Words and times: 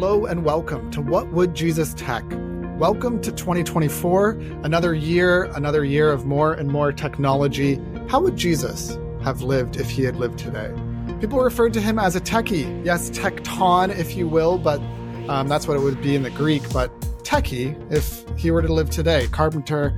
Hello 0.00 0.24
and 0.24 0.46
welcome 0.46 0.90
to 0.92 1.02
What 1.02 1.30
Would 1.32 1.54
Jesus 1.54 1.92
Tech? 1.92 2.24
Welcome 2.78 3.20
to 3.20 3.30
2024, 3.30 4.30
another 4.62 4.94
year, 4.94 5.44
another 5.54 5.84
year 5.84 6.10
of 6.10 6.24
more 6.24 6.54
and 6.54 6.70
more 6.70 6.90
technology. 6.90 7.78
How 8.08 8.18
would 8.22 8.34
Jesus 8.34 8.96
have 9.22 9.42
lived 9.42 9.76
if 9.76 9.90
he 9.90 10.02
had 10.02 10.16
lived 10.16 10.38
today? 10.38 10.72
People 11.20 11.40
referred 11.40 11.74
to 11.74 11.82
him 11.82 11.98
as 11.98 12.16
a 12.16 12.20
techie. 12.22 12.82
Yes, 12.82 13.10
tekton, 13.10 13.94
if 13.94 14.16
you 14.16 14.26
will, 14.26 14.56
but 14.56 14.80
um, 15.28 15.48
that's 15.48 15.68
what 15.68 15.76
it 15.76 15.80
would 15.80 16.00
be 16.00 16.16
in 16.16 16.22
the 16.22 16.30
Greek. 16.30 16.62
But 16.72 16.98
techie, 17.22 17.76
if 17.92 18.24
he 18.38 18.50
were 18.50 18.62
to 18.62 18.72
live 18.72 18.88
today, 18.88 19.26
carpenter, 19.26 19.94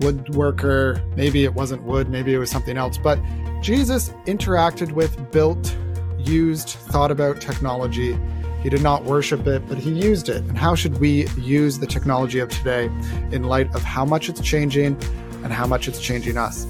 woodworker, 0.00 1.02
maybe 1.16 1.44
it 1.44 1.54
wasn't 1.54 1.82
wood, 1.82 2.10
maybe 2.10 2.34
it 2.34 2.38
was 2.38 2.50
something 2.50 2.76
else. 2.76 2.98
But 2.98 3.18
Jesus 3.62 4.10
interacted 4.26 4.92
with, 4.92 5.32
built, 5.32 5.74
used, 6.18 6.68
thought 6.68 7.10
about 7.10 7.40
technology. 7.40 8.18
He 8.62 8.70
did 8.70 8.82
not 8.82 9.04
worship 9.04 9.46
it, 9.46 9.66
but 9.68 9.78
he 9.78 9.90
used 9.90 10.28
it. 10.28 10.42
And 10.44 10.58
how 10.58 10.74
should 10.74 10.98
we 10.98 11.28
use 11.36 11.78
the 11.78 11.86
technology 11.86 12.38
of 12.38 12.48
today 12.48 12.86
in 13.30 13.44
light 13.44 13.72
of 13.74 13.82
how 13.82 14.04
much 14.04 14.28
it's 14.28 14.40
changing 14.40 14.98
and 15.44 15.52
how 15.52 15.66
much 15.66 15.88
it's 15.88 16.00
changing 16.00 16.36
us? 16.36 16.66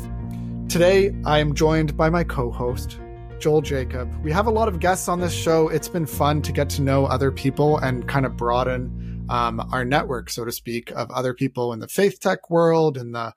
Today, 0.68 1.14
I 1.24 1.38
am 1.38 1.54
joined 1.54 1.96
by 1.96 2.10
my 2.10 2.24
co 2.24 2.50
host, 2.50 2.98
Joel 3.38 3.62
Jacob. 3.62 4.12
We 4.22 4.32
have 4.32 4.46
a 4.46 4.50
lot 4.50 4.68
of 4.68 4.80
guests 4.80 5.08
on 5.08 5.20
this 5.20 5.32
show. 5.32 5.68
It's 5.68 5.88
been 5.88 6.06
fun 6.06 6.42
to 6.42 6.52
get 6.52 6.68
to 6.70 6.82
know 6.82 7.06
other 7.06 7.30
people 7.30 7.78
and 7.78 8.06
kind 8.08 8.26
of 8.26 8.36
broaden 8.36 9.24
um, 9.28 9.60
our 9.72 9.84
network, 9.84 10.28
so 10.30 10.44
to 10.44 10.52
speak, 10.52 10.90
of 10.90 11.10
other 11.10 11.34
people 11.34 11.72
in 11.72 11.78
the 11.78 11.88
faith 11.88 12.20
tech 12.20 12.50
world, 12.50 12.96
in 12.96 13.12
the 13.12 13.32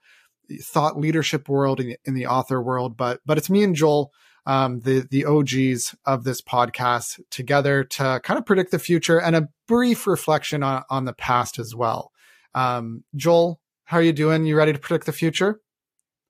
thought 0.61 0.99
leadership 0.99 1.47
world, 1.47 1.79
in 1.79 1.89
the, 1.89 1.97
in 2.05 2.13
the 2.13 2.27
author 2.27 2.61
world. 2.61 2.97
But 2.97 3.21
but 3.25 3.37
it's 3.37 3.49
me 3.49 3.63
and 3.63 3.75
Joel, 3.75 4.11
um, 4.49 4.79
the 4.79 5.07
the 5.11 5.25
OGs 5.25 5.95
of 6.05 6.23
this 6.23 6.41
podcast, 6.41 7.19
together 7.29 7.83
to 7.83 8.19
kind 8.23 8.39
of 8.39 8.47
predict 8.47 8.71
the 8.71 8.79
future 8.79 9.21
and 9.21 9.35
a 9.35 9.47
brief 9.67 10.07
reflection 10.07 10.63
on 10.63 10.83
on 10.89 11.05
the 11.05 11.13
past 11.13 11.59
as 11.59 11.75
well. 11.75 12.11
Um, 12.55 13.03
Joel, 13.15 13.61
how 13.83 13.97
are 13.97 14.01
you 14.01 14.11
doing? 14.11 14.45
You 14.45 14.55
ready 14.57 14.73
to 14.73 14.79
predict 14.79 15.05
the 15.05 15.11
future? 15.11 15.61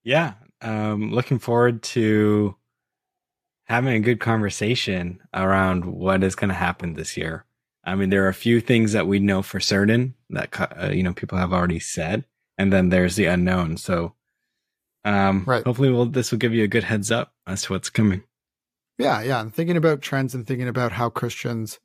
Yeah, 0.04 0.34
um, 0.62 1.14
looking 1.14 1.40
forward 1.40 1.82
to 1.84 2.58
having 3.64 3.94
a 3.94 4.02
good 4.02 4.20
conversation 4.20 5.22
around 5.34 5.86
what 5.86 6.22
is 6.22 6.36
going 6.36 6.50
to 6.50 6.56
happen 6.56 6.96
this 6.96 7.16
year. 7.16 7.46
I 7.86 7.96
mean, 7.96 8.10
there 8.10 8.26
are 8.26 8.30
a 8.30 8.34
few 8.34 8.60
things 8.60 8.92
that 8.92 9.08
we 9.08 9.20
know 9.20 9.42
for 9.42 9.62
certain 9.62 10.16
that 10.32 10.60
uh, 10.60 10.90
you 10.92 11.04
know 11.04 11.14
people 11.14 11.38
have 11.38 11.54
already 11.54 11.80
said, 11.80 12.26
and 12.58 12.74
then 12.74 12.90
there's 12.90 13.16
the 13.16 13.28
unknown. 13.28 13.78
So, 13.78 14.16
um, 15.06 15.44
right. 15.46 15.64
hopefully, 15.64 15.92
we'll, 15.92 16.06
this 16.06 16.32
will 16.32 16.40
give 16.40 16.54
you 16.54 16.64
a 16.64 16.68
good 16.68 16.84
heads 16.84 17.12
up 17.12 17.34
as 17.48 17.64
to 17.64 17.74
what's 17.74 17.90
coming. 17.90 18.24
Yeah, 18.98 19.22
yeah, 19.22 19.40
and 19.40 19.54
thinking 19.54 19.78
about 19.78 20.02
trends 20.02 20.36
and 20.36 20.46
thinking 20.46 20.68
about 20.68 20.92
how 20.92 21.10
Christians 21.10 21.80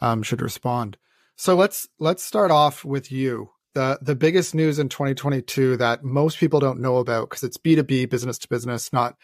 um, 0.00 0.22
should 0.22 0.42
respond. 0.42 0.96
So 1.36 1.54
let's 1.54 1.88
let's 1.98 2.24
start 2.24 2.50
off 2.50 2.84
with 2.84 3.12
you. 3.12 3.50
the 3.74 3.98
The 4.02 4.16
biggest 4.16 4.54
news 4.54 4.78
in 4.78 4.88
2022 4.88 5.76
that 5.76 6.02
most 6.02 6.38
people 6.38 6.60
don't 6.60 6.80
know 6.80 6.96
about 6.96 7.30
because 7.30 7.44
it's 7.44 7.56
B 7.56 7.76
two 7.76 7.82
B, 7.84 8.06
business 8.06 8.38
to 8.38 8.48
business, 8.48 8.92
not 8.92 9.16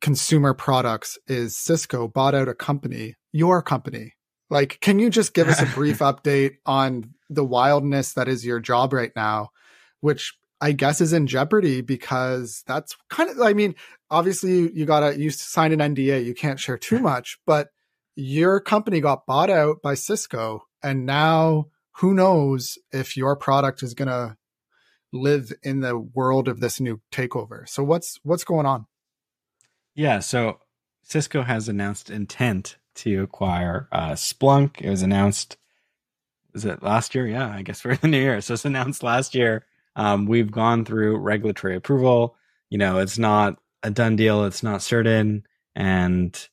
consumer 0.00 0.54
products, 0.54 1.18
is 1.26 1.56
Cisco 1.56 2.06
bought 2.06 2.34
out 2.34 2.48
a 2.48 2.54
company, 2.54 3.16
your 3.32 3.62
company, 3.62 4.14
like, 4.50 4.80
can 4.80 4.98
you 4.98 5.08
just 5.08 5.32
give 5.32 5.48
us 5.48 5.62
a 5.62 5.66
brief 5.74 6.00
update 6.00 6.56
on 6.66 7.14
the 7.30 7.44
wildness 7.44 8.14
that 8.14 8.28
is 8.28 8.44
your 8.44 8.58
job 8.58 8.92
right 8.92 9.12
now, 9.14 9.50
which 10.00 10.34
I 10.60 10.72
guess 10.72 11.00
is 11.00 11.12
in 11.12 11.26
jeopardy 11.26 11.80
because 11.80 12.62
that's 12.66 12.96
kind 13.08 13.30
of, 13.30 13.40
I 13.40 13.54
mean, 13.54 13.74
obviously 14.10 14.50
you, 14.50 14.70
you 14.74 14.84
gotta, 14.86 15.18
you 15.18 15.30
signed 15.30 15.72
an 15.72 15.94
NDA, 15.94 16.24
you 16.24 16.34
can't 16.34 16.60
share 16.60 16.76
too 16.76 16.98
much, 16.98 17.38
but 17.46 17.68
your 18.14 18.60
company 18.60 19.00
got 19.00 19.26
bought 19.26 19.50
out 19.50 19.80
by 19.82 19.94
Cisco 19.94 20.66
and 20.82 21.06
now 21.06 21.66
who 21.92 22.14
knows 22.14 22.78
if 22.92 23.16
your 23.16 23.36
product 23.36 23.82
is 23.82 23.94
going 23.94 24.08
to 24.08 24.36
live 25.12 25.52
in 25.62 25.80
the 25.80 25.98
world 25.98 26.48
of 26.48 26.60
this 26.60 26.80
new 26.80 27.00
takeover. 27.12 27.68
So 27.68 27.82
what's, 27.82 28.20
what's 28.22 28.44
going 28.44 28.66
on? 28.66 28.86
Yeah. 29.94 30.20
So 30.20 30.60
Cisco 31.02 31.42
has 31.42 31.68
announced 31.68 32.10
intent 32.10 32.76
to 32.96 33.22
acquire 33.22 33.88
uh, 33.92 34.12
Splunk. 34.12 34.80
It 34.80 34.90
was 34.90 35.02
announced, 35.02 35.56
was 36.52 36.64
it 36.64 36.82
last 36.82 37.14
year? 37.14 37.26
Yeah, 37.26 37.48
I 37.48 37.62
guess 37.62 37.80
for 37.82 37.96
the 37.96 38.08
new 38.08 38.20
year. 38.20 38.40
So 38.40 38.54
it's 38.54 38.64
announced 38.64 39.02
last 39.02 39.34
year. 39.34 39.64
Um, 39.96 40.26
we've 40.26 40.50
gone 40.50 40.84
through 40.84 41.18
regulatory 41.18 41.76
approval. 41.76 42.36
You 42.68 42.78
know, 42.78 42.98
it's 42.98 43.18
not 43.18 43.56
a 43.82 43.90
done 43.90 44.16
deal. 44.16 44.44
It's 44.44 44.62
not 44.62 44.82
certain. 44.82 45.44
And 45.74 46.48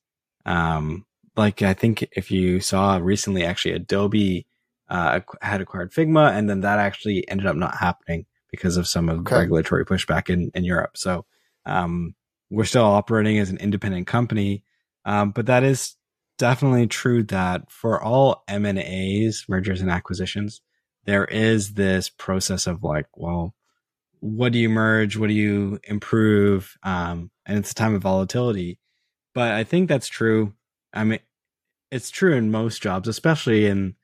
um, 0.45 1.05
like 1.35 1.61
I 1.61 1.73
think 1.73 2.07
if 2.11 2.31
you 2.31 2.59
saw 2.59 2.97
recently, 2.97 3.43
actually 3.43 3.75
Adobe 3.75 4.47
uh, 4.89 5.19
had 5.41 5.61
acquired 5.61 5.91
Figma, 5.91 6.31
and 6.31 6.49
then 6.49 6.61
that 6.61 6.79
actually 6.79 7.27
ended 7.29 7.45
up 7.45 7.55
not 7.55 7.77
happening 7.77 8.25
because 8.49 8.77
of 8.77 8.87
some 8.87 9.09
of 9.09 9.19
okay. 9.19 9.35
the 9.35 9.39
regulatory 9.41 9.85
pushback 9.85 10.29
in 10.29 10.51
in 10.55 10.63
Europe. 10.63 10.97
So 10.97 11.25
um, 11.65 12.15
we're 12.49 12.65
still 12.65 12.85
operating 12.85 13.39
as 13.39 13.49
an 13.49 13.57
independent 13.57 14.07
company, 14.07 14.63
um, 15.05 15.31
but 15.31 15.45
that 15.47 15.63
is 15.63 15.95
definitely 16.37 16.87
true 16.87 17.23
that 17.23 17.69
for 17.71 18.01
all 18.01 18.43
M 18.47 18.65
and 18.65 18.79
A's, 18.79 19.45
mergers 19.47 19.81
and 19.81 19.91
acquisitions, 19.91 20.61
there 21.07 21.25
is 21.25 21.73
this 21.73 22.09
process 22.09 22.68
of 22.68 22.84
like, 22.84 23.07
well, 23.16 23.56
what 24.19 24.51
do 24.51 24.59
you 24.59 24.69
merge? 24.69 25.18
What 25.18 25.28
do 25.28 25.34
you 25.34 25.79
improve? 25.85 26.78
Um, 26.84 27.31
and 27.45 27.57
it's 27.57 27.72
a 27.72 27.75
time 27.75 27.95
of 27.95 28.03
volatility. 28.03 28.78
But 29.34 29.53
I 29.53 29.63
think 29.63 29.88
that's 29.88 30.07
true. 30.07 30.53
I 30.94 31.06
mean, 31.06 31.19
it's 31.91 32.09
true 32.09 32.34
in 32.34 32.51
most 32.51 32.81
jobs, 32.81 33.07
especially 33.07 33.66
in 33.66 33.96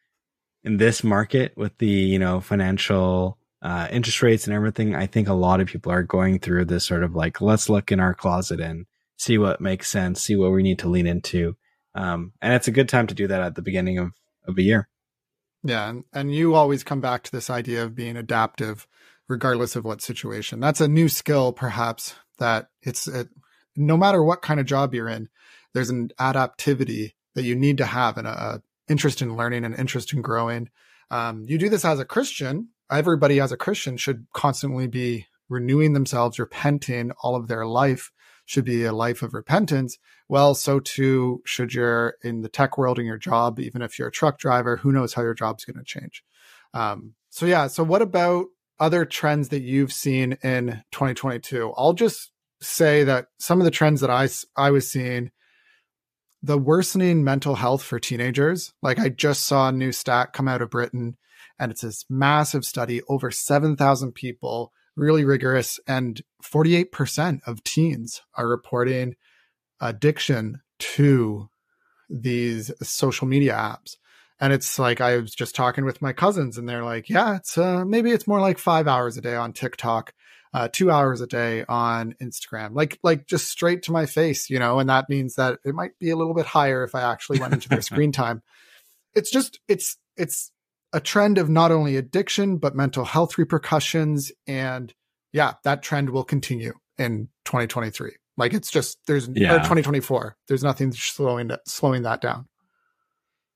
in 0.64 0.78
this 0.78 1.04
market 1.04 1.52
with 1.58 1.78
the 1.78 1.88
you 1.88 2.18
know 2.18 2.40
financial 2.40 3.38
uh, 3.62 3.88
interest 3.92 4.22
rates 4.22 4.48
and 4.48 4.56
everything. 4.56 4.96
I 4.96 5.06
think 5.06 5.28
a 5.28 5.34
lot 5.34 5.60
of 5.60 5.68
people 5.68 5.92
are 5.92 6.04
going 6.04 6.40
through 6.40 6.66
this 6.66 6.86
sort 6.86 7.04
of 7.04 7.16
like, 7.16 7.42
let's 7.42 7.70
look 7.70 7.92
in 7.92 8.00
our 8.00 8.14
closet 8.14 8.62
and 8.62 8.86
see 9.18 9.38
what 9.38 9.62
makes 9.62 9.90
sense, 9.90 10.22
see 10.22 10.36
what 10.36 10.52
we 10.52 10.64
need 10.64 10.80
to 10.80 10.90
lean 10.90 11.08
into. 11.08 11.56
Um, 11.96 12.34
and 12.42 12.54
it's 12.54 12.68
a 12.68 12.72
good 12.72 12.90
time 12.90 13.08
to 13.08 13.14
do 13.14 13.28
that 13.28 13.42
at 13.42 13.56
the 13.56 13.62
beginning 13.62 14.00
of, 14.00 14.14
of 14.48 14.58
a 14.58 14.62
year. 14.62 14.90
Yeah. 15.64 15.90
And, 15.90 16.04
and 16.14 16.34
you 16.34 16.56
always 16.56 16.84
come 16.84 17.02
back 17.02 17.24
to 17.24 17.32
this 17.32 17.50
idea 17.50 17.84
of 17.84 17.96
being 17.96 18.18
adaptive, 18.18 18.88
regardless 19.28 19.76
of 19.76 19.86
what 19.86 20.02
situation. 20.02 20.60
That's 20.60 20.82
a 20.82 20.88
new 20.88 21.10
skill, 21.10 21.54
perhaps, 21.54 22.16
that 22.40 22.70
it's 22.82 23.08
it, 23.08 23.30
no 23.76 23.98
matter 23.98 24.24
what 24.24 24.42
kind 24.42 24.60
of 24.60 24.66
job 24.66 24.94
you're 24.94 25.10
in, 25.10 25.30
there's 25.74 25.90
an 25.90 26.10
adaptivity 26.20 27.14
that 27.36 27.44
you 27.44 27.56
need 27.56 27.78
to 27.78 27.86
have 27.86 28.18
and 28.18 28.28
a, 28.28 28.32
a 28.32 28.62
interest 28.88 29.22
in 29.22 29.36
learning 29.36 29.64
and 29.64 29.76
interest 29.76 30.14
in 30.14 30.22
growing. 30.22 30.70
Um, 31.10 31.46
you 31.48 31.58
do 31.58 31.70
this 31.70 31.86
as 31.86 32.00
a 32.00 32.06
Christian. 32.06 32.70
Everybody 32.92 33.40
as 33.40 33.52
a 33.52 33.58
Christian 33.58 33.98
should 33.98 34.28
constantly 34.34 34.88
be 34.88 35.28
renewing 35.50 35.94
themselves, 35.94 36.40
repenting 36.40 37.12
all 37.22 37.36
of 37.36 37.48
their 37.48 37.66
life 37.66 38.12
should 38.46 38.66
be 38.66 38.84
a 38.84 38.94
life 38.94 39.22
of 39.22 39.34
repentance. 39.34 39.98
Well, 40.28 40.56
so 40.56 40.80
too 40.80 41.42
should 41.46 41.74
your 41.74 42.16
in 42.24 42.42
the 42.42 42.50
tech 42.50 42.78
world 42.78 43.00
in 43.00 43.06
your 43.06 43.18
job, 43.18 43.60
even 43.60 43.82
if 43.82 43.98
you're 43.98 44.10
a 44.10 44.12
truck 44.12 44.38
driver, 44.38 44.78
who 44.78 44.92
knows 44.92 45.14
how 45.14 45.22
your 45.22 45.34
job's 45.34 45.66
going 45.66 45.78
to 45.78 45.84
change. 45.84 46.24
Um, 46.74 47.14
so 47.30 47.46
yeah, 47.46 47.68
so 47.68 47.84
what 47.84 48.02
about 48.02 48.46
other 48.80 49.06
trends 49.06 49.50
that 49.50 49.62
you've 49.62 49.94
seen 49.94 50.38
in 50.44 50.84
2022? 50.92 51.74
I'll 51.78 51.94
just 51.94 52.32
say 52.62 53.04
that 53.04 53.28
some 53.40 53.60
of 53.60 53.66
the 53.66 53.72
trends 53.72 54.02
that 54.02 54.10
I 54.10 54.28
I 54.56 54.72
was 54.72 54.90
seeing 54.90 55.32
the 56.42 56.58
worsening 56.58 57.24
mental 57.24 57.56
health 57.56 57.82
for 57.82 58.00
teenagers. 58.00 58.74
Like 58.82 59.00
I 59.00 59.10
just 59.10 59.46
saw 59.46 59.70
a 59.70 59.72
new 59.72 59.94
stat 59.94 60.34
come 60.34 60.50
out 60.50 60.62
of 60.62 60.70
Britain 60.70 61.18
and 61.58 61.72
it's 61.72 61.82
this 61.82 62.06
massive 62.10 62.66
study 62.66 63.02
over 63.08 63.32
7,000 63.32 64.12
people 64.12 64.74
really 64.96 65.26
rigorous. 65.26 65.80
And 65.88 66.22
48% 66.44 67.42
of 67.46 67.64
teens 67.64 68.22
are 68.36 68.48
reporting 68.48 69.16
addiction 69.80 70.62
to 70.80 71.50
these 72.10 72.72
social 72.82 73.28
media 73.28 73.54
apps. 73.54 73.98
And 74.40 74.52
it's 74.52 74.78
like 74.78 75.00
I 75.00 75.18
was 75.18 75.34
just 75.34 75.56
talking 75.56 75.86
with 75.86 76.02
my 76.02 76.12
cousins, 76.12 76.58
and 76.58 76.68
they're 76.68 76.84
like, 76.84 77.10
"Yeah, 77.10 77.38
it's 77.38 77.58
uh, 77.58 77.86
maybe 77.86 78.12
it's 78.12 78.28
more 78.28 78.42
like 78.42 78.58
five 78.58 78.88
hours 78.88 79.16
a 79.16 79.22
day 79.22 79.36
on 79.36 79.54
TikTok, 79.54 80.14
uh, 80.54 80.68
two 80.70 80.92
hours 80.92 81.22
a 81.22 81.28
day 81.28 81.64
on 81.70 82.16
Instagram, 82.22 82.72
like 82.74 83.00
like 83.04 83.26
just 83.26 83.48
straight 83.48 83.84
to 83.84 83.94
my 83.94 84.06
face, 84.06 84.50
you 84.50 84.60
know." 84.60 84.80
And 84.80 84.90
that 84.90 85.08
means 85.08 85.36
that 85.36 85.60
it 85.64 85.74
might 85.74 85.98
be 85.98 86.10
a 86.10 86.18
little 86.18 86.34
bit 86.34 86.48
higher 86.48 86.84
if 86.84 86.94
I 86.94 87.10
actually 87.10 87.40
went 87.40 87.54
into 87.54 87.70
their 87.70 87.82
screen 87.90 88.12
time. 88.12 88.42
It's 89.14 89.32
just 89.32 89.60
it's 89.70 89.98
it's 90.18 90.52
a 90.94 91.00
trend 91.00 91.38
of 91.38 91.50
not 91.50 91.72
only 91.72 91.98
addiction, 91.98 92.58
but 92.58 92.76
mental 92.76 93.04
health 93.04 93.38
repercussions. 93.38 94.32
And 94.48 94.94
yeah, 95.32 95.54
that 95.64 95.82
trend 95.82 96.12
will 96.12 96.24
continue 96.24 96.74
in 96.98 97.30
2023. 97.46 98.12
Like 98.38 98.54
it's 98.54 98.72
just, 98.72 99.00
there's 99.08 99.28
yeah. 99.28 99.54
2024. 99.54 100.38
There's 100.48 100.64
nothing 100.64 100.92
slowing 100.94 101.48
that, 101.48 101.68
slowing 101.68 102.04
that 102.04 102.22
down. 102.22 102.48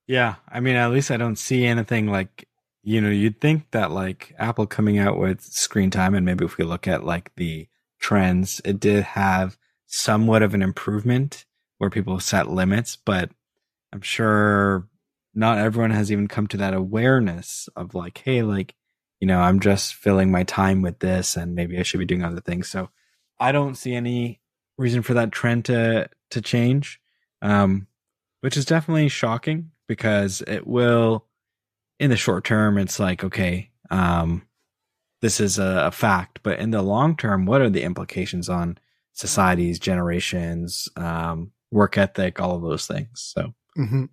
Yeah. 0.07 0.35
I 0.49 0.59
mean, 0.59 0.75
at 0.75 0.91
least 0.91 1.11
I 1.11 1.17
don't 1.17 1.37
see 1.37 1.65
anything 1.65 2.07
like, 2.07 2.47
you 2.83 3.01
know, 3.01 3.09
you'd 3.09 3.41
think 3.41 3.69
that 3.71 3.91
like 3.91 4.33
Apple 4.39 4.65
coming 4.65 4.97
out 4.97 5.19
with 5.19 5.41
screen 5.41 5.91
time 5.91 6.15
and 6.15 6.25
maybe 6.25 6.45
if 6.45 6.57
we 6.57 6.63
look 6.63 6.87
at 6.87 7.03
like 7.03 7.31
the 7.35 7.67
trends, 7.99 8.61
it 8.63 8.79
did 8.79 9.03
have 9.03 9.57
somewhat 9.85 10.41
of 10.41 10.53
an 10.53 10.61
improvement 10.61 11.45
where 11.77 11.89
people 11.89 12.19
set 12.19 12.49
limits, 12.49 12.95
but 12.95 13.29
I'm 13.93 14.01
sure 14.01 14.87
not 15.37 15.59
everyone 15.59 15.91
has 15.91 16.11
even 16.11 16.27
come 16.27 16.47
to 16.47 16.57
that 16.57 16.73
awareness 16.73 17.69
of 17.75 17.93
like, 17.93 18.17
hey, 18.25 18.41
like, 18.41 18.73
you 19.19 19.27
know, 19.27 19.39
I'm 19.39 19.59
just 19.59 19.93
filling 19.93 20.31
my 20.31 20.43
time 20.43 20.81
with 20.81 20.99
this 20.99 21.37
and 21.37 21.53
maybe 21.53 21.77
I 21.77 21.83
should 21.83 21.99
be 21.99 22.05
doing 22.05 22.23
other 22.23 22.41
things. 22.41 22.67
So 22.67 22.89
I 23.39 23.51
don't 23.51 23.75
see 23.75 23.93
any 23.93 24.41
reason 24.77 25.03
for 25.03 25.13
that 25.13 25.31
trend 25.31 25.65
to 25.65 26.09
to 26.31 26.41
change. 26.41 26.99
Um, 27.41 27.87
which 28.41 28.57
is 28.57 28.65
definitely 28.65 29.09
shocking 29.09 29.71
because 29.87 30.41
it 30.47 30.65
will 30.65 31.25
in 31.99 32.09
the 32.09 32.17
short 32.17 32.43
term 32.43 32.77
it's 32.77 32.99
like, 32.99 33.23
okay, 33.23 33.69
um, 33.91 34.43
this 35.21 35.39
is 35.39 35.59
a, 35.59 35.85
a 35.87 35.91
fact, 35.91 36.39
but 36.43 36.59
in 36.59 36.71
the 36.71 36.81
long 36.81 37.15
term, 37.15 37.45
what 37.45 37.61
are 37.61 37.69
the 37.69 37.83
implications 37.83 38.49
on 38.49 38.77
societies, 39.13 39.79
generations, 39.79 40.89
um, 40.95 41.51
work 41.71 41.97
ethic, 41.97 42.39
all 42.39 42.55
of 42.55 42.61
those 42.61 42.87
things. 42.87 43.33
So, 43.35 43.53
mm-hmm. 43.77 44.05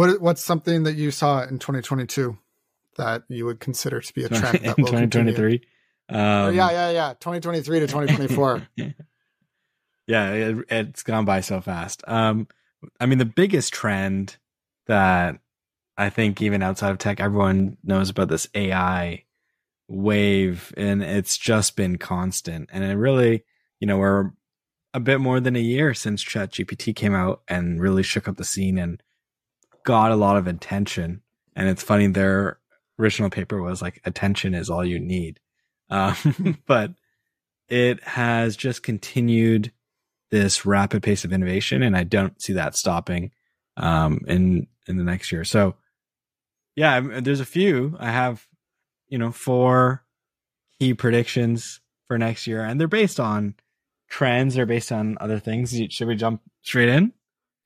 What 0.00 0.18
what's 0.22 0.42
something 0.42 0.84
that 0.84 0.94
you 0.94 1.10
saw 1.10 1.42
in 1.42 1.58
2022 1.58 2.38
that 2.96 3.22
you 3.28 3.44
would 3.44 3.60
consider 3.60 4.00
to 4.00 4.14
be 4.14 4.24
a 4.24 4.30
trend 4.30 4.60
that 4.60 4.78
in 4.78 4.84
2023? 4.86 5.62
Um, 6.12 6.56
yeah, 6.56 6.72
yeah, 6.72 6.90
yeah. 6.90 7.14
2023 7.20 7.78
to 7.78 7.86
2024. 7.86 8.66
yeah, 10.08 10.32
it, 10.32 10.64
has 10.68 11.04
gone 11.04 11.24
by 11.24 11.40
so 11.40 11.60
fast. 11.60 12.02
Um, 12.08 12.48
I 12.98 13.06
mean, 13.06 13.18
the 13.18 13.24
biggest 13.24 13.72
trend 13.72 14.36
that 14.88 15.38
I 15.96 16.10
think 16.10 16.42
even 16.42 16.64
outside 16.64 16.90
of 16.90 16.98
tech, 16.98 17.20
everyone 17.20 17.76
knows 17.84 18.10
about 18.10 18.28
this 18.28 18.48
AI 18.56 19.22
wave, 19.86 20.74
and 20.76 21.00
it's 21.00 21.38
just 21.38 21.76
been 21.76 21.96
constant. 21.96 22.70
And 22.72 22.82
it 22.82 22.96
really, 22.96 23.44
you 23.78 23.86
know, 23.86 23.98
we're 23.98 24.32
a 24.92 24.98
bit 24.98 25.20
more 25.20 25.38
than 25.38 25.54
a 25.54 25.60
year 25.60 25.94
since 25.94 26.24
ChatGPT 26.24 26.96
came 26.96 27.14
out 27.14 27.42
and 27.46 27.80
really 27.80 28.02
shook 28.02 28.26
up 28.26 28.36
the 28.36 28.42
scene 28.42 28.78
and 28.78 29.00
got 29.84 30.12
a 30.12 30.16
lot 30.16 30.36
of 30.36 30.46
attention. 30.46 31.22
And 31.56 31.68
it's 31.68 31.82
funny, 31.82 32.06
their 32.06 32.58
original 32.98 33.30
paper 33.30 33.60
was 33.62 33.82
like, 33.82 34.00
attention 34.04 34.54
is 34.54 34.70
all 34.70 34.84
you 34.84 34.98
need. 34.98 35.40
Um, 35.88 36.58
but 36.66 36.92
it 37.68 38.02
has 38.04 38.56
just 38.56 38.82
continued 38.82 39.72
this 40.30 40.64
rapid 40.64 41.02
pace 41.02 41.24
of 41.24 41.32
innovation, 41.32 41.82
and 41.82 41.96
I 41.96 42.04
don't 42.04 42.40
see 42.40 42.52
that 42.52 42.76
stopping 42.76 43.32
um, 43.76 44.20
in 44.28 44.68
in 44.86 44.96
the 44.96 45.04
next 45.04 45.32
year. 45.32 45.44
So, 45.44 45.74
yeah, 46.76 47.00
there's 47.20 47.40
a 47.40 47.44
few. 47.44 47.96
I 47.98 48.10
have, 48.10 48.46
you 49.08 49.18
know, 49.18 49.32
four 49.32 50.04
key 50.78 50.94
predictions 50.94 51.80
for 52.06 52.16
next 52.16 52.46
year, 52.46 52.62
and 52.62 52.80
they're 52.80 52.86
based 52.86 53.18
on 53.18 53.54
trends 54.10 54.58
or 54.58 54.66
based 54.66 54.92
on 54.92 55.16
other 55.20 55.38
things? 55.38 55.74
Should 55.90 56.08
we 56.08 56.16
jump 56.16 56.42
straight 56.62 56.90
in? 56.90 57.12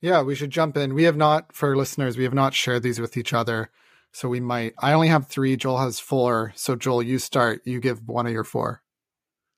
Yeah, 0.01 0.21
we 0.21 0.35
should 0.35 0.51
jump 0.51 0.77
in. 0.77 0.93
We 0.93 1.03
have 1.03 1.17
not, 1.17 1.53
for 1.53 1.75
listeners, 1.75 2.17
we 2.17 2.25
have 2.25 2.33
not 2.33 2.53
shared 2.53 2.83
these 2.83 2.99
with 2.99 3.17
each 3.17 3.33
other. 3.33 3.69
So 4.11 4.29
we 4.29 4.39
might. 4.39 4.73
I 4.79 4.93
only 4.93 5.09
have 5.09 5.27
three. 5.27 5.57
Joel 5.57 5.79
has 5.79 5.99
four. 5.99 6.53
So 6.55 6.75
Joel, 6.75 7.03
you 7.03 7.19
start. 7.19 7.61
You 7.65 7.81
give 7.81 8.07
one 8.07 8.25
of 8.25 8.31
your 8.31 8.45
four. 8.45 8.81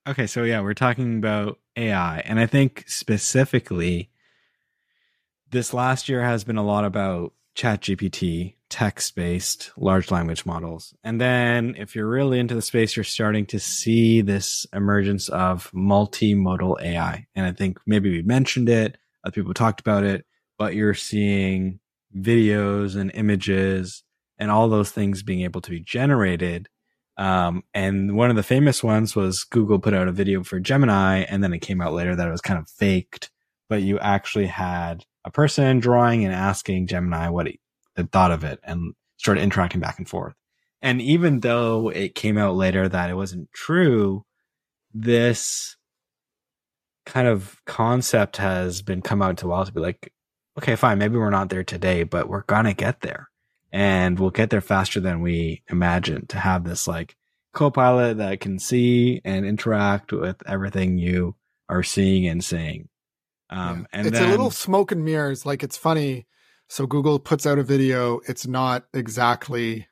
Okay, 0.07 0.25
so 0.25 0.43
yeah, 0.43 0.61
we're 0.61 0.73
talking 0.73 1.17
about 1.17 1.59
AI, 1.75 2.19
and 2.19 2.39
I 2.39 2.45
think 2.45 2.85
specifically, 2.87 4.09
this 5.51 5.73
last 5.73 6.07
year 6.07 6.21
has 6.21 6.45
been 6.45 6.55
a 6.55 6.63
lot 6.63 6.85
about 6.85 7.33
ChatGPT, 7.57 8.55
text 8.69 9.15
based 9.15 9.71
large 9.75 10.09
language 10.11 10.45
models. 10.45 10.93
And 11.03 11.19
then 11.19 11.75
if 11.77 11.93
you're 11.95 12.07
really 12.07 12.39
into 12.39 12.55
the 12.55 12.61
space, 12.61 12.95
you're 12.95 13.03
starting 13.03 13.45
to 13.47 13.59
see 13.59 14.21
this 14.21 14.65
emergence 14.71 15.27
of 15.27 15.71
multimodal 15.71 16.81
AI. 16.81 17.27
And 17.35 17.45
I 17.45 17.51
think 17.51 17.77
maybe 17.85 18.09
we 18.09 18.21
mentioned 18.21 18.69
it, 18.69 18.97
other 19.25 19.33
people 19.33 19.53
talked 19.53 19.81
about 19.81 20.03
it, 20.03 20.25
but 20.57 20.75
you're 20.75 20.93
seeing 20.93 21.79
videos 22.15 22.95
and 22.95 23.11
images 23.13 24.03
and 24.37 24.51
all 24.51 24.69
those 24.69 24.91
things 24.91 25.23
being 25.23 25.41
able 25.41 25.61
to 25.61 25.69
be 25.69 25.79
generated. 25.79 26.69
Um, 27.17 27.63
and 27.73 28.15
one 28.15 28.29
of 28.29 28.35
the 28.35 28.43
famous 28.43 28.83
ones 28.83 29.15
was 29.15 29.43
Google 29.43 29.79
put 29.79 29.93
out 29.93 30.07
a 30.07 30.11
video 30.11 30.43
for 30.43 30.59
Gemini, 30.59 31.21
and 31.21 31.43
then 31.43 31.53
it 31.53 31.59
came 31.59 31.81
out 31.81 31.93
later 31.93 32.15
that 32.15 32.27
it 32.27 32.31
was 32.31 32.41
kind 32.41 32.59
of 32.59 32.69
faked, 32.69 33.31
but 33.69 33.81
you 33.81 33.97
actually 33.99 34.45
had 34.45 35.05
a 35.25 35.31
person 35.31 35.79
drawing 35.79 36.23
and 36.23 36.33
asking 36.33 36.87
Gemini 36.87 37.29
what 37.29 37.47
had 37.95 38.11
thought 38.11 38.31
of 38.31 38.43
it 38.43 38.59
and 38.63 38.93
started 39.17 39.41
interacting 39.41 39.81
back 39.81 39.97
and 39.97 40.07
forth. 40.07 40.35
And 40.81 41.01
even 41.01 41.39
though 41.39 41.89
it 41.89 42.13
came 42.13 42.37
out 42.37 42.55
later 42.55 42.87
that 42.87 43.09
it 43.09 43.15
wasn't 43.15 43.51
true, 43.51 44.23
this 44.93 45.75
kind 47.05 47.27
of 47.27 47.59
concept 47.65 48.37
has 48.37 48.83
been 48.83 49.01
come 49.01 49.21
out 49.21 49.37
to 49.37 49.47
a 49.47 49.49
while 49.49 49.65
to 49.65 49.71
be 49.71 49.79
like, 49.79 50.13
okay, 50.57 50.75
fine, 50.75 50.97
maybe 50.97 51.17
we're 51.17 51.29
not 51.29 51.49
there 51.49 51.63
today, 51.63 52.03
but 52.03 52.27
we're 52.27 52.43
gonna 52.43 52.73
get 52.73 53.01
there. 53.01 53.29
And 53.71 54.19
we'll 54.19 54.29
get 54.29 54.49
there 54.49 54.61
faster 54.61 54.99
than 54.99 55.21
we 55.21 55.63
imagined 55.69 56.29
to 56.29 56.39
have 56.39 56.63
this 56.63 56.87
like 56.87 57.15
co-pilot 57.53 58.17
that 58.17 58.39
can 58.39 58.59
see 58.59 59.21
and 59.25 59.45
interact 59.45 60.13
with 60.13 60.41
everything 60.47 60.97
you 60.97 61.35
are 61.69 61.83
seeing 61.83 62.27
and 62.27 62.43
saying. 62.43 62.87
Um, 63.49 63.79
yeah. 63.79 63.99
and 63.99 64.07
it's 64.07 64.19
then, 64.19 64.27
a 64.27 64.31
little 64.31 64.51
smoke 64.51 64.91
and 64.91 65.03
mirrors. 65.03 65.45
Like 65.45 65.63
it's 65.63 65.77
funny. 65.77 66.27
So 66.69 66.85
Google 66.85 67.19
puts 67.19 67.45
out 67.45 67.59
a 67.59 67.63
video. 67.63 68.19
It's 68.27 68.45
not 68.45 68.85
exactly 68.93 69.87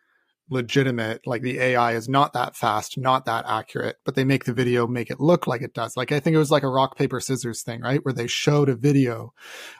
legitimate. 0.49 1.25
Like 1.25 1.41
the 1.41 1.59
AI 1.59 1.93
is 1.93 2.07
not 2.07 2.33
that 2.33 2.55
fast, 2.55 2.97
not 2.97 3.25
that 3.25 3.45
accurate, 3.47 3.97
but 4.05 4.15
they 4.15 4.23
make 4.23 4.45
the 4.45 4.53
video 4.53 4.87
make 4.87 5.09
it 5.09 5.19
look 5.19 5.47
like 5.47 5.61
it 5.61 5.73
does. 5.73 5.97
Like 5.97 6.11
I 6.11 6.19
think 6.19 6.35
it 6.35 6.39
was 6.39 6.51
like 6.51 6.63
a 6.63 6.69
rock, 6.69 6.97
paper, 6.97 7.19
scissors 7.19 7.63
thing, 7.63 7.81
right? 7.81 8.03
Where 8.03 8.13
they 8.13 8.27
showed 8.27 8.69
a 8.69 8.75
video 8.75 9.33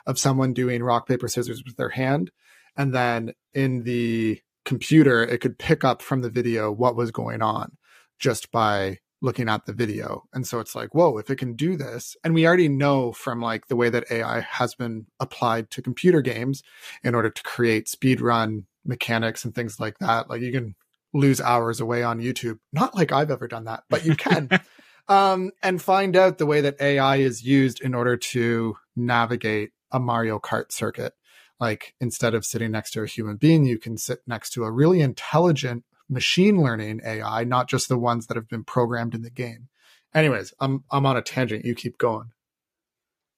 of 0.06 0.18
someone 0.18 0.52
doing 0.52 0.82
rock, 0.82 1.06
paper, 1.06 1.28
scissors 1.28 1.62
with 1.64 1.76
their 1.76 1.90
hand. 1.90 2.30
And 2.76 2.94
then 2.94 3.32
in 3.54 3.84
the 3.84 4.40
computer, 4.64 5.22
it 5.22 5.40
could 5.40 5.58
pick 5.58 5.84
up 5.84 6.02
from 6.02 6.20
the 6.20 6.30
video 6.30 6.70
what 6.70 6.96
was 6.96 7.10
going 7.10 7.42
on 7.42 7.76
just 8.18 8.50
by 8.50 8.98
looking 9.22 9.48
at 9.48 9.64
the 9.64 9.72
video. 9.72 10.24
And 10.34 10.46
so 10.46 10.60
it's 10.60 10.74
like, 10.74 10.94
whoa, 10.94 11.16
if 11.18 11.30
it 11.30 11.36
can 11.36 11.54
do 11.54 11.76
this, 11.76 12.16
and 12.22 12.34
we 12.34 12.46
already 12.46 12.68
know 12.68 13.12
from 13.12 13.40
like 13.40 13.68
the 13.68 13.76
way 13.76 13.88
that 13.88 14.10
AI 14.10 14.40
has 14.40 14.74
been 14.74 15.06
applied 15.18 15.70
to 15.70 15.82
computer 15.82 16.20
games 16.20 16.62
in 17.02 17.14
order 17.14 17.30
to 17.30 17.42
create 17.42 17.88
speed 17.88 18.20
run 18.20 18.66
mechanics 18.86 19.44
and 19.44 19.54
things 19.54 19.78
like 19.80 19.98
that. 19.98 20.30
Like 20.30 20.40
you 20.40 20.52
can 20.52 20.74
lose 21.12 21.40
hours 21.40 21.80
away 21.80 22.02
on 22.02 22.20
YouTube. 22.20 22.58
Not 22.72 22.94
like 22.94 23.12
I've 23.12 23.30
ever 23.30 23.48
done 23.48 23.64
that, 23.64 23.84
but 23.88 24.04
you 24.04 24.14
can. 24.14 24.48
um, 25.08 25.50
and 25.62 25.80
find 25.80 26.16
out 26.16 26.38
the 26.38 26.46
way 26.46 26.60
that 26.60 26.80
AI 26.80 27.16
is 27.16 27.42
used 27.42 27.80
in 27.80 27.94
order 27.94 28.16
to 28.16 28.76
navigate 28.94 29.70
a 29.90 30.00
Mario 30.00 30.38
Kart 30.38 30.72
circuit. 30.72 31.14
Like 31.58 31.94
instead 32.00 32.34
of 32.34 32.44
sitting 32.44 32.70
next 32.70 32.90
to 32.92 33.02
a 33.02 33.06
human 33.06 33.36
being, 33.36 33.64
you 33.64 33.78
can 33.78 33.96
sit 33.96 34.20
next 34.26 34.50
to 34.50 34.64
a 34.64 34.70
really 34.70 35.00
intelligent 35.00 35.84
machine 36.08 36.62
learning 36.62 37.00
AI, 37.04 37.44
not 37.44 37.68
just 37.68 37.88
the 37.88 37.98
ones 37.98 38.26
that 38.26 38.36
have 38.36 38.48
been 38.48 38.64
programmed 38.64 39.14
in 39.14 39.22
the 39.22 39.30
game. 39.30 39.68
Anyways, 40.14 40.52
I'm 40.60 40.84
I'm 40.90 41.06
on 41.06 41.16
a 41.16 41.22
tangent. 41.22 41.64
You 41.64 41.74
keep 41.74 41.98
going. 41.98 42.32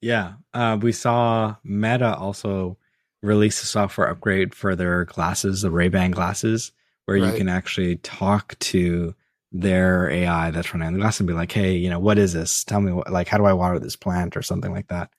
Yeah, 0.00 0.34
uh, 0.54 0.78
we 0.80 0.92
saw 0.92 1.56
Meta 1.64 2.16
also 2.16 2.78
release 3.22 3.62
a 3.62 3.66
software 3.66 4.08
upgrade 4.08 4.54
for 4.54 4.76
their 4.76 5.04
glasses, 5.04 5.62
the 5.62 5.70
Ray 5.70 5.88
Ban 5.88 6.10
glasses, 6.10 6.72
where 7.06 7.20
right. 7.20 7.32
you 7.32 7.38
can 7.38 7.48
actually 7.48 7.96
talk 7.96 8.58
to 8.60 9.14
their 9.50 10.10
AI 10.10 10.50
that's 10.50 10.72
running 10.72 10.88
on 10.88 10.92
the 10.92 11.00
glass 11.00 11.20
and 11.20 11.26
be 11.26 11.32
like, 11.32 11.52
"Hey, 11.52 11.76
you 11.76 11.88
know, 11.90 11.98
what 11.98 12.18
is 12.18 12.32
this? 12.32 12.64
Tell 12.64 12.80
me, 12.80 12.92
what, 12.92 13.10
like, 13.10 13.28
how 13.28 13.38
do 13.38 13.44
I 13.44 13.52
water 13.54 13.78
this 13.78 13.96
plant 13.96 14.36
or 14.36 14.42
something 14.42 14.72
like 14.72 14.88
that." 14.88 15.10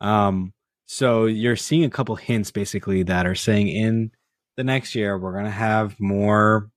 Um, 0.00 0.52
so 0.86 1.26
you're 1.26 1.56
seeing 1.56 1.84
a 1.84 1.90
couple 1.90 2.16
hints 2.16 2.50
basically 2.50 3.02
that 3.04 3.26
are 3.26 3.34
saying 3.34 3.68
in 3.68 4.12
the 4.56 4.64
next 4.64 4.94
year 4.94 5.18
we're 5.18 5.34
gonna 5.34 5.50
have 5.50 5.98
more 6.00 6.70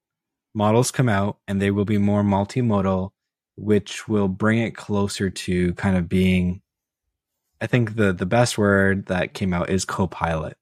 models 0.53 0.91
come 0.91 1.09
out 1.09 1.37
and 1.47 1.61
they 1.61 1.71
will 1.71 1.85
be 1.85 1.97
more 1.97 2.23
multimodal, 2.23 3.11
which 3.55 4.07
will 4.07 4.27
bring 4.27 4.59
it 4.59 4.75
closer 4.75 5.29
to 5.29 5.73
kind 5.75 5.97
of 5.97 6.09
being 6.09 6.61
I 7.61 7.67
think 7.67 7.95
the 7.95 8.13
the 8.13 8.25
best 8.25 8.57
word 8.57 9.07
that 9.07 9.33
came 9.33 9.53
out 9.53 9.69
is 9.69 9.85
co-pilot. 9.85 10.57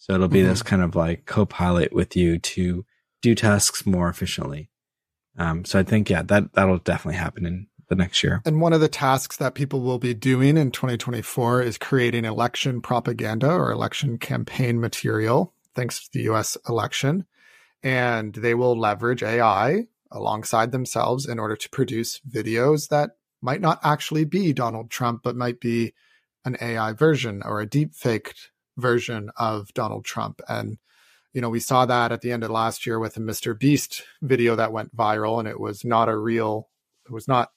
So 0.00 0.14
it'll 0.14 0.26
be 0.26 0.40
mm-hmm. 0.40 0.48
this 0.48 0.62
kind 0.62 0.82
of 0.82 0.96
like 0.96 1.26
co-pilot 1.26 1.92
with 1.92 2.16
you 2.16 2.38
to 2.38 2.84
do 3.22 3.34
tasks 3.34 3.86
more 3.86 4.08
efficiently. 4.08 4.70
Um, 5.38 5.64
so 5.64 5.78
I 5.78 5.84
think 5.84 6.10
yeah, 6.10 6.22
that 6.22 6.52
that'll 6.54 6.78
definitely 6.78 7.18
happen 7.18 7.46
in 7.46 7.68
the 7.88 7.94
next 7.94 8.24
year. 8.24 8.42
And 8.44 8.60
one 8.60 8.72
of 8.72 8.80
the 8.80 8.88
tasks 8.88 9.36
that 9.36 9.54
people 9.54 9.80
will 9.80 9.98
be 9.98 10.14
doing 10.14 10.56
in 10.56 10.72
2024 10.72 11.62
is 11.62 11.78
creating 11.78 12.24
election 12.24 12.80
propaganda 12.80 13.50
or 13.50 13.70
election 13.70 14.18
campaign 14.18 14.80
material, 14.80 15.54
thanks 15.74 16.04
to 16.04 16.10
the 16.12 16.22
US 16.30 16.56
election 16.68 17.26
and 17.82 18.34
they 18.34 18.54
will 18.54 18.78
leverage 18.78 19.22
AI 19.22 19.86
alongside 20.10 20.72
themselves 20.72 21.26
in 21.26 21.38
order 21.38 21.56
to 21.56 21.70
produce 21.70 22.20
videos 22.28 22.88
that 22.88 23.10
might 23.40 23.60
not 23.60 23.80
actually 23.82 24.24
be 24.24 24.52
Donald 24.52 24.90
Trump, 24.90 25.22
but 25.22 25.36
might 25.36 25.60
be 25.60 25.94
an 26.44 26.56
AI 26.60 26.92
version 26.92 27.42
or 27.44 27.60
a 27.60 27.66
deep 27.66 27.94
faked 27.94 28.50
version 28.80 29.30
of 29.36 29.72
Donald 29.74 30.04
Trump. 30.04 30.40
And, 30.48 30.78
you 31.32 31.40
know, 31.40 31.50
we 31.50 31.60
saw 31.60 31.86
that 31.86 32.12
at 32.12 32.20
the 32.20 32.32
end 32.32 32.44
of 32.44 32.50
last 32.50 32.86
year 32.86 32.98
with 32.98 33.16
a 33.16 33.20
Mr. 33.20 33.58
Beast 33.58 34.02
video 34.22 34.56
that 34.56 34.72
went 34.72 34.96
viral, 34.96 35.38
and 35.38 35.48
it 35.48 35.60
was 35.60 35.84
not 35.84 36.08
a 36.08 36.16
real, 36.16 36.68
it 37.06 37.12
was 37.12 37.28
not 37.28 37.50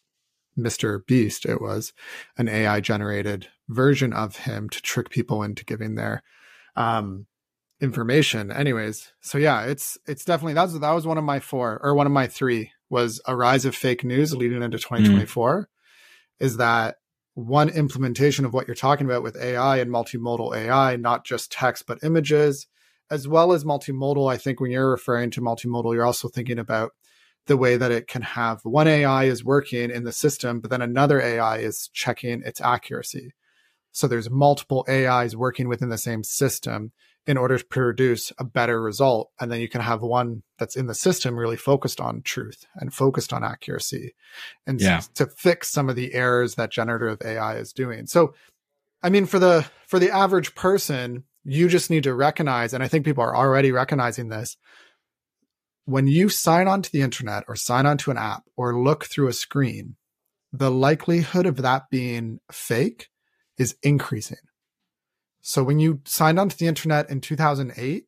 Mr. 0.57 1.05
Beast, 1.05 1.45
it 1.45 1.61
was 1.61 1.93
an 2.37 2.47
AI 2.47 2.79
generated 2.79 3.47
version 3.69 4.13
of 4.13 4.37
him 4.37 4.69
to 4.69 4.81
trick 4.81 5.09
people 5.09 5.41
into 5.41 5.65
giving 5.65 5.95
their 5.95 6.21
um, 6.75 7.25
information 7.83 8.49
anyways 8.49 9.11
so 9.19 9.37
yeah 9.37 9.63
it's 9.63 9.97
it's 10.07 10.23
definitely 10.23 10.53
that's 10.53 10.77
that 10.79 10.91
was 10.91 11.05
one 11.05 11.17
of 11.17 11.23
my 11.23 11.39
four 11.39 11.81
or 11.83 11.93
one 11.93 12.07
of 12.07 12.13
my 12.13 12.27
three 12.27 12.71
was 12.89 13.19
a 13.27 13.35
rise 13.35 13.65
of 13.65 13.75
fake 13.75 14.05
news 14.05 14.33
leading 14.33 14.63
into 14.63 14.77
2024 14.77 15.61
mm. 15.61 15.65
is 16.39 16.57
that 16.57 16.95
one 17.35 17.69
implementation 17.69 18.45
of 18.45 18.53
what 18.53 18.67
you're 18.67 18.75
talking 18.75 19.05
about 19.05 19.23
with 19.23 19.35
AI 19.35 19.77
and 19.77 19.91
multimodal 19.91 20.55
AI, 20.55 20.95
not 20.95 21.25
just 21.25 21.51
text, 21.51 21.85
but 21.87 22.03
images, 22.03 22.67
as 23.09 23.27
well 23.27 23.53
as 23.53 23.63
multimodal. 23.63 24.31
I 24.31 24.37
think 24.37 24.59
when 24.59 24.71
you're 24.71 24.89
referring 24.89 25.31
to 25.31 25.41
multimodal, 25.41 25.93
you're 25.93 26.05
also 26.05 26.27
thinking 26.27 26.59
about 26.59 26.91
the 27.47 27.57
way 27.57 27.75
that 27.75 27.91
it 27.91 28.07
can 28.07 28.21
have 28.21 28.63
one 28.63 28.87
AI 28.87 29.25
is 29.25 29.43
working 29.43 29.89
in 29.89 30.03
the 30.03 30.11
system, 30.11 30.59
but 30.59 30.69
then 30.69 30.81
another 30.81 31.19
AI 31.19 31.57
is 31.57 31.89
checking 31.93 32.41
its 32.43 32.61
accuracy. 32.61 33.33
So 33.91 34.07
there's 34.07 34.29
multiple 34.29 34.85
AIs 34.89 35.35
working 35.35 35.67
within 35.67 35.89
the 35.89 35.97
same 35.97 36.23
system 36.23 36.93
in 37.25 37.37
order 37.37 37.57
to 37.57 37.65
produce 37.65 38.31
a 38.37 38.43
better 38.43 38.81
result. 38.81 39.31
And 39.39 39.51
then 39.51 39.61
you 39.61 39.69
can 39.69 39.81
have 39.81 40.01
one 40.01 40.43
that's 40.59 40.75
in 40.75 40.87
the 40.87 40.95
system 40.95 41.37
really 41.37 41.55
focused 41.55 42.01
on 42.01 42.21
truth 42.21 42.65
and 42.75 42.93
focused 42.93 43.31
on 43.31 43.43
accuracy 43.43 44.13
and 44.67 44.81
yeah. 44.81 45.01
to 45.15 45.27
fix 45.27 45.69
some 45.69 45.89
of 45.89 45.95
the 45.95 46.13
errors 46.13 46.55
that 46.55 46.71
generative 46.71 47.25
AI 47.25 47.57
is 47.57 47.71
doing. 47.71 48.07
So, 48.07 48.33
I 49.01 49.09
mean, 49.09 49.25
for 49.25 49.39
the, 49.39 49.65
for 49.87 49.99
the 49.99 50.11
average 50.11 50.53
person, 50.55 51.23
you 51.45 51.67
just 51.67 51.89
need 51.89 52.03
to 52.03 52.13
recognize, 52.13 52.73
and 52.73 52.83
I 52.83 52.87
think 52.87 53.05
people 53.05 53.23
are 53.23 53.35
already 53.35 53.71
recognizing 53.71 54.29
this. 54.29 54.57
When 55.85 56.07
you 56.07 56.29
sign 56.29 56.67
onto 56.67 56.89
the 56.89 57.01
internet 57.01 57.43
or 57.47 57.57
sign 57.57 57.85
onto 57.85 58.11
an 58.11 58.17
app 58.17 58.43
or 58.55 58.81
look 58.81 59.05
through 59.05 59.27
a 59.27 59.33
screen, 59.33 59.95
the 60.53 60.71
likelihood 60.71 61.45
of 61.45 61.57
that 61.57 61.89
being 61.89 62.39
fake 62.51 63.09
is 63.57 63.75
increasing 63.83 64.37
so 65.43 65.61
when 65.61 65.77
you 65.77 65.99
signed 66.05 66.39
onto 66.39 66.55
the 66.55 66.67
internet 66.67 67.09
in 67.09 67.19
2008 67.19 68.05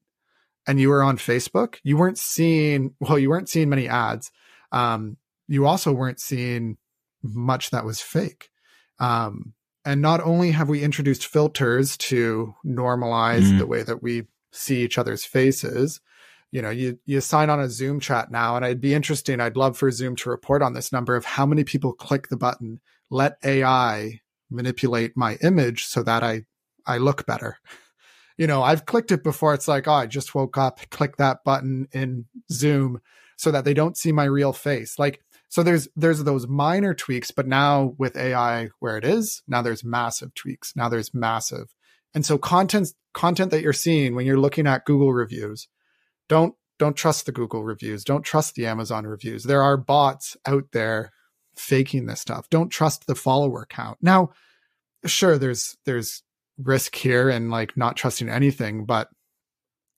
and 0.66 0.80
you 0.80 0.88
were 0.88 1.04
on 1.04 1.18
Facebook, 1.18 1.76
you 1.84 1.98
weren't 1.98 2.18
seeing, 2.18 2.96
well, 3.02 3.20
you 3.20 3.30
weren't 3.30 3.50
seeing 3.50 3.70
many 3.70 3.90
ads. 3.90 4.32
Um, 4.72 5.18
you 5.48 5.68
also 5.68 5.92
weren't 5.92 6.22
seeing 6.22 6.78
much 7.22 7.72
that 7.72 7.84
was 7.84 8.00
fake. 8.00 8.50
Um, 9.00 9.54
and 9.84 10.02
not 10.02 10.22
only 10.22 10.52
have 10.52 10.70
we 10.70 10.82
introduced 10.82 11.28
filters 11.28 11.98
to 11.98 12.56
normalize 12.66 13.44
mm. 13.44 13.60
the 13.60 13.68
way 13.68 13.84
that 13.84 14.02
we 14.02 14.24
see 14.54 14.82
each 14.82 14.98
other's 14.98 15.26
faces, 15.26 16.00
you 16.52 16.62
know, 16.62 16.70
you, 16.70 17.00
you 17.06 17.20
sign 17.20 17.50
on 17.50 17.60
a 17.60 17.70
Zoom 17.70 18.00
chat 18.00 18.32
now, 18.32 18.56
and 18.56 18.64
I'd 18.64 18.80
be 18.80 18.94
interesting. 18.94 19.42
I'd 19.42 19.58
love 19.58 19.78
for 19.78 19.92
Zoom 19.92 20.16
to 20.18 20.30
report 20.30 20.62
on 20.62 20.74
this 20.74 20.94
number 20.94 21.18
of 21.18 21.26
how 21.26 21.46
many 21.46 21.66
people 21.66 21.92
click 21.92 22.30
the 22.30 22.38
button, 22.38 22.80
let 23.10 23.38
AI 23.44 24.22
manipulate 24.50 25.18
my 25.18 25.38
image 25.44 25.84
so 25.84 26.02
that 26.04 26.24
I 26.24 26.46
I 26.86 26.98
look 26.98 27.26
better. 27.26 27.58
You 28.38 28.48
know, 28.48 28.64
I've 28.64 28.86
clicked 28.86 29.12
it 29.12 29.24
before. 29.24 29.54
It's 29.54 29.68
like, 29.68 29.88
oh, 29.88 29.94
I 29.94 30.08
just 30.08 30.36
woke 30.36 30.58
up, 30.58 30.80
click 30.90 31.18
that 31.18 31.44
button 31.46 31.88
in 31.94 32.26
Zoom 32.52 33.00
so 33.38 33.52
that 33.52 33.64
they 33.66 33.74
don't 33.74 33.98
see 33.98 34.12
my 34.12 34.26
real 34.26 34.54
face. 34.54 35.00
Like, 35.00 35.22
so 35.50 35.64
there's 35.64 35.88
there's 35.96 36.24
those 36.24 36.48
minor 36.48 36.94
tweaks, 36.94 37.32
but 37.32 37.48
now 37.48 37.96
with 37.98 38.18
AI 38.18 38.70
where 38.80 38.98
it 38.98 39.06
is, 39.06 39.42
now 39.48 39.62
there's 39.62 39.86
massive 39.86 40.34
tweaks. 40.34 40.76
Now 40.76 40.90
there's 40.90 41.14
massive. 41.14 41.74
And 42.14 42.26
so 42.26 42.38
content 42.38 42.90
content 43.14 43.52
that 43.52 43.62
you're 43.62 43.74
seeing 43.74 44.16
when 44.16 44.26
you're 44.26 44.40
looking 44.40 44.68
at 44.68 44.86
Google 44.86 45.14
reviews, 45.14 45.68
don't 46.28 46.56
don't 46.78 46.98
trust 46.98 47.26
the 47.26 47.32
Google 47.32 47.64
reviews. 47.64 48.04
Don't 48.04 48.24
trust 48.24 48.56
the 48.56 48.66
Amazon 48.66 49.06
reviews. 49.06 49.44
There 49.44 49.62
are 49.62 49.78
bots 49.78 50.36
out 50.46 50.66
there 50.74 51.12
faking 51.56 52.06
this 52.06 52.20
stuff. 52.20 52.50
Don't 52.50 52.70
trust 52.70 53.08
the 53.08 53.16
follower 53.16 53.66
count. 53.70 53.98
Now, 54.02 54.32
sure, 55.06 55.38
there's 55.38 55.78
there's 55.86 56.24
risk 56.58 56.96
here 56.96 57.30
and 57.30 57.52
like 57.52 57.76
not 57.76 57.96
trusting 57.96 58.30
anything 58.30 58.86
but 58.86 59.10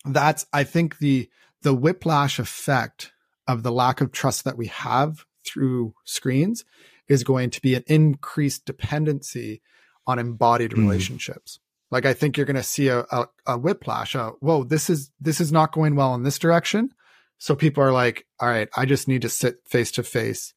that's 0.05 0.45
i 0.53 0.63
think 0.63 0.97
the 0.99 1.29
the 1.61 1.73
whiplash 1.73 2.39
effect 2.39 3.11
of 3.47 3.63
the 3.63 3.71
lack 3.71 4.01
of 4.01 4.11
trust 4.11 4.43
that 4.43 4.57
we 4.57 4.67
have 4.67 5.25
through 5.45 5.93
screens 6.03 6.65
is 7.07 7.23
going 7.23 7.49
to 7.49 7.61
be 7.61 7.75
an 7.75 7.83
increased 7.87 8.65
dependency 8.65 9.61
on 10.05 10.19
embodied 10.19 10.71
mm. 10.71 10.79
relationships. 10.79 11.59
Like 11.89 12.05
i 12.05 12.13
think 12.13 12.35
you're 12.35 12.45
going 12.45 12.55
to 12.55 12.63
see 12.63 12.89
a, 12.89 12.99
a, 13.11 13.27
a 13.45 13.57
whiplash 13.57 14.13
a, 14.13 14.31
whoa 14.39 14.63
this 14.63 14.89
is 14.89 15.09
this 15.19 15.39
is 15.39 15.51
not 15.51 15.71
going 15.71 15.95
well 15.95 16.13
in 16.15 16.23
this 16.23 16.39
direction. 16.39 16.91
So 17.37 17.55
people 17.55 17.83
are 17.83 17.93
like 17.93 18.25
all 18.39 18.49
right 18.49 18.69
i 18.75 18.85
just 18.85 19.07
need 19.07 19.21
to 19.21 19.29
sit 19.29 19.59
face 19.65 19.91
to 19.91 20.03
face 20.03 20.53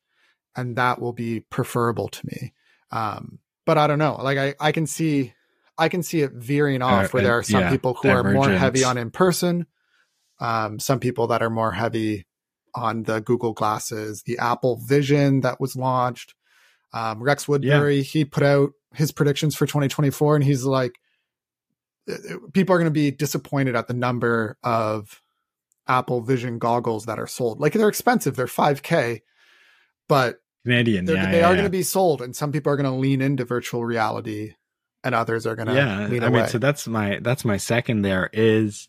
and 0.57 0.77
that 0.77 1.01
will 1.01 1.13
be 1.13 1.41
preferable 1.41 2.09
to 2.09 2.27
me. 2.27 2.53
Um 2.91 3.39
but 3.65 3.79
i 3.79 3.87
don't 3.87 4.01
know. 4.01 4.19
Like 4.21 4.39
i 4.39 4.55
i 4.61 4.73
can 4.73 4.87
see 4.87 5.35
I 5.81 5.89
can 5.89 6.03
see 6.03 6.21
it 6.21 6.33
veering 6.33 6.83
off 6.83 7.07
uh, 7.07 7.09
where 7.09 7.23
there 7.23 7.39
are 7.39 7.43
some 7.43 7.63
yeah, 7.63 7.71
people 7.71 7.95
who 7.95 8.11
are 8.11 8.23
more 8.23 8.51
heavy 8.51 8.85
on 8.85 8.99
in 8.99 9.11
person, 9.11 9.67
um, 10.39 10.79
some 10.79 11.01
people 11.01 11.29
that 11.29 11.43
are 11.43 11.49
more 11.49 11.73
heavy 11.73 12.27
on 12.75 13.05
the 13.05 13.21
Google 13.21 13.55
glasses, 13.55 14.23
the 14.23 14.39
Apple 14.39 14.77
Vision 14.77 15.41
that 15.41 15.59
was 15.59 15.77
launched. 15.77 16.35
Um, 16.93 17.23
Rex 17.23 17.49
Woodbury, 17.49 17.97
yeah. 17.97 18.03
he 18.03 18.25
put 18.27 18.43
out 18.43 18.73
his 18.95 19.11
predictions 19.11 19.57
for 19.57 19.65
2024, 19.65 20.37
and 20.37 20.45
he's 20.45 20.65
like, 20.65 20.93
uh, 22.09 22.15
uh, 22.15 22.37
people 22.53 22.75
are 22.75 22.79
going 22.79 22.85
to 22.85 22.91
be 22.91 23.11
disappointed 23.11 23.75
at 23.75 23.89
the 23.89 23.95
number 23.95 24.59
of 24.63 25.23
Apple 25.87 26.21
Vision 26.21 26.59
goggles 26.59 27.07
that 27.07 27.19
are 27.19 27.27
sold. 27.27 27.59
Like 27.59 27.73
they're 27.73 27.89
expensive, 27.89 28.37
they're 28.37 28.47
5K, 28.47 29.23
but 30.09 30.41
Canadian, 30.65 31.07
yeah, 31.07 31.31
they 31.31 31.39
yeah, 31.39 31.49
are 31.49 31.55
going 31.55 31.65
to 31.65 31.71
be 31.71 31.83
sold, 31.83 32.21
and 32.21 32.37
some 32.37 32.53
people 32.53 32.71
are 32.71 32.77
going 32.77 32.93
to 32.93 32.99
lean 32.99 33.23
into 33.23 33.47
virtual 33.47 33.83
reality 33.85 34.55
and 35.05 35.15
others 35.15 35.47
are 35.47 35.57
gonna 35.57 35.75
yeah 35.75 35.99
i 35.99 36.05
away. 36.05 36.31
mean 36.31 36.49
so 36.49 36.59
that's 36.59 36.87
my 36.87 37.19
that's 37.23 37.45
my 37.45 37.57
second 37.57 38.03
there 38.03 38.29
is 38.33 38.89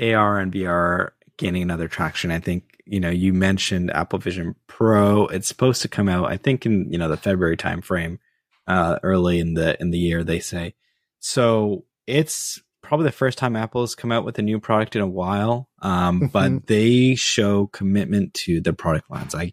ar 0.00 0.38
and 0.38 0.52
vr 0.52 1.10
gaining 1.36 1.62
another 1.62 1.88
traction 1.88 2.30
i 2.30 2.38
think 2.38 2.80
you 2.84 3.00
know 3.00 3.10
you 3.10 3.32
mentioned 3.32 3.90
apple 3.92 4.18
vision 4.18 4.54
pro 4.66 5.26
it's 5.28 5.48
supposed 5.48 5.82
to 5.82 5.88
come 5.88 6.08
out 6.08 6.30
i 6.30 6.36
think 6.36 6.66
in 6.66 6.90
you 6.90 6.98
know 6.98 7.08
the 7.08 7.16
february 7.16 7.56
timeframe 7.56 8.18
uh 8.66 8.98
early 9.02 9.38
in 9.38 9.54
the 9.54 9.80
in 9.80 9.90
the 9.90 9.98
year 9.98 10.24
they 10.24 10.40
say 10.40 10.74
so 11.20 11.84
it's 12.06 12.60
probably 12.82 13.04
the 13.04 13.12
first 13.12 13.38
time 13.38 13.56
apple's 13.56 13.94
come 13.94 14.12
out 14.12 14.24
with 14.24 14.38
a 14.38 14.42
new 14.42 14.58
product 14.58 14.96
in 14.96 15.02
a 15.02 15.06
while 15.06 15.68
um 15.80 16.30
but 16.32 16.50
mm-hmm. 16.50 16.64
they 16.66 17.14
show 17.14 17.66
commitment 17.68 18.34
to 18.34 18.60
the 18.60 18.72
product 18.72 19.10
lines 19.10 19.34
i 19.34 19.52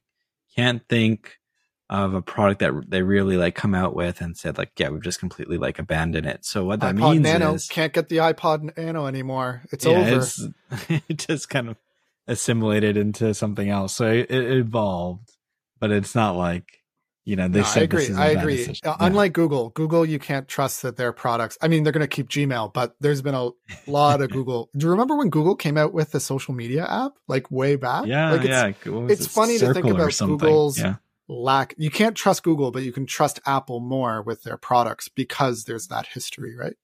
can't 0.55 0.81
think 0.89 1.38
of 1.89 2.13
a 2.13 2.21
product 2.21 2.59
that 2.59 2.71
they 2.87 3.01
really 3.01 3.35
like 3.35 3.55
come 3.55 3.73
out 3.73 3.95
with 3.95 4.21
and 4.21 4.37
said 4.37 4.57
like, 4.57 4.71
yeah, 4.77 4.89
we've 4.89 5.01
just 5.01 5.19
completely 5.19 5.57
like 5.57 5.79
abandoned 5.79 6.27
it. 6.27 6.45
So 6.45 6.63
what 6.63 6.81
that 6.81 6.95
iPod 6.95 7.11
means 7.13 7.23
Nano 7.23 7.53
is 7.55 7.67
can't 7.67 7.91
get 7.91 8.09
the 8.09 8.17
iPod 8.17 8.77
Nano 8.77 9.07
anymore. 9.07 9.63
It's 9.71 9.85
yeah, 9.85 9.97
over. 9.97 10.17
It's, 10.17 10.47
it 11.09 11.17
just 11.17 11.49
kind 11.49 11.69
of 11.69 11.77
assimilated 12.27 12.95
into 12.95 13.33
something 13.33 13.69
else. 13.69 13.95
So 13.95 14.05
it, 14.05 14.29
it 14.29 14.57
evolved, 14.57 15.31
but 15.79 15.91
it's 15.91 16.13
not 16.13 16.35
like 16.35 16.65
you 17.25 17.35
know 17.35 17.47
they 17.47 17.61
no, 17.61 17.65
said 17.65 17.81
I 17.81 17.83
agree. 17.83 18.13
I 18.13 18.27
agree. 18.27 18.67
Uh, 18.67 18.73
yeah. 18.85 18.95
Unlike 18.99 19.33
Google, 19.33 19.69
Google 19.69 20.05
you 20.05 20.19
can't 20.19 20.47
trust 20.47 20.83
that 20.83 20.95
their 20.95 21.11
products. 21.11 21.57
I 21.59 21.69
mean, 21.69 21.83
they're 21.83 21.93
going 21.93 22.01
to 22.01 22.07
keep 22.07 22.29
Gmail, 22.29 22.71
but 22.71 22.95
there's 22.99 23.23
been 23.23 23.33
a 23.33 23.49
lot 23.87 24.21
of 24.21 24.29
Google. 24.31 24.69
Do 24.77 24.85
you 24.85 24.91
remember 24.91 25.15
when 25.15 25.31
Google 25.31 25.55
came 25.55 25.75
out 25.75 25.91
with 25.91 26.11
the 26.11 26.19
social 26.19 26.53
media 26.53 26.85
app 26.85 27.13
like 27.27 27.49
way 27.49 27.77
back? 27.77 28.05
Yeah, 28.05 28.31
like 28.31 28.41
it's, 28.41 28.49
yeah. 28.85 29.05
It's 29.09 29.25
funny 29.25 29.57
to 29.57 29.73
think 29.73 29.87
about 29.87 30.15
Google's. 30.19 30.77
Yeah 30.77 30.97
lack 31.29 31.75
you 31.77 31.91
can't 31.91 32.15
trust 32.15 32.41
google 32.41 32.71
but 32.71 32.81
you 32.81 32.91
can 32.91 33.05
trust 33.05 33.39
apple 33.45 33.79
more 33.79 34.21
with 34.21 34.41
their 34.41 34.57
products 34.57 35.07
because 35.07 35.63
there's 35.65 35.87
that 35.87 36.07
history 36.07 36.55
right? 36.55 36.75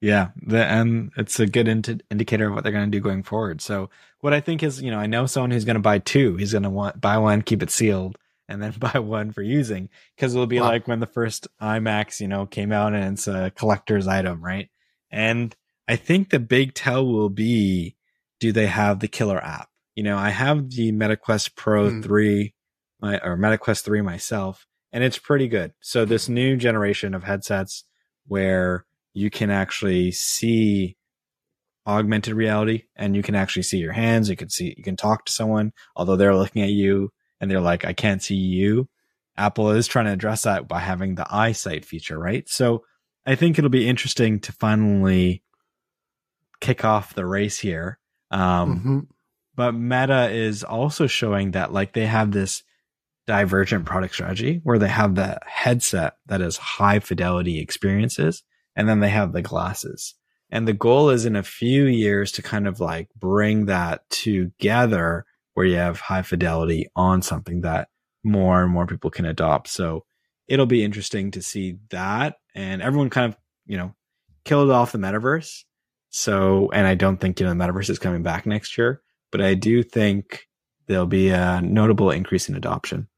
Yeah 0.00 0.30
the, 0.42 0.64
and 0.64 1.12
it's 1.16 1.38
a 1.38 1.46
good 1.46 1.68
ind- 1.68 2.02
indicator 2.10 2.48
of 2.48 2.54
what 2.54 2.62
they're 2.62 2.72
going 2.72 2.90
to 2.90 2.98
do 2.98 3.02
going 3.02 3.22
forward. 3.22 3.60
So 3.60 3.90
what 4.20 4.32
i 4.32 4.40
think 4.40 4.62
is 4.62 4.80
you 4.80 4.90
know 4.90 4.98
i 4.98 5.06
know 5.06 5.26
someone 5.26 5.50
who's 5.50 5.66
going 5.66 5.76
to 5.76 5.80
buy 5.80 5.98
two. 5.98 6.36
He's 6.36 6.52
going 6.52 6.62
to 6.62 6.70
want 6.70 7.00
buy 7.00 7.18
one 7.18 7.42
keep 7.42 7.62
it 7.62 7.70
sealed 7.70 8.16
and 8.48 8.62
then 8.62 8.72
buy 8.78 8.98
one 8.98 9.32
for 9.32 9.42
using 9.42 9.90
because 10.16 10.34
it'll 10.34 10.46
be 10.46 10.60
wow. 10.60 10.68
like 10.68 10.88
when 10.88 11.00
the 11.00 11.06
first 11.06 11.46
imax 11.60 12.20
you 12.20 12.28
know 12.28 12.46
came 12.46 12.72
out 12.72 12.94
and 12.94 13.18
it's 13.18 13.28
a 13.28 13.52
collector's 13.54 14.08
item 14.08 14.42
right? 14.42 14.70
And 15.10 15.54
i 15.86 15.96
think 15.96 16.30
the 16.30 16.40
big 16.40 16.72
tell 16.72 17.06
will 17.06 17.28
be 17.28 17.96
do 18.40 18.50
they 18.50 18.66
have 18.66 19.00
the 19.00 19.08
killer 19.08 19.42
app? 19.42 19.68
You 19.94 20.04
know 20.04 20.16
i 20.16 20.30
have 20.30 20.70
the 20.70 20.90
metaquest 20.92 21.54
pro 21.54 21.90
mm. 21.90 22.02
3 22.02 22.53
my 23.04 23.18
or 23.18 23.36
MetaQuest 23.36 23.84
3 23.84 24.00
myself, 24.00 24.66
and 24.92 25.04
it's 25.04 25.18
pretty 25.18 25.46
good. 25.46 25.72
So 25.80 26.04
this 26.04 26.28
new 26.28 26.56
generation 26.56 27.14
of 27.14 27.24
headsets 27.24 27.84
where 28.26 28.86
you 29.12 29.30
can 29.30 29.50
actually 29.50 30.10
see 30.10 30.96
augmented 31.86 32.34
reality 32.34 32.84
and 32.96 33.14
you 33.14 33.22
can 33.22 33.34
actually 33.34 33.62
see 33.62 33.76
your 33.76 33.92
hands, 33.92 34.30
you 34.30 34.36
can 34.36 34.48
see 34.48 34.74
you 34.76 34.82
can 34.82 34.96
talk 34.96 35.26
to 35.26 35.32
someone 35.32 35.72
although 35.96 36.16
they're 36.16 36.34
looking 36.34 36.62
at 36.62 36.70
you 36.70 37.12
and 37.40 37.50
they're 37.50 37.60
like 37.60 37.84
I 37.84 37.92
can't 37.92 38.22
see 38.22 38.36
you. 38.36 38.88
Apple 39.36 39.70
is 39.72 39.86
trying 39.86 40.06
to 40.06 40.12
address 40.12 40.42
that 40.42 40.66
by 40.66 40.78
having 40.78 41.16
the 41.16 41.26
eyesight 41.28 41.84
feature, 41.84 42.18
right? 42.18 42.48
So 42.48 42.84
I 43.26 43.34
think 43.34 43.58
it'll 43.58 43.68
be 43.68 43.88
interesting 43.88 44.40
to 44.40 44.52
finally 44.52 45.42
kick 46.60 46.84
off 46.84 47.14
the 47.14 47.26
race 47.26 47.58
here. 47.58 47.98
Um, 48.30 48.78
mm-hmm. 48.78 48.98
But 49.56 49.72
Meta 49.72 50.30
is 50.30 50.64
also 50.64 51.06
showing 51.06 51.50
that 51.50 51.72
like 51.72 51.92
they 51.92 52.06
have 52.06 52.32
this 52.32 52.62
divergent 53.26 53.86
product 53.86 54.14
strategy 54.14 54.60
where 54.64 54.78
they 54.78 54.88
have 54.88 55.14
the 55.14 55.38
headset 55.46 56.16
that 56.26 56.40
is 56.40 56.56
high 56.56 56.98
fidelity 56.98 57.58
experiences 57.60 58.42
and 58.76 58.88
then 58.88 59.00
they 59.00 59.08
have 59.08 59.32
the 59.32 59.42
glasses. 59.42 60.14
And 60.50 60.68
the 60.68 60.72
goal 60.72 61.10
is 61.10 61.24
in 61.24 61.36
a 61.36 61.42
few 61.42 61.84
years 61.84 62.30
to 62.32 62.42
kind 62.42 62.68
of 62.68 62.80
like 62.80 63.08
bring 63.18 63.66
that 63.66 64.08
together 64.10 65.24
where 65.54 65.66
you 65.66 65.76
have 65.76 66.00
high 66.00 66.22
fidelity 66.22 66.88
on 66.94 67.22
something 67.22 67.62
that 67.62 67.88
more 68.22 68.62
and 68.62 68.72
more 68.72 68.86
people 68.86 69.10
can 69.10 69.24
adopt. 69.24 69.68
So 69.68 70.04
it'll 70.48 70.66
be 70.66 70.84
interesting 70.84 71.30
to 71.32 71.42
see 71.42 71.78
that. 71.90 72.36
And 72.54 72.82
everyone 72.82 73.10
kind 73.10 73.32
of, 73.32 73.38
you 73.66 73.76
know, 73.76 73.94
killed 74.44 74.70
off 74.70 74.92
the 74.92 74.98
metaverse. 74.98 75.64
So, 76.10 76.70
and 76.72 76.86
I 76.86 76.94
don't 76.94 77.16
think, 77.16 77.40
you 77.40 77.46
know, 77.46 77.54
the 77.54 77.58
metaverse 77.64 77.90
is 77.90 77.98
coming 77.98 78.22
back 78.22 78.46
next 78.46 78.78
year, 78.78 79.02
but 79.32 79.40
I 79.40 79.54
do 79.54 79.82
think 79.82 80.46
there'll 80.86 81.06
be 81.06 81.30
a 81.30 81.60
notable 81.60 82.10
increase 82.10 82.48
in 82.48 82.54
adoption. 82.54 83.08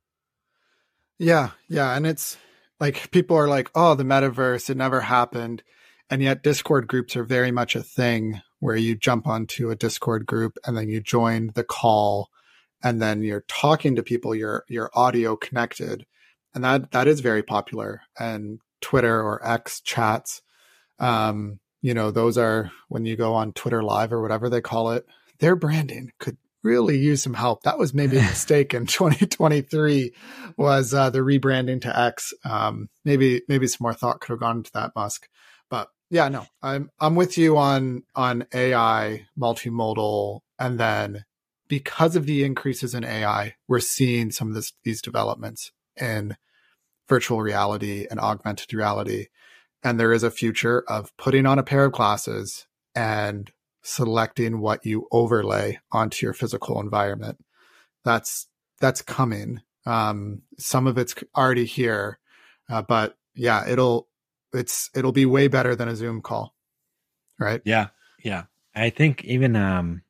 Yeah. 1.18 1.50
Yeah. 1.68 1.96
And 1.96 2.06
it's 2.06 2.36
like 2.80 3.10
people 3.10 3.36
are 3.36 3.48
like, 3.48 3.70
oh, 3.74 3.94
the 3.94 4.04
metaverse, 4.04 4.68
it 4.70 4.76
never 4.76 5.00
happened. 5.00 5.62
And 6.10 6.22
yet 6.22 6.42
Discord 6.42 6.86
groups 6.86 7.16
are 7.16 7.24
very 7.24 7.50
much 7.50 7.74
a 7.74 7.82
thing 7.82 8.42
where 8.60 8.76
you 8.76 8.94
jump 8.94 9.26
onto 9.26 9.70
a 9.70 9.76
Discord 9.76 10.26
group 10.26 10.58
and 10.64 10.76
then 10.76 10.88
you 10.88 11.00
join 11.00 11.50
the 11.54 11.64
call 11.64 12.30
and 12.82 13.00
then 13.00 13.22
you're 13.22 13.44
talking 13.48 13.96
to 13.96 14.02
people, 14.02 14.34
you're 14.34 14.64
you're 14.68 14.90
audio 14.94 15.36
connected. 15.36 16.06
And 16.54 16.62
that 16.64 16.92
that 16.92 17.08
is 17.08 17.20
very 17.20 17.42
popular. 17.42 18.02
And 18.18 18.60
Twitter 18.80 19.20
or 19.20 19.44
X 19.46 19.80
chats, 19.80 20.42
um, 20.98 21.58
you 21.82 21.94
know, 21.94 22.10
those 22.10 22.38
are 22.38 22.70
when 22.88 23.04
you 23.04 23.16
go 23.16 23.34
on 23.34 23.52
Twitter 23.52 23.82
live 23.82 24.12
or 24.12 24.22
whatever 24.22 24.48
they 24.48 24.60
call 24.60 24.90
it, 24.92 25.06
their 25.38 25.56
branding 25.56 26.12
could 26.18 26.36
really 26.66 26.98
use 26.98 27.22
some 27.22 27.34
help. 27.34 27.62
That 27.62 27.78
was 27.78 27.94
maybe 27.94 28.18
a 28.18 28.22
mistake 28.34 28.74
in 28.74 28.86
2023 28.86 30.12
was 30.56 30.92
uh, 30.92 31.10
the 31.10 31.20
rebranding 31.20 31.80
to 31.82 31.98
X. 31.98 32.34
Um, 32.44 32.88
maybe 33.04 33.42
maybe 33.48 33.66
some 33.66 33.84
more 33.84 33.94
thought 33.94 34.20
could 34.20 34.32
have 34.32 34.40
gone 34.40 34.58
into 34.58 34.72
that, 34.74 34.92
Musk. 34.96 35.28
But 35.70 35.88
yeah, 36.10 36.28
no, 36.28 36.46
I'm 36.62 36.90
I'm 37.00 37.14
with 37.14 37.38
you 37.38 37.56
on 37.56 38.02
on 38.14 38.46
AI, 38.52 39.26
multimodal, 39.38 40.40
and 40.58 40.78
then 40.78 41.24
because 41.68 42.16
of 42.16 42.26
the 42.26 42.44
increases 42.44 42.94
in 42.94 43.04
AI, 43.04 43.54
we're 43.68 43.80
seeing 43.80 44.30
some 44.30 44.48
of 44.48 44.54
this, 44.54 44.72
these 44.84 45.02
developments 45.02 45.72
in 46.00 46.36
virtual 47.08 47.40
reality 47.40 48.06
and 48.10 48.20
augmented 48.20 48.72
reality. 48.72 49.26
And 49.82 49.98
there 49.98 50.12
is 50.12 50.22
a 50.22 50.30
future 50.30 50.84
of 50.88 51.16
putting 51.16 51.46
on 51.46 51.58
a 51.58 51.64
pair 51.64 51.84
of 51.84 51.92
glasses 51.92 52.66
and 52.94 53.50
selecting 53.86 54.60
what 54.60 54.84
you 54.84 55.06
overlay 55.12 55.78
onto 55.92 56.26
your 56.26 56.32
physical 56.32 56.80
environment. 56.80 57.38
That's 58.04 58.48
that's 58.80 59.00
coming. 59.02 59.62
Um, 59.86 60.42
some 60.58 60.86
of 60.86 60.98
it's 60.98 61.14
already 61.36 61.64
here, 61.64 62.18
uh, 62.68 62.82
but 62.82 63.16
yeah, 63.34 63.66
it'll 63.68 64.08
it's 64.52 64.90
it'll 64.94 65.12
be 65.12 65.26
way 65.26 65.48
better 65.48 65.76
than 65.76 65.88
a 65.88 65.96
Zoom 65.96 66.20
call, 66.20 66.54
right? 67.38 67.60
Yeah, 67.64 67.88
yeah. 68.22 68.44
I 68.74 68.90
think 68.90 69.24
even 69.24 69.54
um, 69.56 70.02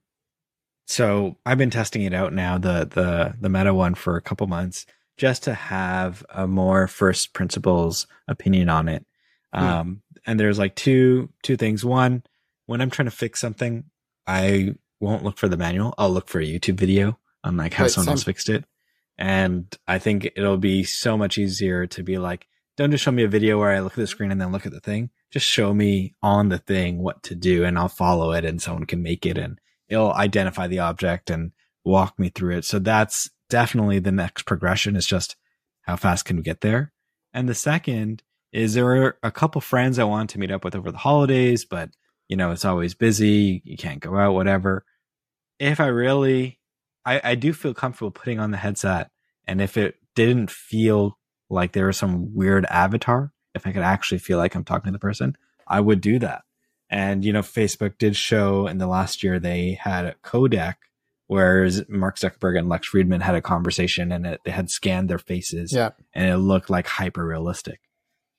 so 0.86 1.36
I've 1.44 1.58
been 1.58 1.70
testing 1.70 2.02
it 2.02 2.14
out 2.14 2.32
now 2.32 2.58
the 2.58 2.88
the 2.92 3.34
the 3.40 3.48
Meta 3.48 3.74
one 3.74 3.94
for 3.94 4.16
a 4.16 4.22
couple 4.22 4.46
months 4.46 4.86
just 5.16 5.42
to 5.44 5.54
have 5.54 6.24
a 6.30 6.46
more 6.46 6.88
first 6.88 7.32
principles 7.32 8.06
opinion 8.28 8.68
on 8.68 8.88
it. 8.88 9.06
Um, 9.52 10.02
and 10.26 10.38
there's 10.38 10.58
like 10.58 10.74
two 10.74 11.30
two 11.42 11.56
things. 11.56 11.84
One, 11.84 12.22
when 12.66 12.80
I'm 12.80 12.90
trying 12.90 13.06
to 13.06 13.16
fix 13.16 13.40
something, 13.40 13.84
I 14.26 14.74
won't 15.00 15.24
look 15.24 15.38
for 15.38 15.48
the 15.48 15.56
manual. 15.56 15.94
I'll 15.98 16.10
look 16.10 16.28
for 16.28 16.40
a 16.40 16.44
YouTube 16.44 16.78
video 16.78 17.18
on 17.44 17.56
like 17.56 17.74
how 17.74 17.84
right, 17.84 17.90
someone 17.90 18.06
same. 18.06 18.12
else 18.12 18.24
fixed 18.24 18.48
it. 18.48 18.64
And 19.18 19.74
I 19.86 19.98
think 19.98 20.30
it'll 20.36 20.58
be 20.58 20.84
so 20.84 21.16
much 21.16 21.38
easier 21.38 21.86
to 21.86 22.02
be 22.02 22.18
like, 22.18 22.46
don't 22.76 22.90
just 22.90 23.04
show 23.04 23.10
me 23.10 23.24
a 23.24 23.28
video 23.28 23.58
where 23.58 23.70
I 23.70 23.80
look 23.80 23.92
at 23.92 23.98
the 23.98 24.06
screen 24.06 24.30
and 24.30 24.40
then 24.40 24.52
look 24.52 24.66
at 24.66 24.72
the 24.72 24.80
thing. 24.80 25.10
Just 25.30 25.46
show 25.46 25.72
me 25.72 26.14
on 26.22 26.50
the 26.50 26.58
thing 26.58 26.98
what 26.98 27.22
to 27.24 27.34
do 27.34 27.64
and 27.64 27.78
I'll 27.78 27.88
follow 27.88 28.32
it 28.32 28.44
and 28.44 28.60
someone 28.60 28.84
can 28.84 29.02
make 29.02 29.24
it 29.24 29.38
and 29.38 29.58
it'll 29.88 30.12
identify 30.12 30.66
the 30.66 30.80
object 30.80 31.30
and 31.30 31.52
walk 31.84 32.18
me 32.18 32.28
through 32.28 32.56
it. 32.58 32.64
So 32.64 32.78
that's 32.78 33.30
definitely 33.48 34.00
the 34.00 34.12
next 34.12 34.44
progression 34.44 34.96
is 34.96 35.06
just 35.06 35.36
how 35.82 35.96
fast 35.96 36.24
can 36.24 36.36
we 36.36 36.42
get 36.42 36.60
there? 36.60 36.92
And 37.32 37.48
the 37.48 37.54
second 37.54 38.22
is 38.52 38.74
there 38.74 39.04
are 39.04 39.18
a 39.22 39.30
couple 39.30 39.60
friends 39.60 39.98
I 39.98 40.04
want 40.04 40.30
to 40.30 40.38
meet 40.38 40.50
up 40.50 40.64
with 40.64 40.74
over 40.74 40.90
the 40.90 40.98
holidays, 40.98 41.64
but 41.64 41.90
you 42.28 42.36
know, 42.36 42.50
it's 42.50 42.64
always 42.64 42.94
busy. 42.94 43.62
You 43.64 43.76
can't 43.76 44.00
go 44.00 44.16
out, 44.16 44.34
whatever. 44.34 44.84
If 45.58 45.80
I 45.80 45.86
really, 45.86 46.58
I, 47.04 47.20
I 47.22 47.34
do 47.34 47.52
feel 47.52 47.74
comfortable 47.74 48.10
putting 48.10 48.38
on 48.38 48.50
the 48.50 48.56
headset. 48.56 49.10
And 49.46 49.60
if 49.60 49.76
it 49.76 49.96
didn't 50.14 50.50
feel 50.50 51.18
like 51.48 51.72
there 51.72 51.86
was 51.86 51.96
some 51.96 52.34
weird 52.34 52.66
avatar, 52.66 53.32
if 53.54 53.66
I 53.66 53.72
could 53.72 53.82
actually 53.82 54.18
feel 54.18 54.38
like 54.38 54.54
I'm 54.54 54.64
talking 54.64 54.86
to 54.86 54.92
the 54.92 54.98
person, 54.98 55.36
I 55.66 55.80
would 55.80 56.00
do 56.00 56.18
that. 56.18 56.42
And, 56.90 57.24
you 57.24 57.32
know, 57.32 57.40
Facebook 57.40 57.98
did 57.98 58.16
show 58.16 58.66
in 58.66 58.78
the 58.78 58.86
last 58.86 59.22
year 59.22 59.38
they 59.38 59.78
had 59.80 60.04
a 60.04 60.14
codec, 60.22 60.74
whereas 61.26 61.84
Mark 61.88 62.16
Zuckerberg 62.16 62.58
and 62.58 62.68
Lex 62.68 62.90
Fridman 62.90 63.22
had 63.22 63.34
a 63.34 63.42
conversation 63.42 64.12
and 64.12 64.26
it, 64.26 64.40
they 64.44 64.52
had 64.52 64.70
scanned 64.70 65.08
their 65.08 65.18
faces 65.18 65.72
yeah. 65.72 65.90
and 66.12 66.28
it 66.28 66.36
looked 66.38 66.70
like 66.70 66.86
hyper 66.86 67.24
realistic. 67.24 67.80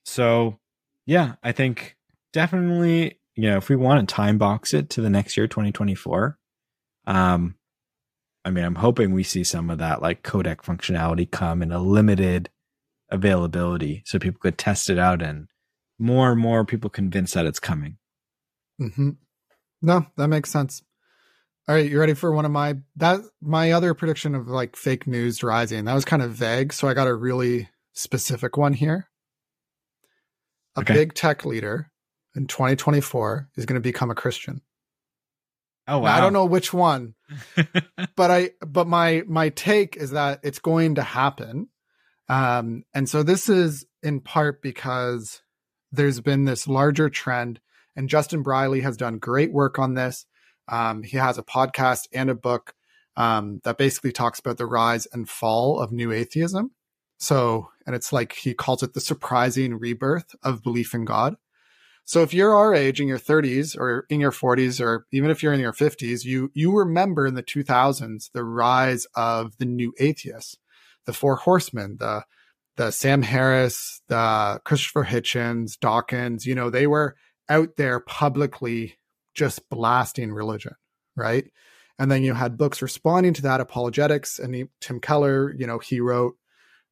So, 0.06 0.60
yeah, 1.06 1.36
I 1.44 1.52
think 1.52 1.98
definitely 2.32 3.17
you 3.38 3.48
know, 3.50 3.58
if 3.58 3.70
we 3.70 3.76
want 3.76 4.08
to 4.08 4.14
time 4.14 4.40
box 4.40 4.74
it 4.74 4.90
to 4.90 5.02
the 5.02 5.12
next 5.12 5.38
year, 5.38 5.48
2024, 5.48 6.40
um, 7.06 7.56
I 8.44 8.50
mean, 8.50 8.66
I'm 8.66 8.76
hoping 8.76 9.14
we 9.14 9.24
see 9.24 9.44
some 9.44 9.70
of 9.70 9.78
that 9.78 10.02
like 10.02 10.24
codec 10.24 10.58
functionality 10.58 11.30
come 11.30 11.62
in 11.62 11.72
a 11.72 11.80
limited 11.80 12.50
availability 13.12 14.02
so 14.06 14.18
people 14.18 14.40
could 14.42 14.58
test 14.58 14.90
it 14.90 14.98
out 14.98 15.22
and 15.22 15.48
more 16.00 16.32
and 16.32 16.42
more 16.42 16.66
people 16.66 16.90
convinced 16.90 17.36
that 17.36 17.46
it's 17.46 17.60
coming. 17.60 17.98
Mm-hmm. 18.82 19.12
No, 19.84 20.08
that 20.18 20.28
makes 20.28 20.50
sense. 20.50 20.82
All 21.68 21.76
right, 21.76 21.90
you 21.90 22.00
ready 22.00 22.16
for 22.16 22.32
one 22.32 22.46
of 22.46 22.52
my 22.52 22.76
that 22.96 23.20
my 23.40 23.72
other 23.72 23.94
prediction 23.94 24.34
of 24.34 24.48
like 24.48 24.76
fake 24.76 25.06
news 25.06 25.44
rising? 25.44 25.86
That 25.86 25.94
was 25.94 26.06
kind 26.06 26.24
of 26.24 26.32
vague, 26.32 26.74
so 26.74 26.88
I 26.88 26.96
got 26.96 27.08
a 27.08 27.14
really 27.14 27.70
specific 27.94 28.58
one 28.58 28.74
here. 28.74 29.10
A 30.76 30.80
okay. 30.80 30.94
big 30.94 31.14
tech 31.14 31.46
leader 31.46 31.92
in 32.38 32.48
2024 32.48 33.50
is 33.56 33.66
going 33.66 33.76
to 33.76 33.82
become 33.82 34.12
a 34.12 34.16
Christian. 34.16 34.62
Oh 35.88 36.00
wow. 36.00 36.10
Now, 36.10 36.18
I 36.18 36.20
don't 36.22 36.34
know 36.34 36.46
which 36.46 36.74
one. 36.74 37.16
but 38.16 38.32
I 38.32 38.52
but 38.66 38.88
my 38.88 39.24
my 39.28 39.50
take 39.50 39.98
is 39.98 40.12
that 40.12 40.40
it's 40.44 40.60
going 40.60 40.96
to 40.96 41.04
happen. 41.04 41.70
Um 42.30 42.84
and 42.94 43.10
so 43.10 43.24
this 43.24 43.50
is 43.50 43.86
in 44.04 44.22
part 44.22 44.62
because 44.62 45.42
there's 45.92 46.22
been 46.22 46.46
this 46.46 46.68
larger 46.68 47.10
trend 47.10 47.60
and 47.96 48.10
Justin 48.10 48.44
Brierley 48.44 48.82
has 48.82 48.96
done 48.96 49.18
great 49.18 49.52
work 49.52 49.80
on 49.80 49.96
this. 49.96 50.26
Um, 50.68 51.02
he 51.04 51.18
has 51.18 51.38
a 51.38 51.44
podcast 51.44 52.08
and 52.14 52.30
a 52.30 52.36
book 52.36 52.74
um, 53.16 53.60
that 53.64 53.78
basically 53.80 54.12
talks 54.12 54.40
about 54.40 54.58
the 54.58 54.68
rise 54.68 55.08
and 55.12 55.28
fall 55.28 55.80
of 55.80 55.92
new 55.92 56.12
atheism. 56.12 56.72
So, 57.18 57.70
and 57.88 57.96
it's 57.96 58.14
like 58.14 58.34
he 58.34 58.54
calls 58.54 58.84
it 58.84 58.94
the 58.94 59.02
surprising 59.02 59.80
rebirth 59.80 60.36
of 60.44 60.62
belief 60.62 60.94
in 60.94 61.06
God. 61.06 61.38
So 62.08 62.24
if 62.24 62.34
you're 62.34 62.56
our 62.56 62.74
age 62.74 63.02
in 63.02 63.08
your 63.10 63.20
30s 63.20 63.78
or 63.78 64.06
in 64.10 64.22
your 64.22 64.32
40s 64.32 64.80
or 64.80 65.06
even 65.12 65.30
if 65.30 65.44
you're 65.44 65.52
in 65.52 65.60
your 65.60 65.74
50s, 65.74 66.24
you 66.24 66.50
you 66.54 66.74
remember 66.74 67.28
in 67.28 67.36
the 67.36 67.44
2000s 67.44 68.32
the 68.32 68.46
rise 68.46 69.06
of 69.14 69.58
the 69.58 69.66
new 69.66 69.94
atheists, 70.00 70.56
the 71.06 71.12
Four 71.12 71.36
Horsemen, 71.36 71.98
the 72.00 72.24
the 72.78 72.92
Sam 72.92 73.24
Harris, 73.24 74.02
the 74.08 74.62
Christopher 74.64 75.04
Hitchens, 75.04 75.78
Dawkins, 75.78 76.46
you 76.46 76.56
know, 76.56 76.70
they 76.70 76.88
were 76.88 77.18
out 77.50 77.76
there 77.76 78.00
publicly 78.00 78.98
just 79.36 79.68
blasting 79.70 80.32
religion, 80.32 80.76
right? 81.18 81.52
And 82.00 82.10
then 82.10 82.24
you 82.24 82.36
had 82.36 82.58
books 82.58 82.82
responding 82.82 83.34
to 83.34 83.42
that, 83.42 83.60
apologetics, 83.60 84.40
and 84.40 84.56
he, 84.56 84.66
Tim 84.80 85.02
Keller, 85.02 85.54
you 85.58 85.68
know, 85.68 85.80
he 85.80 86.00
wrote 86.00 86.36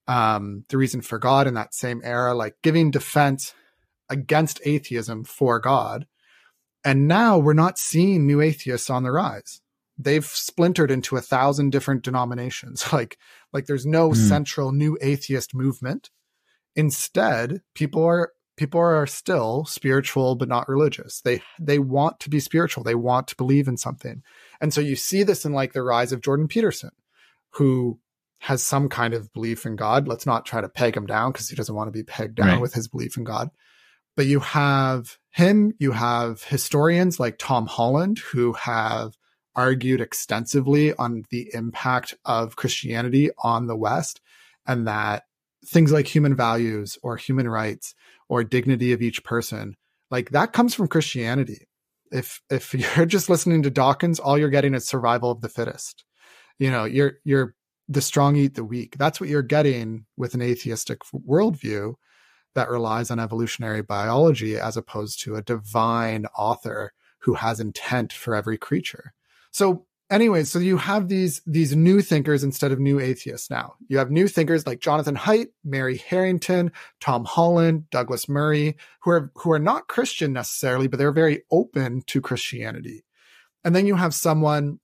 um, 0.08 0.65
The 0.67 0.78
Reason 0.78 1.01
for 1.01 1.19
God 1.19 1.47
in 1.47 1.54
that 1.54 1.73
same 1.73 2.01
era, 2.04 2.34
like 2.34 2.56
giving 2.63 2.91
defense 2.91 3.54
against 4.10 4.62
atheism 4.65 5.24
for 5.24 5.60
God. 5.60 6.08
And 6.84 7.08
now 7.08 7.38
we're 7.38 7.54
not 7.54 7.80
seeing 7.80 8.26
new 8.26 8.41
atheists 8.41 8.89
on 8.89 9.04
the 9.04 9.12
rise. 9.12 9.62
They've 9.98 10.26
splintered 10.26 10.91
into 10.91 11.15
a 11.15 11.22
thousand 11.22 11.72
different 11.72 12.04
denominations. 12.04 12.86
Like, 12.94 13.18
like 13.52 13.65
there's 13.65 13.86
no 13.86 14.12
mm. 14.12 14.15
central 14.15 14.72
new 14.72 14.98
atheist 15.02 15.56
movement. 15.56 16.10
Instead, 16.76 17.62
people 17.74 18.04
are 18.04 18.34
people 18.58 18.80
are 18.80 19.06
still 19.08 19.65
spiritual 19.65 20.36
but 20.36 20.48
not 20.48 20.70
religious. 20.70 21.22
They 21.22 21.41
they 21.60 21.80
want 21.80 22.20
to 22.22 22.30
be 22.30 22.39
spiritual. 22.39 22.84
They 22.84 22.96
want 22.96 23.28
to 23.30 23.36
believe 23.36 23.68
in 23.68 23.78
something. 23.78 24.22
And 24.62 24.74
so 24.74 24.82
you 24.82 24.96
see 24.96 25.24
this 25.24 25.46
in 25.46 25.54
like 25.54 25.74
the 25.74 25.82
rise 25.82 26.12
of 26.12 26.22
Jordan 26.22 26.48
Peterson, 26.48 26.91
who 27.52 28.00
has 28.39 28.62
some 28.62 28.89
kind 28.89 29.13
of 29.13 29.32
belief 29.34 29.65
in 29.65 29.76
God. 29.76 30.08
Let's 30.08 30.26
not 30.26 30.46
try 30.46 30.62
to 30.62 30.70
peg 30.70 30.96
him 30.96 31.06
down 31.06 31.32
because 31.32 31.50
he 31.50 31.56
doesn't 31.56 31.74
want 31.74 31.88
to 31.88 31.98
be 31.98 32.04
pegged 32.04 32.36
down 32.36 32.48
right. 32.48 32.62
with 32.62 32.74
his 32.74 32.88
belief 32.88 33.18
in 33.18 33.24
God 33.24 33.50
but 34.15 34.25
you 34.25 34.39
have 34.39 35.17
him, 35.32 35.73
you 35.80 35.91
have 35.91 36.43
historians 36.43 37.19
like 37.19 37.38
Tom 37.38 37.67
Holland 37.67 38.19
who 38.19 38.54
have 38.54 39.13
argued 39.56 40.01
extensively 40.01 40.93
on 40.93 41.23
the 41.30 41.49
impact 41.54 42.13
of 42.25 42.56
Christianity 42.56 43.30
on 43.43 43.67
the 43.67 43.75
West 43.75 44.21
and 44.67 44.88
that 44.88 45.23
things 45.65 45.91
like 45.91 46.08
human 46.08 46.36
values 46.36 46.97
or 47.04 47.17
human 47.17 47.49
rights 47.49 47.95
or 48.30 48.43
dignity 48.43 48.93
of 48.93 49.01
each 49.01 49.23
person, 49.23 49.75
like 50.12 50.30
that 50.32 50.54
comes 50.54 50.73
from 50.73 50.88
Christianity. 50.88 51.67
if 52.12 52.41
if 52.49 52.73
you're 52.97 53.06
just 53.06 53.30
listening 53.30 53.63
to 53.63 53.69
Dawkins, 53.69 54.19
all 54.19 54.38
you're 54.38 54.49
getting 54.49 54.73
is 54.73 54.88
survival 54.88 55.32
of 55.32 55.41
the 55.41 55.49
fittest. 55.49 56.04
You 56.60 56.71
know, 56.71 56.86
you're 56.86 57.13
you're 57.23 57.56
the 57.88 58.01
strong 58.01 58.36
eat 58.36 58.56
the 58.56 58.63
weak. 58.63 58.97
That's 58.97 59.19
what 59.19 59.30
you're 59.30 59.41
getting 59.41 60.06
with 60.17 60.34
an 60.34 60.41
atheistic 60.41 60.99
worldview 61.13 61.95
that 62.56 62.70
relies 62.70 63.12
on 63.12 63.20
evolutionary 63.20 63.82
biology 63.82 64.58
as 64.58 64.76
opposed 64.76 65.22
to 65.22 65.36
a 65.36 65.41
divine 65.41 66.26
author 66.38 66.94
who 67.20 67.36
has 67.36 67.60
intent 67.60 68.12
for 68.12 68.36
every 68.36 68.58
creature. 68.58 69.13
So 69.52 69.86
anyways, 70.10 70.50
so 70.50 70.60
you 70.60 70.78
have 70.78 71.08
these 71.08 71.41
these 71.46 71.76
new 71.76 72.02
thinkers 72.02 72.44
instead 72.44 72.72
of 72.72 72.80
new 72.80 73.00
atheists 73.00 73.50
now. 73.50 73.76
You 73.88 73.98
have 73.98 74.12
new 74.12 74.28
thinkers 74.28 74.65
like 74.65 74.80
Jonathan 74.80 75.15
Haidt, 75.15 75.48
Mary 75.63 75.98
Harrington, 75.98 76.72
Tom 77.00 77.26
Holland, 77.26 77.89
Douglas 77.89 78.30
Murray, 78.30 78.78
who 79.02 79.12
are 79.12 79.32
who 79.36 79.52
are 79.52 79.60
not 79.60 79.88
Christian 79.88 80.34
necessarily, 80.34 80.88
but 80.88 80.98
they're 80.98 81.12
very 81.12 81.44
open 81.52 82.02
to 82.08 82.22
Christianity. 82.22 83.04
And 83.63 83.76
then 83.76 83.88
you 83.88 83.96
have 83.96 84.13
someone 84.13 84.80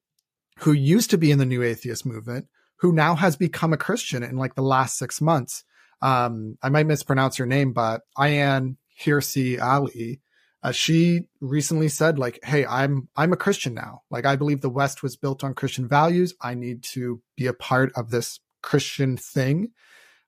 who 0.60 0.74
used 0.74 1.10
to 1.12 1.18
be 1.18 1.32
in 1.32 1.40
the 1.40 1.46
new 1.46 1.64
atheist 1.64 2.06
movement, 2.06 2.48
who 2.78 2.92
now 2.92 3.16
has 3.16 3.36
become 3.36 3.74
a 3.74 3.78
Christian 3.78 4.24
in 4.24 4.38
like 4.38 4.56
the 4.56 4.62
last 4.62 4.98
six 4.98 5.22
months. 5.22 5.64
Um, 6.02 6.58
I 6.62 6.70
might 6.70 6.88
mispronounce 6.88 7.38
her 7.38 7.46
name, 7.46 7.74
but 7.74 8.02
Ayaan 8.18 8.78
Hirsi 9.04 9.62
Ali, 9.62 10.22
uh, 10.64 10.72
she 10.72 11.22
recently 11.40 11.88
said 11.88 12.20
like 12.20 12.40
hey 12.44 12.66
i'm 12.66 13.08
i'm 13.16 13.34
a 13.34 13.38
christian 13.38 13.74
now. 13.74 14.02
Like 14.12 14.26
i 14.26 14.36
believe 14.36 14.62
the 14.62 14.70
west 14.70 15.02
was 15.02 15.16
built 15.16 15.44
on 15.44 15.54
christian 15.54 15.88
values. 15.88 16.34
I 16.42 16.54
need 16.54 16.84
to 16.94 17.22
be 17.36 17.48
a 17.48 17.54
part 17.54 17.92
of 17.96 18.12
this 18.12 18.40
christian 18.62 19.18
thing. 19.18 19.72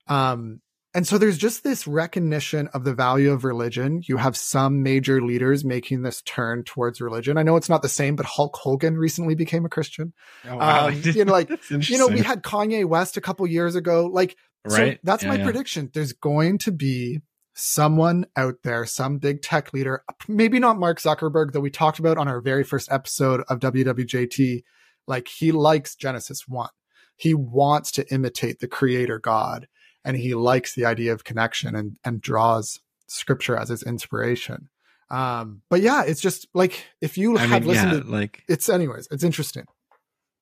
Um 0.08 0.62
and 0.96 1.08
so 1.08 1.18
there's 1.18 1.40
just 1.40 1.64
this 1.64 1.88
recognition 1.88 2.68
of 2.68 2.84
the 2.84 2.94
value 2.94 3.32
of 3.32 3.44
religion. 3.44 4.04
You 4.06 4.18
have 4.18 4.38
some 4.38 4.84
major 4.84 5.24
leaders 5.24 5.66
making 5.66 6.04
this 6.04 6.22
turn 6.22 6.64
towards 6.64 7.02
religion. 7.02 7.40
I 7.40 7.42
know 7.42 7.56
it's 7.56 7.70
not 7.70 7.82
the 7.82 7.90
same 7.90 8.16
but 8.16 8.26
hulk 8.26 8.56
hogan 8.56 8.98
recently 8.98 9.36
became 9.36 9.66
a 9.66 9.70
christian. 9.70 10.14
Oh, 10.50 10.58
wow. 10.58 10.88
um, 10.88 11.02
you 11.04 11.26
know 11.26 11.32
like 11.32 11.50
you 11.70 11.98
know 12.00 12.08
we 12.08 12.22
had 12.22 12.42
kanye 12.42 12.86
west 12.86 13.18
a 13.18 13.22
couple 13.22 13.46
years 13.46 13.76
ago. 13.76 14.08
Like 14.08 14.36
right 14.66 14.96
so 14.96 15.00
that's 15.04 15.24
yeah, 15.24 15.30
my 15.30 15.36
yeah. 15.36 15.44
prediction 15.44 15.90
there's 15.94 16.14
going 16.14 16.58
to 16.58 16.72
be 16.72 17.22
someone 17.56 18.26
out 18.36 18.56
there, 18.64 18.86
some 18.86 19.18
big 19.18 19.42
tech 19.42 19.74
leader, 19.74 20.04
maybe 20.28 20.60
not 20.60 20.80
Mark 20.80 21.00
Zuckerberg, 21.00 21.52
that 21.52 21.62
we 21.62 21.70
talked 21.70 22.00
about 22.00 22.18
on 22.18 22.28
our 22.28 22.42
very 22.42 22.64
first 22.64 22.92
episode 22.92 23.44
of 23.48 23.60
WWJT. 23.60 24.64
Like 25.08 25.28
he 25.28 25.52
likes 25.52 25.96
Genesis 25.96 26.48
1. 26.48 26.70
He 27.16 27.34
wants 27.34 27.92
to 27.92 28.12
imitate 28.12 28.60
the 28.60 28.68
creator 28.68 29.20
God 29.20 29.68
and 30.04 30.18
he 30.18 30.34
likes 30.34 30.74
the 30.74 30.86
idea 30.86 31.14
of 31.14 31.24
connection 31.24 31.76
and, 31.76 31.98
and 32.04 32.22
draws 32.22 32.80
scripture 33.08 33.56
as 33.56 33.70
his 33.70 33.84
inspiration. 33.84 34.70
Um, 35.10 35.62
but 35.70 35.82
yeah, 35.82 36.04
it's 36.04 36.22
just 36.22 36.48
like 36.54 36.86
if 37.02 37.18
you 37.18 37.38
I 37.38 37.46
have 37.46 37.62
mean, 37.62 37.70
listened 37.70 37.92
yeah, 37.92 38.00
to 38.00 38.08
like 38.08 38.44
it's 38.48 38.68
anyways, 38.68 39.08
it's 39.12 39.24
interesting. 39.24 39.66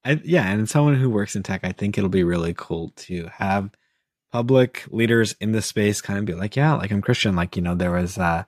I, 0.06 0.22
yeah, 0.24 0.50
and 0.50 0.70
someone 0.70 0.96
who 0.96 1.10
works 1.10 1.36
in 1.36 1.44
tech, 1.44 1.62
I 1.64 1.74
think 1.74 1.98
it'll 1.98 2.10
be 2.10 2.24
really 2.24 2.54
cool 2.56 2.92
to 2.96 3.30
have 3.34 3.70
public 4.32 4.86
leaders 4.90 5.36
in 5.40 5.52
the 5.52 5.62
space 5.62 6.02
kind 6.02 6.20
of 6.20 6.26
be 6.26 6.34
like, 6.34 6.56
yeah, 6.56 6.74
like 6.74 6.92
I'm 6.92 7.02
Christian. 7.02 7.36
Like, 7.36 7.56
you 7.56 7.62
know, 7.62 7.76
there 7.76 7.92
was 7.92 8.18
uh, 8.18 8.44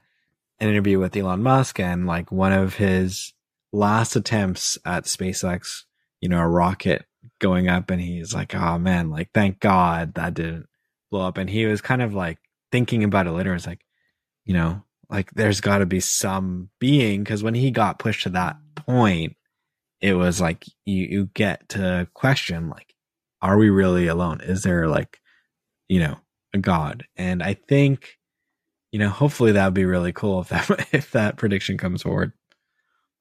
an 0.60 0.69
interview 0.69 1.00
with 1.00 1.15
Elon 1.15 1.43
Musk 1.43 1.80
and 1.80 2.08
like 2.08 2.32
one 2.32 2.54
of 2.54 2.76
his 2.76 3.34
last 3.72 4.15
attempts 4.15 4.78
at 4.86 5.06
SpaceX, 5.06 5.84
you 6.22 6.30
know, 6.30 6.39
a 6.39 6.48
rocket 6.48 7.06
going 7.39 7.67
up 7.67 7.89
and 7.89 8.02
he's 8.02 8.34
like, 8.34 8.56
oh 8.56 8.78
man, 8.78 9.10
like 9.10 9.30
thank 9.34 9.60
God 9.60 10.13
that 10.13 10.34
didn't 10.36 10.67
blow 11.12 11.28
up. 11.28 11.38
And 11.38 11.50
he 11.50 11.65
was 11.65 11.82
kind 11.82 12.02
of 12.02 12.13
like 12.13 12.39
thinking 12.72 13.04
about 13.04 13.28
it 13.28 13.32
later. 13.32 13.54
It's 13.54 13.67
like, 13.67 13.86
you 14.46 14.54
know, 14.54 14.84
like 15.10 15.32
there's 15.32 15.62
got 15.62 15.80
to 15.80 15.86
be 15.86 16.00
some 16.00 16.69
being 16.80 17.24
because 17.24 17.43
when 17.43 17.54
he 17.54 17.72
got 17.72 18.00
pushed 18.00 18.24
to 18.24 18.30
that 18.30 18.58
point, 18.76 19.36
it 20.02 20.13
was 20.13 20.39
like 20.39 20.65
you, 20.86 21.06
you 21.06 21.30
get 21.34 21.69
to 21.69 22.08
question 22.13 22.69
like, 22.69 22.93
are 23.41 23.58
we 23.58 23.69
really 23.69 24.08
alone? 24.08 24.41
Is 24.41 24.63
there 24.63 24.88
like 24.88 25.19
you 25.93 25.99
know, 25.99 26.17
a 26.56 26.58
god. 26.58 27.06
And 27.15 27.43
I 27.43 27.53
think, 27.53 28.17
you 28.91 28.97
know, 28.97 29.10
hopefully 29.10 29.51
that 29.51 29.65
would 29.65 29.75
be 29.75 29.86
really 29.86 30.12
cool 30.12 30.41
if 30.41 30.49
that 30.49 30.88
if 30.91 31.12
that 31.12 31.38
prediction 31.38 31.77
comes 31.77 32.01
forward. 32.01 32.34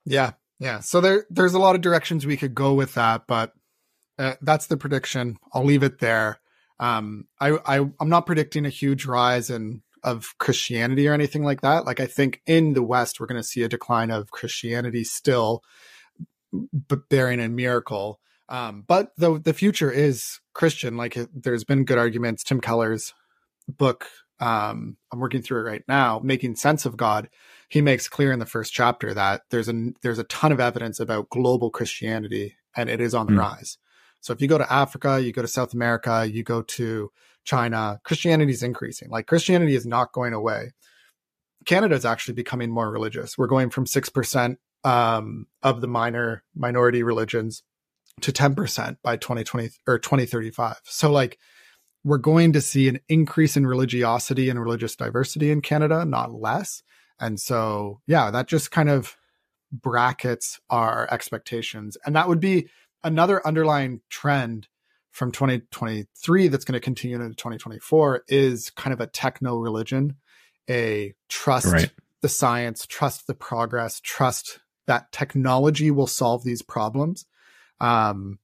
Yeah, 0.06 0.32
yeah. 0.58 0.80
So 0.80 1.02
there 1.02 1.26
there's 1.28 1.52
a 1.52 1.58
lot 1.58 1.74
of 1.74 1.82
directions 1.82 2.24
we 2.24 2.38
could 2.38 2.54
go 2.54 2.72
with 2.72 2.94
that, 2.94 3.26
but 3.28 3.52
uh, 4.18 4.36
that's 4.40 4.68
the 4.68 4.78
prediction. 4.78 5.36
I'll 5.52 5.66
leave 5.66 5.82
it 5.82 5.98
there. 5.98 6.40
Um, 6.80 7.26
I, 7.38 7.58
I 7.66 7.80
I'm 8.00 8.08
not 8.08 8.24
predicting 8.24 8.64
a 8.64 8.70
huge 8.70 9.04
rise 9.04 9.50
in 9.50 9.82
of 10.02 10.32
Christianity 10.38 11.06
or 11.06 11.12
anything 11.12 11.44
like 11.44 11.60
that. 11.60 11.84
Like 11.84 12.00
I 12.00 12.06
think 12.06 12.40
in 12.46 12.72
the 12.72 12.82
West 12.82 13.20
we're 13.20 13.26
going 13.26 13.40
to 13.40 13.46
see 13.46 13.62
a 13.64 13.68
decline 13.68 14.10
of 14.10 14.30
Christianity 14.30 15.04
still, 15.04 15.62
but 16.88 17.10
bearing 17.10 17.38
a 17.38 17.50
miracle. 17.50 18.18
Um, 18.48 18.82
but 18.88 19.12
the 19.18 19.38
the 19.38 19.52
future 19.52 19.90
is 19.90 20.40
Christian. 20.54 20.96
Like 20.96 21.16
there's 21.34 21.64
been 21.64 21.84
good 21.84 21.98
arguments. 21.98 22.44
Tim 22.44 22.60
Keller's 22.60 23.14
book, 23.68 24.06
um, 24.40 24.96
I'm 25.12 25.20
working 25.20 25.42
through 25.42 25.60
it 25.60 25.70
right 25.70 25.84
now, 25.88 26.20
making 26.22 26.56
sense 26.56 26.84
of 26.84 26.96
God. 26.96 27.28
He 27.68 27.80
makes 27.80 28.08
clear 28.08 28.32
in 28.32 28.38
the 28.38 28.46
first 28.46 28.72
chapter 28.72 29.14
that 29.14 29.42
there's 29.50 29.68
a 29.68 29.92
there's 30.02 30.18
a 30.18 30.24
ton 30.24 30.52
of 30.52 30.60
evidence 30.60 31.00
about 31.00 31.30
global 31.30 31.70
Christianity, 31.70 32.56
and 32.76 32.90
it 32.90 33.00
is 33.00 33.14
on 33.14 33.26
the 33.26 33.32
mm. 33.32 33.40
rise. 33.40 33.78
So 34.20 34.32
if 34.32 34.40
you 34.40 34.48
go 34.48 34.58
to 34.58 34.72
Africa, 34.72 35.20
you 35.20 35.32
go 35.32 35.42
to 35.42 35.48
South 35.48 35.74
America, 35.74 36.28
you 36.30 36.44
go 36.44 36.62
to 36.62 37.10
China, 37.44 38.00
Christianity 38.04 38.52
is 38.52 38.62
increasing. 38.62 39.10
Like 39.10 39.26
Christianity 39.26 39.74
is 39.74 39.86
not 39.86 40.12
going 40.12 40.32
away. 40.32 40.72
Canada 41.66 41.94
is 41.94 42.04
actually 42.04 42.34
becoming 42.34 42.70
more 42.70 42.90
religious. 42.90 43.36
We're 43.36 43.46
going 43.46 43.70
from 43.70 43.86
six 43.86 44.08
percent 44.08 44.58
um, 44.84 45.46
of 45.62 45.80
the 45.80 45.88
minor 45.88 46.44
minority 46.54 47.02
religions 47.02 47.62
to 48.20 48.32
10% 48.32 48.96
by 49.02 49.16
2020 49.16 49.70
or 49.86 49.98
2035. 49.98 50.76
So 50.84 51.10
like 51.10 51.38
we're 52.04 52.18
going 52.18 52.52
to 52.52 52.60
see 52.60 52.88
an 52.88 53.00
increase 53.08 53.56
in 53.56 53.66
religiosity 53.66 54.48
and 54.48 54.60
religious 54.60 54.96
diversity 54.96 55.50
in 55.50 55.60
Canada, 55.60 56.04
not 56.04 56.32
less. 56.32 56.82
And 57.20 57.38
so, 57.38 58.00
yeah, 58.06 58.30
that 58.30 58.48
just 58.48 58.70
kind 58.70 58.90
of 58.90 59.16
brackets 59.70 60.60
our 60.68 61.08
expectations. 61.10 61.96
And 62.04 62.16
that 62.16 62.28
would 62.28 62.40
be 62.40 62.68
another 63.04 63.44
underlying 63.46 64.00
trend 64.10 64.68
from 65.10 65.30
2023 65.30 66.48
that's 66.48 66.64
going 66.64 66.74
to 66.74 66.80
continue 66.80 67.16
into 67.16 67.34
2024 67.34 68.24
is 68.28 68.70
kind 68.70 68.92
of 68.92 69.00
a 69.00 69.06
techno 69.06 69.56
religion, 69.56 70.16
a 70.68 71.14
trust 71.28 71.66
right. 71.66 71.92
the 72.22 72.28
science, 72.28 72.86
trust 72.86 73.26
the 73.26 73.34
progress, 73.34 74.00
trust 74.00 74.60
that 74.86 75.12
technology 75.12 75.90
will 75.90 76.06
solve 76.06 76.44
these 76.44 76.62
problems 76.62 77.26
um, 77.80 78.38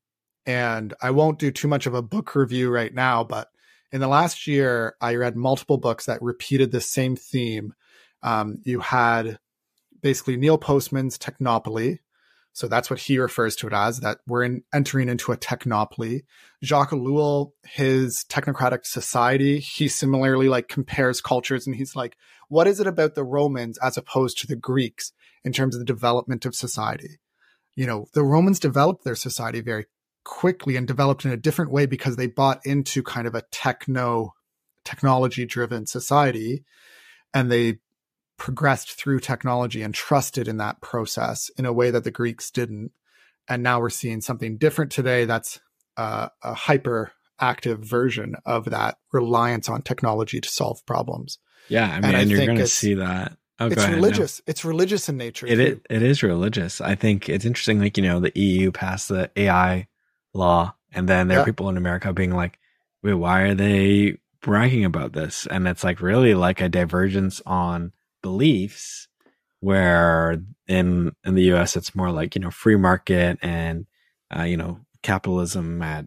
and 0.46 0.94
I 1.02 1.10
won't 1.10 1.38
do 1.38 1.50
too 1.50 1.68
much 1.68 1.86
of 1.86 1.94
a 1.94 2.02
book 2.02 2.34
review 2.34 2.70
right 2.70 2.92
now, 2.92 3.24
but 3.24 3.48
in 3.92 4.00
the 4.00 4.08
last 4.08 4.46
year, 4.46 4.96
I 5.00 5.14
read 5.14 5.36
multiple 5.36 5.78
books 5.78 6.06
that 6.06 6.22
repeated 6.22 6.72
the 6.72 6.80
same 6.80 7.16
theme. 7.16 7.74
Um, 8.22 8.58
you 8.64 8.80
had 8.80 9.38
basically 10.02 10.36
Neil 10.36 10.58
Postman's 10.58 11.18
Technopoly. 11.18 11.98
So 12.52 12.66
that's 12.66 12.90
what 12.90 12.98
he 12.98 13.18
refers 13.18 13.54
to 13.56 13.68
it 13.68 13.72
as, 13.72 14.00
that 14.00 14.18
we're 14.26 14.42
in, 14.42 14.64
entering 14.74 15.08
into 15.08 15.30
a 15.30 15.36
technopoly. 15.36 16.22
Jacques 16.64 16.90
Ellul, 16.90 17.52
his 17.62 18.24
technocratic 18.28 18.84
society, 18.84 19.60
he 19.60 19.86
similarly 19.86 20.48
like 20.48 20.66
compares 20.66 21.20
cultures 21.20 21.68
and 21.68 21.76
he's 21.76 21.94
like, 21.94 22.16
what 22.48 22.66
is 22.66 22.80
it 22.80 22.88
about 22.88 23.14
the 23.14 23.22
Romans 23.22 23.78
as 23.78 23.96
opposed 23.96 24.38
to 24.38 24.48
the 24.48 24.56
Greeks 24.56 25.12
in 25.44 25.52
terms 25.52 25.76
of 25.76 25.78
the 25.78 25.84
development 25.84 26.46
of 26.46 26.54
society? 26.54 27.20
You 27.78 27.86
know, 27.86 28.08
the 28.12 28.24
Romans 28.24 28.58
developed 28.58 29.04
their 29.04 29.14
society 29.14 29.60
very 29.60 29.86
quickly 30.24 30.74
and 30.74 30.84
developed 30.84 31.24
in 31.24 31.30
a 31.30 31.36
different 31.36 31.70
way 31.70 31.86
because 31.86 32.16
they 32.16 32.26
bought 32.26 32.58
into 32.66 33.04
kind 33.04 33.28
of 33.28 33.36
a 33.36 33.44
techno 33.52 34.34
technology 34.84 35.46
driven 35.46 35.86
society 35.86 36.64
and 37.32 37.52
they 37.52 37.78
progressed 38.36 38.94
through 38.94 39.20
technology 39.20 39.80
and 39.80 39.94
trusted 39.94 40.48
in 40.48 40.56
that 40.56 40.80
process 40.80 41.50
in 41.56 41.66
a 41.66 41.72
way 41.72 41.92
that 41.92 42.02
the 42.02 42.10
Greeks 42.10 42.50
didn't. 42.50 42.90
And 43.48 43.62
now 43.62 43.78
we're 43.78 43.90
seeing 43.90 44.22
something 44.22 44.58
different 44.58 44.90
today 44.90 45.24
that's 45.24 45.60
uh, 45.96 46.30
a 46.42 46.54
hyper 46.54 47.12
active 47.38 47.78
version 47.78 48.34
of 48.44 48.64
that 48.70 48.98
reliance 49.12 49.68
on 49.68 49.82
technology 49.82 50.40
to 50.40 50.48
solve 50.48 50.84
problems. 50.84 51.38
Yeah, 51.68 51.86
I 51.88 52.00
mean, 52.00 52.04
and, 52.06 52.16
and 52.16 52.30
you're 52.30 52.44
going 52.44 52.58
to 52.58 52.66
see 52.66 52.94
that 52.94 53.36
Oh, 53.60 53.66
it's 53.66 53.82
ahead, 53.82 53.94
religious. 53.94 54.40
No. 54.40 54.50
It's 54.50 54.64
religious 54.64 55.08
in 55.08 55.16
nature. 55.16 55.46
It, 55.46 55.58
it 55.58 55.86
it 55.90 56.02
is 56.02 56.22
religious. 56.22 56.80
I 56.80 56.94
think 56.94 57.28
it's 57.28 57.44
interesting. 57.44 57.80
Like 57.80 57.96
you 57.96 58.04
know, 58.04 58.20
the 58.20 58.32
EU 58.38 58.70
passed 58.70 59.08
the 59.08 59.30
AI 59.36 59.88
law, 60.32 60.74
and 60.92 61.08
then 61.08 61.28
there 61.28 61.38
yeah. 61.38 61.42
are 61.42 61.46
people 61.46 61.68
in 61.68 61.76
America 61.76 62.12
being 62.12 62.34
like, 62.34 62.58
"Wait, 63.02 63.14
why 63.14 63.42
are 63.42 63.54
they 63.54 64.18
bragging 64.40 64.84
about 64.84 65.12
this?" 65.12 65.46
And 65.50 65.66
it's 65.66 65.82
like 65.82 66.00
really 66.00 66.34
like 66.34 66.60
a 66.60 66.68
divergence 66.68 67.42
on 67.46 67.92
beliefs, 68.22 69.08
where 69.58 70.40
in 70.68 71.12
in 71.24 71.34
the 71.34 71.44
U.S. 71.44 71.76
it's 71.76 71.96
more 71.96 72.12
like 72.12 72.36
you 72.36 72.40
know 72.40 72.52
free 72.52 72.76
market 72.76 73.38
and 73.42 73.86
uh, 74.36 74.42
you 74.42 74.56
know 74.56 74.80
capitalism 75.02 75.82
at 75.82 76.06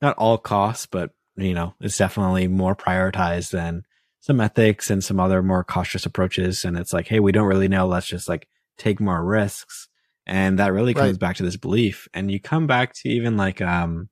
not 0.00 0.16
all 0.18 0.38
costs, 0.38 0.86
but 0.86 1.10
you 1.36 1.54
know 1.54 1.74
it's 1.80 1.98
definitely 1.98 2.46
more 2.46 2.76
prioritized 2.76 3.50
than 3.50 3.84
some 4.26 4.40
ethics 4.40 4.90
and 4.90 5.04
some 5.04 5.20
other 5.20 5.40
more 5.40 5.62
cautious 5.62 6.04
approaches. 6.04 6.64
And 6.64 6.76
it's 6.76 6.92
like, 6.92 7.06
hey, 7.06 7.20
we 7.20 7.30
don't 7.30 7.46
really 7.46 7.68
know. 7.68 7.86
Let's 7.86 8.08
just 8.08 8.28
like 8.28 8.48
take 8.76 8.98
more 9.00 9.24
risks. 9.24 9.88
And 10.26 10.58
that 10.58 10.72
really 10.72 10.94
comes 10.94 11.12
Right. 11.12 11.20
back 11.20 11.36
to 11.36 11.44
this 11.44 11.56
belief. 11.56 12.08
And 12.12 12.28
you 12.28 12.40
come 12.40 12.66
back 12.66 12.92
to 12.94 13.08
even 13.08 13.36
like, 13.36 13.62
um, 13.62 14.08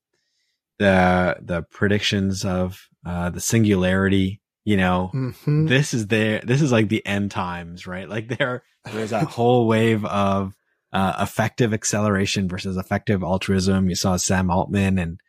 the, 0.78 1.36
the 1.42 1.62
predictions 1.62 2.44
of, 2.44 2.88
uh, 3.04 3.30
the 3.30 3.40
singularity, 3.40 4.40
you 4.64 4.76
know, 4.76 5.10
Mhm. 5.12 5.68
this 5.68 5.92
is 5.92 6.06
there 6.06 6.40
this 6.44 6.62
is 6.62 6.70
like 6.72 6.88
the 6.88 7.04
end 7.04 7.30
times 7.30 7.86
right 7.86 8.08
like 8.08 8.28
there 8.28 8.62
there's 8.92 9.10
that 9.10 9.24
whole 9.36 9.66
wave 9.66 10.04
of 10.06 10.54
uh, 10.92 11.16
effective 11.20 11.74
acceleration 11.74 12.48
versus 12.48 12.76
effective 12.78 13.22
altruism 13.22 13.88
you 13.90 13.94
saw 13.94 14.16
sam 14.16 14.48
altman 14.50 14.98
and 14.98 15.20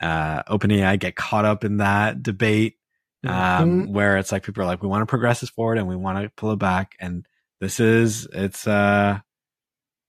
uh 0.00 0.42
openai 0.44 0.98
get 0.98 1.16
caught 1.16 1.44
up 1.44 1.64
in 1.64 1.76
that 1.78 2.22
debate 2.22 2.76
um 3.26 3.86
Mhm. 3.86 3.92
where 3.92 4.16
it's 4.16 4.30
like 4.32 4.44
people 4.44 4.62
are 4.62 4.66
like 4.66 4.82
we 4.82 4.88
want 4.88 5.02
to 5.02 5.06
progress 5.06 5.40
this 5.40 5.50
forward 5.50 5.78
and 5.78 5.88
we 5.88 5.96
want 5.96 6.22
to 6.22 6.30
pull 6.36 6.52
it 6.52 6.58
back 6.58 6.94
and 7.00 7.26
this 7.60 7.80
is 7.80 8.26
it's 8.32 8.66
uh 8.66 9.18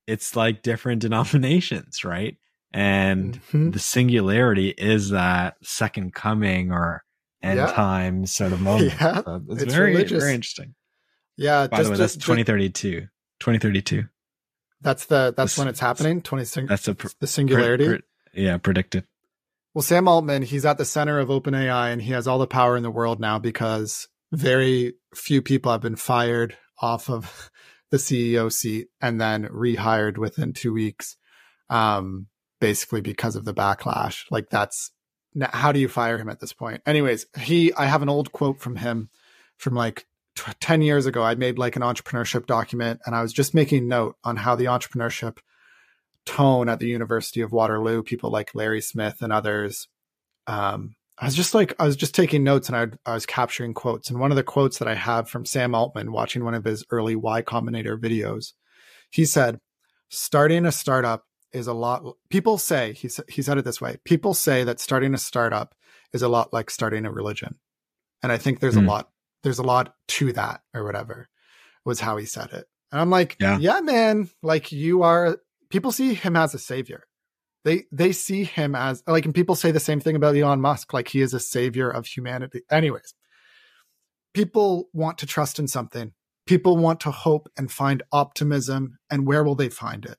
it's 0.08 0.36
like 0.36 0.62
different 0.62 1.02
denominations 1.08 2.04
right 2.04 2.38
and 2.72 3.42
Mhm. 3.52 3.74
the 3.74 3.80
singularity 3.80 4.70
is 4.70 5.10
that 5.10 5.56
second 5.64 6.14
coming 6.14 6.72
or 6.72 7.04
end 7.42 7.58
Yeah. 7.58 7.72
times 7.72 8.34
sort 8.34 8.52
of 8.52 8.62
moment. 8.70 8.94
Yeah, 9.00 9.22
So 9.24 9.42
it's, 9.50 9.64
it's 9.64 9.74
very 9.74 9.92
religious. 9.94 10.22
very 10.22 10.36
interesting. 10.36 10.76
yeah. 11.38 11.66
By 11.68 11.78
just 11.78 11.88
the 11.88 11.92
way, 11.94 11.98
that's 11.98 12.14
ju- 12.16 12.20
2032. 12.22 13.08
2032. 13.40 14.08
That's 14.82 15.06
the 15.06 15.34
that's 15.36 15.54
This- 15.54 15.58
when 15.58 15.68
it's 15.68 15.80
happening. 15.80 16.22
Twenty 16.22 16.44
That's 16.68 16.88
a 16.88 16.94
pr- 16.96 17.08
the 17.20 17.28
singularity. 17.28 17.86
Pre- 17.88 17.98
pre- 18.34 18.44
yeah, 18.44 18.58
predicted. 18.58 19.06
Well, 19.74 19.84
Sam 19.84 20.08
Altman, 20.08 20.42
he's 20.42 20.66
at 20.66 20.78
the 20.78 20.86
center 20.86 21.20
of 21.20 21.30
OpenAI 21.30 21.94
and 21.94 22.02
he 22.02 22.12
has 22.12 22.28
all 22.28 22.40
the 22.40 22.48
power 22.48 22.76
in 22.76 22.84
the 22.84 22.92
world 22.92 23.20
now 23.20 23.40
because 23.40 24.08
very 24.32 24.94
few 25.14 25.42
people 25.42 25.72
have 25.72 25.82
been 25.82 25.96
fired 25.96 26.58
off 26.82 27.10
of 27.10 27.52
the 27.92 27.98
CEO 27.98 28.52
seat 28.52 28.88
and 29.02 29.20
then 29.20 29.46
rehired 29.46 30.18
within 30.18 30.54
two 30.54 30.74
weeks. 30.74 31.18
Um, 31.70 32.28
basically 32.60 33.02
because 33.02 33.36
of 33.36 33.46
the 33.46 33.54
backlash. 33.54 34.26
Like 34.30 34.50
that's 34.50 34.92
how 35.42 35.72
do 35.72 35.80
you 35.80 35.88
fire 35.88 36.18
him 36.18 36.30
at 36.30 36.40
this 36.40 36.54
point? 36.54 36.82
Anyways, 36.86 37.26
he, 37.40 37.74
I 37.74 37.86
have 37.86 38.02
an 38.02 38.10
old 38.10 38.32
quote 38.32 38.60
from 38.60 38.78
him 38.78 39.10
from 39.58 39.76
like 39.76 40.06
t- 40.36 40.52
10 40.60 40.82
years 40.82 41.06
ago. 41.06 41.24
I 41.24 41.36
made 41.36 41.58
like 41.58 41.76
an 41.76 41.82
entrepreneurship 41.82 42.46
document 42.46 43.02
and 43.06 43.16
I 43.16 43.22
was 43.22 43.34
just 43.34 43.54
making 43.54 43.88
note 43.88 44.16
on 44.24 44.38
how 44.38 44.56
the 44.56 44.66
entrepreneurship 44.66 45.38
tone 46.38 46.70
at 46.70 46.80
the 46.80 46.88
University 46.88 47.42
of 47.42 47.52
Waterloo, 47.52 48.04
people 48.04 48.30
like 48.30 48.54
Larry 48.56 48.82
Smith 48.82 49.22
and 49.22 49.32
others. 49.34 49.88
Um, 50.48 50.96
I 51.18 51.26
was 51.26 51.36
just 51.36 51.54
like, 51.54 51.74
I 51.80 51.86
was 51.86 51.96
just 51.96 52.16
taking 52.16 52.44
notes 52.44 52.70
and 52.70 52.76
I, 52.78 52.88
I 53.10 53.14
was 53.14 53.26
capturing 53.26 53.74
quotes. 53.74 54.10
And 54.10 54.20
one 54.20 54.32
of 54.32 54.38
the 54.38 54.44
quotes 54.44 54.78
that 54.80 54.88
I 54.88 54.96
have 54.96 55.30
from 55.30 55.46
Sam 55.46 55.76
Altman 55.76 56.12
watching 56.12 56.44
one 56.46 56.54
of 56.54 56.64
his 56.64 56.86
early 56.92 57.16
Y 57.16 57.42
Combinator 57.42 57.98
videos, 58.00 58.54
he 59.12 59.26
said, 59.26 59.60
starting 60.10 60.66
a 60.66 60.72
startup 60.72 61.26
is 61.52 61.68
a 61.68 61.74
lot. 61.74 62.04
People 62.30 62.58
say, 62.58 62.94
he, 62.94 63.10
he 63.28 63.42
said 63.42 63.58
it 63.58 63.66
this 63.66 63.82
way 63.82 63.98
people 64.06 64.34
say 64.34 64.64
that 64.64 64.80
starting 64.80 65.14
a 65.14 65.18
startup 65.18 65.76
is 66.14 66.22
a 66.22 66.30
lot 66.30 66.54
like 66.54 66.70
starting 66.70 67.06
a 67.06 67.12
religion. 67.12 67.56
And 68.24 68.32
I 68.32 68.38
think 68.38 68.60
there's 68.60 68.76
Hmm. 68.76 68.86
a 68.86 68.90
lot, 68.90 69.10
there's 69.44 69.60
a 69.60 69.64
lot 69.64 69.94
to 70.10 70.32
that 70.34 70.62
or 70.74 70.84
whatever 70.84 71.28
was 71.86 72.00
how 72.00 72.18
he 72.18 72.26
said 72.26 72.52
it. 72.54 72.66
And 72.92 73.00
I'm 73.02 73.10
like, 73.10 73.36
Yeah. 73.40 73.58
yeah, 73.60 73.82
man, 73.82 74.30
like 74.42 74.72
you 74.72 75.04
are, 75.04 75.38
people 75.70 75.92
see 75.92 76.14
him 76.14 76.36
as 76.36 76.54
a 76.54 76.60
savior. 76.60 77.06
They, 77.66 77.84
they 77.92 78.14
see 78.14 78.46
him 78.46 78.74
as 78.74 79.04
like, 79.06 79.26
and 79.26 79.36
people 79.36 79.56
say 79.56 79.72
the 79.72 79.80
same 79.80 80.00
thing 80.00 80.16
about 80.16 80.36
Elon 80.36 80.62
Musk, 80.62 80.94
like 80.94 81.10
he 81.10 81.22
is 81.22 81.34
a 81.34 81.40
savior 81.40 81.90
of 81.90 82.06
humanity. 82.06 82.62
Anyways, 82.72 83.14
people 84.34 84.90
want 84.94 85.18
to 85.20 85.26
trust 85.26 85.60
in 85.60 85.68
something. 85.68 86.14
People 86.48 86.78
want 86.78 87.02
to 87.02 87.12
hope 87.12 87.50
and 87.58 87.72
find 87.72 88.02
optimism. 88.12 88.98
And 89.10 89.28
where 89.28 89.44
will 89.44 89.56
they 89.56 89.70
find 89.70 90.06
it? 90.06 90.18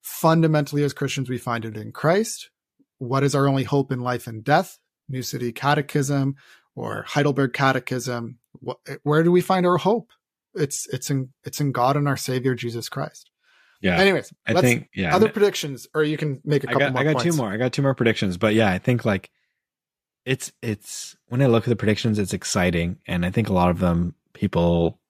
Fundamentally, 0.00 0.84
as 0.84 0.92
Christians, 0.92 1.28
we 1.28 1.38
find 1.38 1.64
it 1.64 1.76
in 1.76 1.92
Christ. 1.92 2.50
What 2.98 3.24
is 3.24 3.34
our 3.34 3.48
only 3.48 3.64
hope 3.64 3.90
in 3.90 4.00
life 4.00 4.26
and 4.26 4.44
death? 4.44 4.78
New 5.08 5.22
City 5.22 5.52
Catechism 5.52 6.36
or 6.74 7.04
Heidelberg 7.08 7.52
Catechism. 7.52 8.38
What, 8.52 8.78
where 9.02 9.22
do 9.22 9.32
we 9.32 9.40
find 9.40 9.66
our 9.66 9.78
hope? 9.78 10.12
It's 10.54 10.86
it's 10.88 11.10
in 11.10 11.30
it's 11.44 11.60
in 11.60 11.72
God 11.72 11.96
and 11.96 12.06
our 12.06 12.16
Savior 12.16 12.54
Jesus 12.54 12.88
Christ. 12.88 13.31
Yeah. 13.82 13.98
Anyways, 13.98 14.32
I 14.46 14.60
think 14.60 14.88
yeah. 14.94 15.14
other 15.14 15.28
predictions, 15.28 15.88
or 15.94 16.02
you 16.04 16.16
can 16.16 16.40
make 16.44 16.64
a 16.64 16.68
couple 16.68 16.80
got 16.80 16.92
more. 16.92 17.00
I 17.02 17.04
got 17.04 17.14
points. 17.14 17.24
two 17.24 17.42
more. 17.42 17.52
I 17.52 17.56
got 17.56 17.72
two 17.72 17.82
more 17.82 17.94
predictions, 17.94 18.36
but 18.38 18.54
yeah, 18.54 18.70
I 18.70 18.78
think 18.78 19.04
like 19.04 19.30
it's 20.24 20.52
it's 20.62 21.16
when 21.26 21.42
I 21.42 21.46
look 21.46 21.64
at 21.64 21.68
the 21.68 21.76
predictions, 21.76 22.18
it's 22.18 22.32
exciting, 22.32 22.98
and 23.06 23.26
I 23.26 23.30
think 23.30 23.48
a 23.48 23.52
lot 23.52 23.70
of 23.70 23.80
them 23.80 24.14
people 24.34 25.00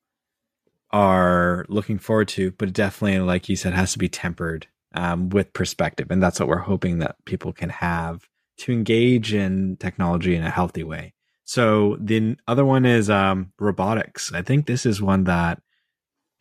are 0.90 1.64
looking 1.68 1.98
forward 1.98 2.28
to, 2.28 2.50
but 2.52 2.68
it 2.68 2.74
definitely, 2.74 3.20
like 3.20 3.48
you 3.48 3.56
said, 3.56 3.74
has 3.74 3.92
to 3.92 3.98
be 3.98 4.08
tempered 4.08 4.66
um, 4.94 5.28
with 5.28 5.52
perspective, 5.52 6.10
and 6.10 6.22
that's 6.22 6.40
what 6.40 6.48
we're 6.48 6.58
hoping 6.58 6.98
that 6.98 7.16
people 7.26 7.52
can 7.52 7.68
have 7.68 8.26
to 8.58 8.72
engage 8.72 9.34
in 9.34 9.76
technology 9.76 10.34
in 10.34 10.44
a 10.44 10.50
healthy 10.50 10.84
way. 10.84 11.14
So 11.44 11.96
the 12.00 12.36
other 12.46 12.64
one 12.64 12.86
is 12.86 13.10
um, 13.10 13.52
robotics. 13.58 14.32
I 14.32 14.42
think 14.42 14.66
this 14.66 14.86
is 14.86 15.02
one 15.02 15.24
that, 15.24 15.60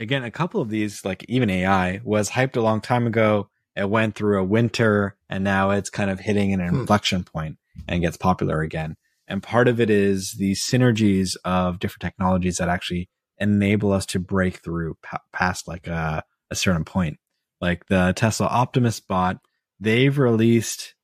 again, 0.01 0.23
a 0.23 0.31
couple 0.31 0.61
of 0.61 0.69
these, 0.69 1.05
like 1.05 1.23
even 1.29 1.49
AI, 1.49 2.01
was 2.03 2.31
hyped 2.31 2.57
a 2.57 2.61
long 2.61 2.81
time 2.81 3.07
ago. 3.07 3.49
It 3.75 3.89
went 3.89 4.15
through 4.15 4.39
a 4.39 4.43
winter, 4.43 5.15
and 5.29 5.43
now 5.43 5.69
it's 5.71 5.89
kind 5.89 6.09
of 6.09 6.19
hitting 6.19 6.51
an 6.53 6.59
Hmm. 6.59 6.79
inflection 6.79 7.23
point 7.23 7.57
and 7.87 8.01
gets 8.01 8.17
popular 8.17 8.61
again. 8.61 8.97
And 9.27 9.41
part 9.41 9.67
of 9.69 9.79
it 9.79 9.89
is 9.89 10.33
the 10.33 10.53
synergies 10.53 11.37
of 11.45 11.79
different 11.79 12.01
technologies 12.01 12.57
that 12.57 12.67
actually 12.67 13.09
enable 13.37 13.93
us 13.93 14.05
to 14.07 14.19
break 14.19 14.57
through 14.57 14.97
pa- 15.01 15.21
past 15.31 15.67
like 15.67 15.87
a, 15.87 16.23
a 16.49 16.55
certain 16.55 16.83
point. 16.83 17.17
Like 17.61 17.85
the 17.87 18.11
Tesla 18.15 18.47
Optimus 18.47 18.99
bot, 18.99 19.37
they've 19.79 20.17
released 20.17 20.95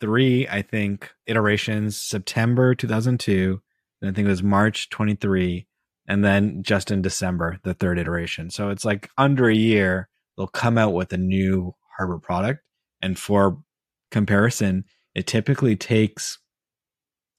three, 0.00 0.48
I 0.48 0.62
think, 0.62 1.12
iterations 1.26 1.96
September 2.00 2.74
2002, 2.74 3.60
and 4.00 4.10
I 4.10 4.14
think 4.14 4.26
it 4.26 4.30
was 4.30 4.42
March 4.42 4.88
23, 4.90 5.66
and 6.06 6.24
then 6.24 6.62
just 6.62 6.90
in 6.90 7.02
December, 7.02 7.58
the 7.62 7.74
third 7.74 7.98
iteration. 7.98 8.50
So 8.50 8.70
it's 8.70 8.84
like 8.84 9.10
under 9.16 9.48
a 9.48 9.54
year, 9.54 10.08
they'll 10.36 10.46
come 10.46 10.78
out 10.78 10.92
with 10.92 11.12
a 11.12 11.18
new 11.18 11.74
hardware 11.96 12.18
product. 12.18 12.60
And 13.00 13.18
for 13.18 13.62
comparison, 14.10 14.84
it 15.14 15.26
typically 15.26 15.76
takes, 15.76 16.38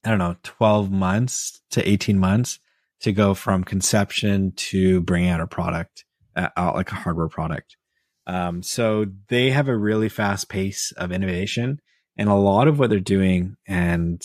I 0.04 0.10
don't 0.10 0.18
know, 0.18 0.36
12 0.42 0.90
months 0.90 1.60
to 1.70 1.88
18 1.88 2.18
months 2.18 2.58
to 3.00 3.12
go 3.12 3.34
from 3.34 3.64
conception 3.64 4.52
to 4.56 5.00
bringing 5.02 5.28
out 5.28 5.40
a 5.40 5.46
product, 5.46 6.04
out 6.36 6.74
like 6.74 6.90
a 6.90 6.96
hardware 6.96 7.28
product. 7.28 7.76
Um, 8.26 8.62
so 8.62 9.06
they 9.28 9.50
have 9.50 9.68
a 9.68 9.76
really 9.76 10.08
fast 10.08 10.48
pace 10.48 10.92
of 10.96 11.12
innovation 11.12 11.80
and 12.16 12.28
a 12.28 12.34
lot 12.34 12.66
of 12.66 12.78
what 12.78 12.90
they're 12.90 12.98
doing 12.98 13.56
and 13.66 14.20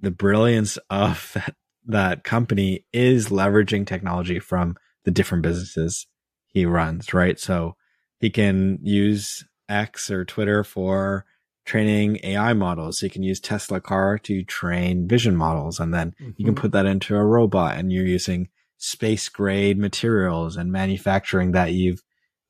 the 0.00 0.10
brilliance 0.10 0.76
of 0.90 1.30
that, 1.34 1.54
that 1.86 2.24
company 2.24 2.84
is 2.92 3.28
leveraging 3.28 3.86
technology 3.86 4.38
from 4.38 4.76
the 5.04 5.10
different 5.10 5.42
businesses 5.42 6.06
he 6.46 6.66
runs, 6.66 7.14
right? 7.14 7.38
So 7.38 7.76
he 8.18 8.30
can 8.30 8.78
use 8.82 9.44
X 9.68 10.10
or 10.10 10.24
Twitter 10.24 10.64
for 10.64 11.24
training 11.64 12.18
AI 12.22 12.52
models. 12.52 13.00
He 13.00 13.08
can 13.08 13.22
use 13.22 13.40
Tesla 13.40 13.80
car 13.80 14.18
to 14.20 14.42
train 14.44 15.06
vision 15.08 15.36
models. 15.36 15.80
And 15.80 15.92
then 15.92 16.14
you 16.36 16.44
can 16.44 16.54
Mhm. 16.54 16.58
put 16.58 16.72
that 16.72 16.86
into 16.86 17.16
a 17.16 17.24
robot 17.24 17.76
and 17.76 17.92
you're 17.92 18.06
using 18.06 18.48
space 18.78 19.28
grade 19.28 19.78
materials 19.78 20.56
and 20.56 20.70
manufacturing 20.70 21.52
that 21.52 21.72
you've 21.72 22.02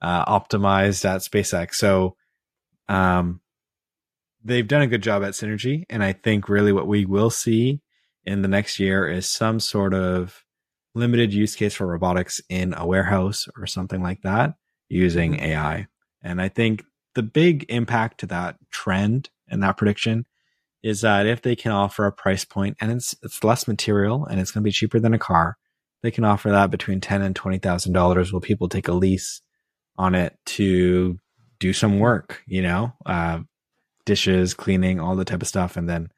uh, 0.02 0.24
optimized 0.26 1.04
at 1.06 1.22
SpaceX. 1.22 1.74
So, 1.76 2.16
um, 2.88 3.40
they've 4.44 4.68
done 4.68 4.82
a 4.82 4.86
good 4.86 5.02
job 5.02 5.24
at 5.24 5.32
synergy. 5.32 5.84
And 5.88 6.04
I 6.04 6.12
think 6.12 6.48
really 6.48 6.72
what 6.72 6.86
we 6.86 7.04
will 7.06 7.30
see 7.30 7.80
in 8.26 8.42
the 8.42 8.48
next 8.48 8.78
year 8.78 9.08
is 9.08 9.30
some 9.30 9.60
sort 9.60 9.94
of 9.94 10.44
limited 10.94 11.32
use 11.32 11.54
case 11.54 11.74
for 11.74 11.86
robotics 11.86 12.40
in 12.48 12.74
a 12.74 12.86
warehouse 12.86 13.46
or 13.56 13.66
something 13.66 14.02
like 14.02 14.22
that 14.22 14.54
using 14.88 15.34
Mhm. 15.34 15.42
AI. 15.42 15.86
And 16.22 16.40
I 16.40 16.48
think 16.48 16.84
the 17.14 17.22
big 17.22 17.64
impact 17.68 18.20
to 18.20 18.26
that 18.26 18.56
trend 18.70 19.30
and 19.48 19.62
that 19.62 19.76
prediction 19.76 20.26
is 20.82 21.00
that 21.02 21.26
if 21.26 21.42
they 21.42 21.56
can 21.56 21.72
offer 21.72 22.06
a 22.06 22.12
price 22.12 22.44
point 22.44 22.76
and 22.80 22.92
it's 22.92 23.14
it's 23.22 23.42
less 23.44 23.66
material 23.68 24.24
and 24.26 24.40
it's 24.40 24.50
going 24.50 24.62
to 24.62 24.68
be 24.68 24.72
cheaper 24.72 24.98
than 25.00 25.14
a 25.14 25.18
car, 25.18 25.56
they 26.02 26.10
can 26.10 26.24
offer 26.24 26.50
that 26.50 26.70
between 26.70 27.00
ten 27.00 27.22
and 27.22 27.36
twenty 27.36 27.58
thousand 27.58 27.92
dollars. 27.92 28.32
Will 28.32 28.40
people 28.40 28.68
take 28.68 28.88
a 28.88 28.92
lease 28.92 29.42
on 29.96 30.14
it 30.14 30.38
to 30.46 31.18
do 31.58 31.72
some 31.72 31.98
work? 31.98 32.42
You 32.46 32.62
know, 32.62 32.92
uh, 33.04 33.40
dishes, 34.04 34.54
cleaning, 34.54 35.00
all 35.00 35.16
the 35.16 35.24
type 35.24 35.42
of 35.42 35.48
stuff, 35.48 35.76
and 35.76 35.88
then 35.88 36.08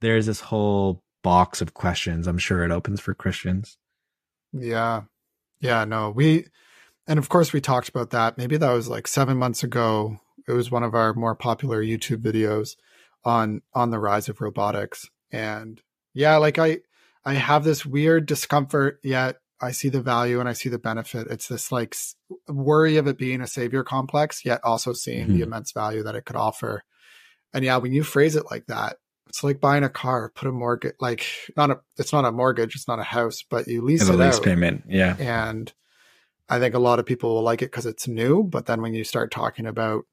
there's 0.00 0.26
this 0.26 0.40
whole 0.40 1.02
box 1.24 1.60
of 1.60 1.74
questions. 1.74 2.28
I'm 2.28 2.38
sure 2.38 2.62
it 2.62 2.70
opens 2.70 3.00
for 3.00 3.14
Christians. 3.14 3.76
Yeah. 4.52 5.02
Yeah. 5.60 5.84
No, 5.84 6.10
we, 6.10 6.46
and 7.08 7.18
of 7.18 7.28
course 7.28 7.52
we 7.52 7.60
talked 7.60 7.88
about 7.88 8.10
that. 8.10 8.38
Maybe 8.38 8.56
that 8.56 8.72
was 8.72 8.88
like 8.88 9.08
seven 9.08 9.36
months 9.36 9.64
ago. 9.64 10.20
It 10.46 10.52
was 10.52 10.70
one 10.70 10.84
of 10.84 10.94
our 10.94 11.14
more 11.14 11.34
popular 11.34 11.82
YouTube 11.82 12.18
videos 12.18 12.76
on, 13.24 13.62
on 13.74 13.90
the 13.90 13.98
rise 13.98 14.28
of 14.28 14.40
robotics. 14.40 15.10
And 15.32 15.82
yeah, 16.12 16.36
like 16.36 16.58
I, 16.60 16.78
I 17.24 17.34
have 17.34 17.64
this 17.64 17.84
weird 17.84 18.26
discomfort 18.26 19.00
yet 19.02 19.38
I 19.64 19.70
see 19.72 19.88
the 19.88 20.00
value 20.00 20.40
and 20.40 20.48
I 20.48 20.52
see 20.52 20.68
the 20.68 20.78
benefit. 20.78 21.26
It's 21.30 21.48
this 21.48 21.72
like 21.72 21.96
worry 22.48 22.96
of 22.96 23.06
it 23.06 23.16
being 23.16 23.40
a 23.40 23.46
savior 23.46 23.82
complex, 23.82 24.44
yet 24.44 24.60
also 24.62 24.92
seeing 24.92 25.28
mm-hmm. 25.28 25.36
the 25.36 25.42
immense 25.42 25.72
value 25.72 26.02
that 26.02 26.14
it 26.14 26.24
could 26.24 26.36
offer. 26.36 26.82
And 27.52 27.64
yeah, 27.64 27.76
when 27.78 27.92
you 27.92 28.02
phrase 28.02 28.36
it 28.36 28.50
like 28.50 28.66
that, 28.66 28.96
it's 29.34 29.42
like 29.42 29.60
buying 29.60 29.82
a 29.82 29.88
car, 29.88 30.30
put 30.32 30.46
a 30.46 30.52
mortgage, 30.52 30.94
like 31.00 31.26
not 31.56 31.68
a, 31.68 31.80
it's 31.96 32.12
not 32.12 32.24
a 32.24 32.30
mortgage, 32.30 32.76
it's 32.76 32.86
not 32.86 33.00
a 33.00 33.02
house, 33.02 33.42
but 33.50 33.66
you 33.66 33.82
lease 33.82 34.08
and 34.08 34.14
it 34.14 34.24
lease 34.24 34.36
out. 34.36 34.44
payment. 34.44 34.84
Yeah. 34.88 35.16
And 35.18 35.72
I 36.48 36.60
think 36.60 36.76
a 36.76 36.78
lot 36.78 37.00
of 37.00 37.06
people 37.06 37.34
will 37.34 37.42
like 37.42 37.60
it 37.60 37.72
because 37.72 37.84
it's 37.84 38.06
new. 38.06 38.44
But 38.44 38.66
then 38.66 38.80
when 38.80 38.94
you 38.94 39.02
start 39.02 39.32
talking 39.32 39.66
about 39.66 40.04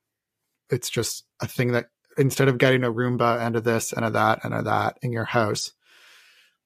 it's 0.71 0.89
just 0.89 1.23
a 1.39 1.45
thing 1.45 1.73
that 1.73 1.85
instead 2.17 2.47
of 2.47 2.57
getting 2.57 2.83
a 2.83 2.91
Roomba 2.91 3.39
and 3.39 3.55
a 3.55 3.61
this 3.61 3.93
and 3.93 4.03
a 4.03 4.09
that 4.09 4.43
and 4.43 4.55
a 4.55 4.63
that 4.63 4.97
in 5.03 5.11
your 5.11 5.25
house, 5.25 5.71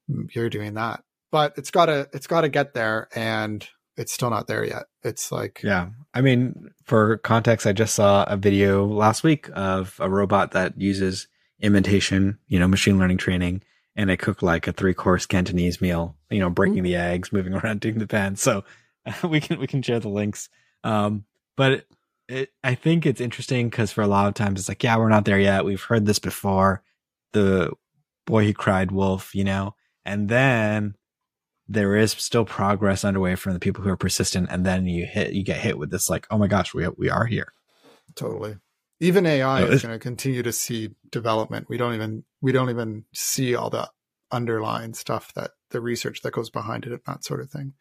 mm, 0.09 0.33
you're 0.33 0.49
doing 0.49 0.75
that. 0.75 1.03
But 1.33 1.55
it's 1.57 1.71
gotta 1.71 2.07
it's 2.13 2.27
gotta 2.27 2.47
get 2.47 2.73
there 2.73 3.09
and 3.13 3.67
it's 3.97 4.13
still 4.13 4.29
not 4.29 4.47
there 4.47 4.63
yet. 4.63 4.83
It's 5.03 5.29
like 5.29 5.59
Yeah. 5.61 5.89
I 6.13 6.21
mean, 6.21 6.69
for 6.85 7.17
context, 7.17 7.67
I 7.67 7.73
just 7.73 7.95
saw 7.95 8.23
a 8.23 8.37
video 8.37 8.85
last 8.85 9.25
week 9.25 9.49
of 9.53 9.97
a 9.99 10.09
robot 10.09 10.51
that 10.53 10.79
uses 10.79 11.27
imitation, 11.61 12.37
you 12.47 12.59
know, 12.59 12.67
machine 12.67 12.97
learning 12.97 13.17
training 13.17 13.61
and 13.95 14.11
I 14.11 14.15
cook 14.15 14.41
like 14.41 14.67
a 14.67 14.73
three 14.73 14.93
course 14.93 15.25
Cantonese 15.25 15.79
meal, 15.81 16.15
you 16.29 16.39
know, 16.39 16.49
breaking 16.49 16.77
mm-hmm. 16.77 16.83
the 16.83 16.95
eggs, 16.95 17.31
moving 17.31 17.53
around, 17.55 17.79
doing 17.79 17.99
the 17.99 18.07
pan. 18.07 18.35
So 18.35 18.63
we 19.23 19.39
can 19.39 19.59
we 19.59 19.67
can 19.67 19.81
share 19.81 19.99
the 19.99 20.09
links. 20.09 20.49
Um, 20.83 21.25
but 21.55 21.71
it, 21.71 21.87
it, 22.27 22.53
I 22.63 22.75
think 22.75 23.05
it's 23.05 23.21
interesting 23.21 23.69
because 23.69 23.91
for 23.91 24.01
a 24.01 24.07
lot 24.07 24.27
of 24.27 24.33
times 24.33 24.59
it's 24.59 24.69
like, 24.69 24.83
yeah, 24.83 24.97
we're 24.97 25.09
not 25.09 25.25
there 25.25 25.39
yet. 25.39 25.65
We've 25.65 25.81
heard 25.81 26.05
this 26.05 26.19
before. 26.19 26.83
The 27.33 27.71
boy 28.25 28.45
who 28.45 28.53
cried 28.53 28.91
wolf, 28.91 29.35
you 29.35 29.43
know, 29.43 29.75
and 30.05 30.29
then 30.29 30.95
there 31.67 31.95
is 31.95 32.11
still 32.11 32.45
progress 32.45 33.03
underway 33.03 33.35
from 33.35 33.53
the 33.53 33.59
people 33.59 33.83
who 33.83 33.89
are 33.89 33.97
persistent, 33.97 34.47
and 34.51 34.65
then 34.65 34.85
you 34.85 35.05
hit 35.05 35.33
you 35.33 35.43
get 35.43 35.57
hit 35.57 35.77
with 35.77 35.89
this 35.91 36.09
like, 36.09 36.27
oh 36.29 36.37
my 36.37 36.47
gosh, 36.47 36.73
we 36.73 36.87
we 36.97 37.09
are 37.09 37.25
here. 37.25 37.53
Totally. 38.15 38.57
Even 38.99 39.25
AI 39.25 39.63
oh, 39.63 39.65
is 39.65 39.84
going 39.84 39.93
to 39.93 39.99
continue 39.99 40.41
to 40.43 40.53
see 40.53 40.95
development. 41.12 41.67
We 41.69 41.77
don't 41.77 41.95
even 41.95 42.23
we 42.41 42.51
don't 42.51 42.69
even 42.69 43.05
see 43.13 43.55
all 43.55 43.69
the 43.69 43.89
underlying 44.31 44.93
stuff 44.93 45.34
that 45.34 45.51
the 45.71 45.81
research 45.81 46.21
that 46.21 46.31
goes 46.31 46.49
behind 46.49 46.86
it 46.86 46.91
and 46.91 47.01
that 47.05 47.23
sort 47.23 47.41
of 47.41 47.49
thing. 47.49 47.73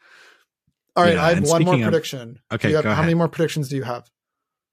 All 0.96 1.04
right, 1.04 1.14
yeah, 1.14 1.24
I 1.24 1.34
have 1.34 1.44
one 1.44 1.64
more 1.64 1.78
prediction. 1.78 2.40
Of, 2.50 2.56
okay, 2.56 2.72
have, 2.72 2.84
how 2.84 2.92
ahead. 2.92 3.04
many 3.04 3.14
more 3.14 3.28
predictions 3.28 3.68
do 3.68 3.76
you 3.76 3.82
have? 3.82 4.10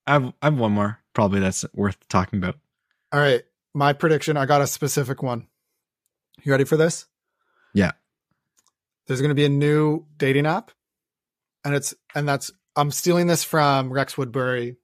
I 0.08 0.14
have 0.14 0.34
I 0.42 0.48
have 0.48 0.58
one 0.58 0.72
more 0.72 1.00
probably 1.14 1.40
that's 1.40 1.66
worth 1.74 1.98
talking 2.08 2.40
about. 2.40 2.58
All 3.12 3.20
right, 3.20 3.44
my 3.74 3.94
prediction. 3.94 4.38
I 4.38 4.46
got 4.46 4.62
a 4.62 4.68
specific 4.68 5.22
one. 5.22 5.48
You 6.44 6.52
ready 6.52 6.64
for 6.64 6.78
this? 6.78 7.06
Yeah. 7.74 7.92
There's 9.08 9.22
going 9.22 9.30
to 9.30 9.36
be 9.36 9.46
a 9.46 9.50
new 9.50 10.06
dating 10.18 10.46
app, 10.46 10.72
and 11.64 11.76
it's 11.76 11.94
and 12.16 12.28
that's 12.28 12.52
I'm 12.76 12.92
stealing 12.92 13.28
this 13.28 13.44
from 13.44 13.92
Rex 13.92 14.18
Woodbury, 14.18 14.78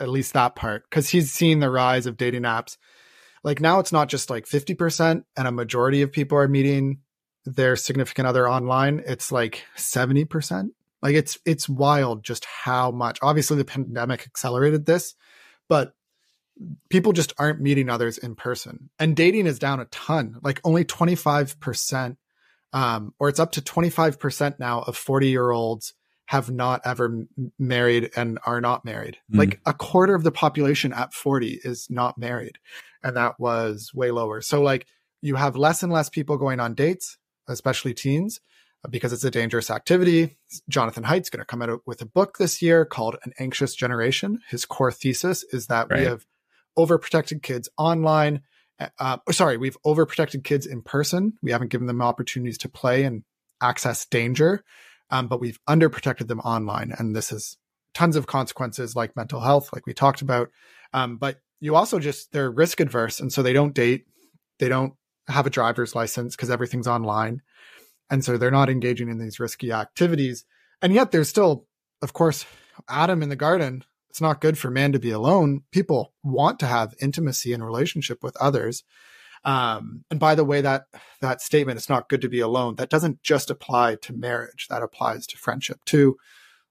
at 0.00 0.08
least 0.08 0.32
that 0.32 0.56
part, 0.56 0.84
because 0.88 1.08
he's 1.08 1.32
seen 1.32 1.60
the 1.60 1.70
rise 1.70 2.06
of 2.06 2.16
dating 2.16 2.42
apps. 2.42 2.76
Like 3.42 3.60
now, 3.60 3.78
it's 3.78 3.92
not 3.92 4.08
just 4.08 4.30
like 4.30 4.46
50%, 4.46 5.24
and 5.36 5.48
a 5.48 5.52
majority 5.52 6.02
of 6.02 6.12
people 6.12 6.38
are 6.38 6.48
meeting 6.48 6.98
their 7.44 7.76
significant 7.76 8.26
other 8.26 8.48
online. 8.48 9.02
It's 9.06 9.30
like 9.30 9.64
70%. 9.76 10.70
Like 11.02 11.14
it's 11.14 11.38
it's 11.44 11.68
wild 11.68 12.24
just 12.24 12.46
how 12.46 12.90
much. 12.90 13.18
Obviously, 13.20 13.58
the 13.58 13.64
pandemic 13.66 14.22
accelerated 14.26 14.86
this, 14.86 15.14
but 15.68 15.94
people 16.88 17.12
just 17.12 17.32
aren't 17.38 17.60
meeting 17.60 17.90
others 17.90 18.16
in 18.16 18.34
person. 18.34 18.88
And 18.98 19.14
dating 19.14 19.46
is 19.46 19.58
down 19.58 19.80
a 19.80 19.84
ton. 19.86 20.36
Like 20.42 20.60
only 20.64 20.84
25%, 20.84 22.16
um, 22.72 23.14
or 23.18 23.28
it's 23.28 23.40
up 23.40 23.52
to 23.52 23.60
25% 23.60 24.58
now 24.58 24.80
of 24.80 24.96
40 24.96 25.28
year 25.28 25.50
olds 25.50 25.92
have 26.26 26.50
not 26.50 26.80
ever 26.84 27.06
m- 27.06 27.28
married 27.58 28.10
and 28.16 28.38
are 28.46 28.60
not 28.60 28.84
married. 28.84 29.18
Mm. 29.32 29.38
Like 29.38 29.60
a 29.66 29.74
quarter 29.74 30.14
of 30.14 30.24
the 30.24 30.32
population 30.32 30.92
at 30.92 31.12
40 31.12 31.60
is 31.64 31.86
not 31.90 32.16
married. 32.18 32.58
And 33.02 33.16
that 33.16 33.38
was 33.38 33.92
way 33.94 34.10
lower. 34.10 34.40
So 34.40 34.62
like 34.62 34.86
you 35.20 35.34
have 35.36 35.56
less 35.56 35.82
and 35.82 35.92
less 35.92 36.08
people 36.08 36.38
going 36.38 36.60
on 36.60 36.74
dates, 36.74 37.18
especially 37.48 37.94
teens 37.94 38.40
because 38.90 39.12
it's 39.12 39.24
a 39.24 39.30
dangerous 39.30 39.70
activity. 39.70 40.36
Jonathan 40.68 41.04
Haidt's 41.04 41.30
going 41.30 41.40
to 41.40 41.46
come 41.46 41.62
out 41.62 41.80
with 41.86 42.02
a 42.02 42.06
book 42.06 42.38
this 42.38 42.60
year 42.60 42.84
called 42.84 43.16
An 43.24 43.32
Anxious 43.38 43.74
Generation. 43.74 44.40
His 44.48 44.64
core 44.64 44.92
thesis 44.92 45.44
is 45.52 45.66
that 45.68 45.88
right. 45.90 46.00
we 46.00 46.06
have 46.06 46.26
overprotected 46.78 47.42
kids 47.42 47.68
online. 47.78 48.42
Uh, 48.78 48.88
uh, 48.98 49.16
sorry, 49.30 49.56
we've 49.56 49.80
overprotected 49.86 50.44
kids 50.44 50.66
in 50.66 50.82
person. 50.82 51.34
We 51.42 51.52
haven't 51.52 51.68
given 51.68 51.86
them 51.86 52.02
opportunities 52.02 52.58
to 52.58 52.68
play 52.68 53.04
and 53.04 53.22
access 53.62 54.04
danger, 54.06 54.64
um, 55.14 55.28
but 55.28 55.40
we've 55.40 55.60
underprotected 55.68 56.26
them 56.26 56.40
online. 56.40 56.92
And 56.98 57.14
this 57.14 57.30
has 57.30 57.56
tons 57.94 58.16
of 58.16 58.26
consequences 58.26 58.96
like 58.96 59.14
mental 59.14 59.38
health, 59.38 59.70
like 59.72 59.86
we 59.86 59.94
talked 59.94 60.22
about. 60.22 60.50
Um, 60.92 61.18
but 61.18 61.40
you 61.60 61.76
also 61.76 62.00
just, 62.00 62.32
they're 62.32 62.50
risk 62.50 62.80
adverse. 62.80 63.20
And 63.20 63.32
so 63.32 63.40
they 63.40 63.52
don't 63.52 63.72
date, 63.74 64.06
they 64.58 64.68
don't 64.68 64.94
have 65.28 65.46
a 65.46 65.50
driver's 65.50 65.94
license 65.94 66.34
because 66.34 66.50
everything's 66.50 66.88
online. 66.88 67.42
And 68.10 68.24
so 68.24 68.36
they're 68.36 68.50
not 68.50 68.68
engaging 68.68 69.08
in 69.08 69.18
these 69.18 69.38
risky 69.38 69.70
activities. 69.70 70.44
And 70.82 70.92
yet 70.92 71.12
there's 71.12 71.28
still, 71.28 71.68
of 72.02 72.12
course, 72.12 72.44
Adam 72.88 73.22
in 73.22 73.28
the 73.28 73.36
garden. 73.36 73.84
It's 74.10 74.20
not 74.20 74.40
good 74.40 74.58
for 74.58 74.68
man 74.68 74.90
to 74.92 74.98
be 74.98 75.12
alone. 75.12 75.62
People 75.70 76.12
want 76.24 76.58
to 76.58 76.66
have 76.66 76.92
intimacy 77.00 77.52
and 77.52 77.64
relationship 77.64 78.24
with 78.24 78.36
others. 78.38 78.82
Um, 79.44 80.04
and 80.10 80.18
by 80.18 80.34
the 80.34 80.44
way, 80.44 80.60
that 80.60 80.84
that 81.20 81.40
statement, 81.40 81.76
it's 81.76 81.88
not 81.88 82.08
good 82.08 82.22
to 82.22 82.28
be 82.28 82.40
alone. 82.40 82.76
That 82.76 82.90
doesn't 82.90 83.22
just 83.22 83.50
apply 83.50 83.96
to 83.96 84.12
marriage. 84.12 84.66
That 84.70 84.82
applies 84.82 85.26
to 85.28 85.38
friendship 85.38 85.78
too. 85.84 86.16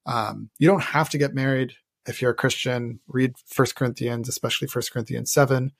Um, 0.05 0.49
you 0.59 0.67
don't 0.67 0.83
have 0.83 1.09
to 1.12 1.17
get 1.17 1.36
married 1.36 1.73
if 2.07 2.21
you're 2.21 2.31
a 2.31 2.36
Christian. 2.36 2.99
Read 3.07 3.33
First 3.45 3.75
Corinthians, 3.75 4.27
especially 4.27 4.67
First 4.67 4.91
Corinthians 4.91 5.31
seven 5.31 5.71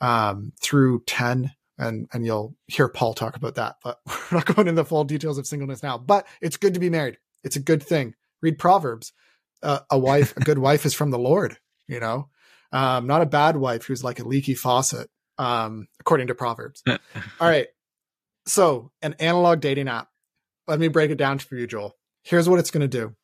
um, 0.00 0.52
through 0.60 1.02
ten 1.06 1.52
and 1.80 2.08
and 2.12 2.24
you'll 2.24 2.54
hear 2.68 2.88
Paul 2.88 3.14
talk 3.14 3.36
about 3.36 3.56
that. 3.56 3.76
But 3.82 3.98
we're 4.06 4.38
not 4.38 4.46
going 4.46 4.68
into 4.68 4.82
the 4.82 4.84
full 4.84 5.04
details 5.04 5.38
of 5.38 5.46
singleness 5.46 5.82
now. 5.82 5.98
But 5.98 6.26
it's 6.40 6.56
good 6.56 6.74
to 6.74 6.80
be 6.80 6.90
married. 6.90 7.18
It's 7.42 7.56
a 7.56 7.60
good 7.60 7.82
thing. 7.82 8.14
Read 8.42 8.58
Proverbs. 8.58 9.12
Uh, 9.62 9.80
a 9.90 9.98
wife, 9.98 10.34
a 10.38 10.40
good 10.40 10.58
wife, 10.58 10.86
is 10.86 10.94
from 10.94 11.10
the 11.10 11.18
Lord. 11.18 11.58
You 11.86 12.00
know, 12.00 12.28
um, 12.72 13.06
not 13.06 13.22
a 13.22 13.26
bad 13.26 13.56
wife 13.56 13.84
who's 13.84 14.04
like 14.04 14.20
a 14.20 14.26
leaky 14.26 14.54
faucet, 14.54 15.10
um, 15.40 15.88
according 15.98 16.28
to 16.28 16.34
Proverbs. 16.34 16.82
All 16.88 16.98
right. 17.40 17.66
So, 18.46 18.90
an 19.02 19.14
analog 19.18 19.60
dating 19.60 19.88
app. 19.88 20.08
Let 20.66 20.78
me 20.78 20.88
break 20.88 21.10
it 21.10 21.16
down 21.16 21.38
for 21.38 21.56
you, 21.56 21.66
Joel. 21.66 21.96
Here's 22.22 22.48
what 22.48 22.58
it's 22.58 22.70
going 22.70 22.88
to 22.88 22.88
do. 22.88 23.14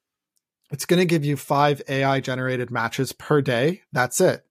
It's 0.70 0.84
going 0.84 0.98
to 0.98 1.06
give 1.06 1.24
you 1.24 1.36
five 1.36 1.80
AI 1.88 2.20
generated 2.20 2.70
matches 2.70 3.12
per 3.12 3.40
day. 3.40 3.82
That's 3.92 4.20
it 4.20 4.46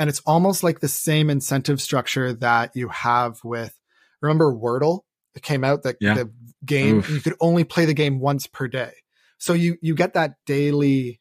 and 0.00 0.08
it's 0.08 0.20
almost 0.20 0.64
like 0.64 0.80
the 0.80 0.88
same 0.88 1.28
incentive 1.28 1.78
structure 1.78 2.32
that 2.32 2.74
you 2.74 2.88
have 2.88 3.38
with 3.44 3.78
remember 4.22 4.50
Wordle? 4.50 5.00
It 5.34 5.42
came 5.42 5.62
out 5.62 5.82
that 5.82 5.96
yeah. 6.00 6.14
the 6.14 6.32
game 6.64 6.98
Oof. 6.98 7.10
you 7.10 7.20
could 7.20 7.36
only 7.38 7.64
play 7.64 7.84
the 7.84 7.92
game 7.92 8.18
once 8.18 8.46
per 8.46 8.66
day. 8.66 8.92
So 9.36 9.52
you 9.52 9.76
you 9.82 9.94
get 9.94 10.14
that 10.14 10.36
daily 10.46 11.20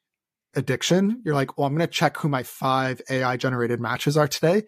addiction. 0.56 1.22
You're 1.26 1.36
like, 1.36 1.58
well, 1.58 1.68
I'm 1.68 1.76
going 1.76 1.86
to 1.86 1.94
check 1.94 2.16
who 2.18 2.30
my 2.30 2.44
five 2.44 3.02
AI 3.10 3.36
generated 3.36 3.82
matches 3.82 4.16
are 4.16 4.30
today, 4.30 4.64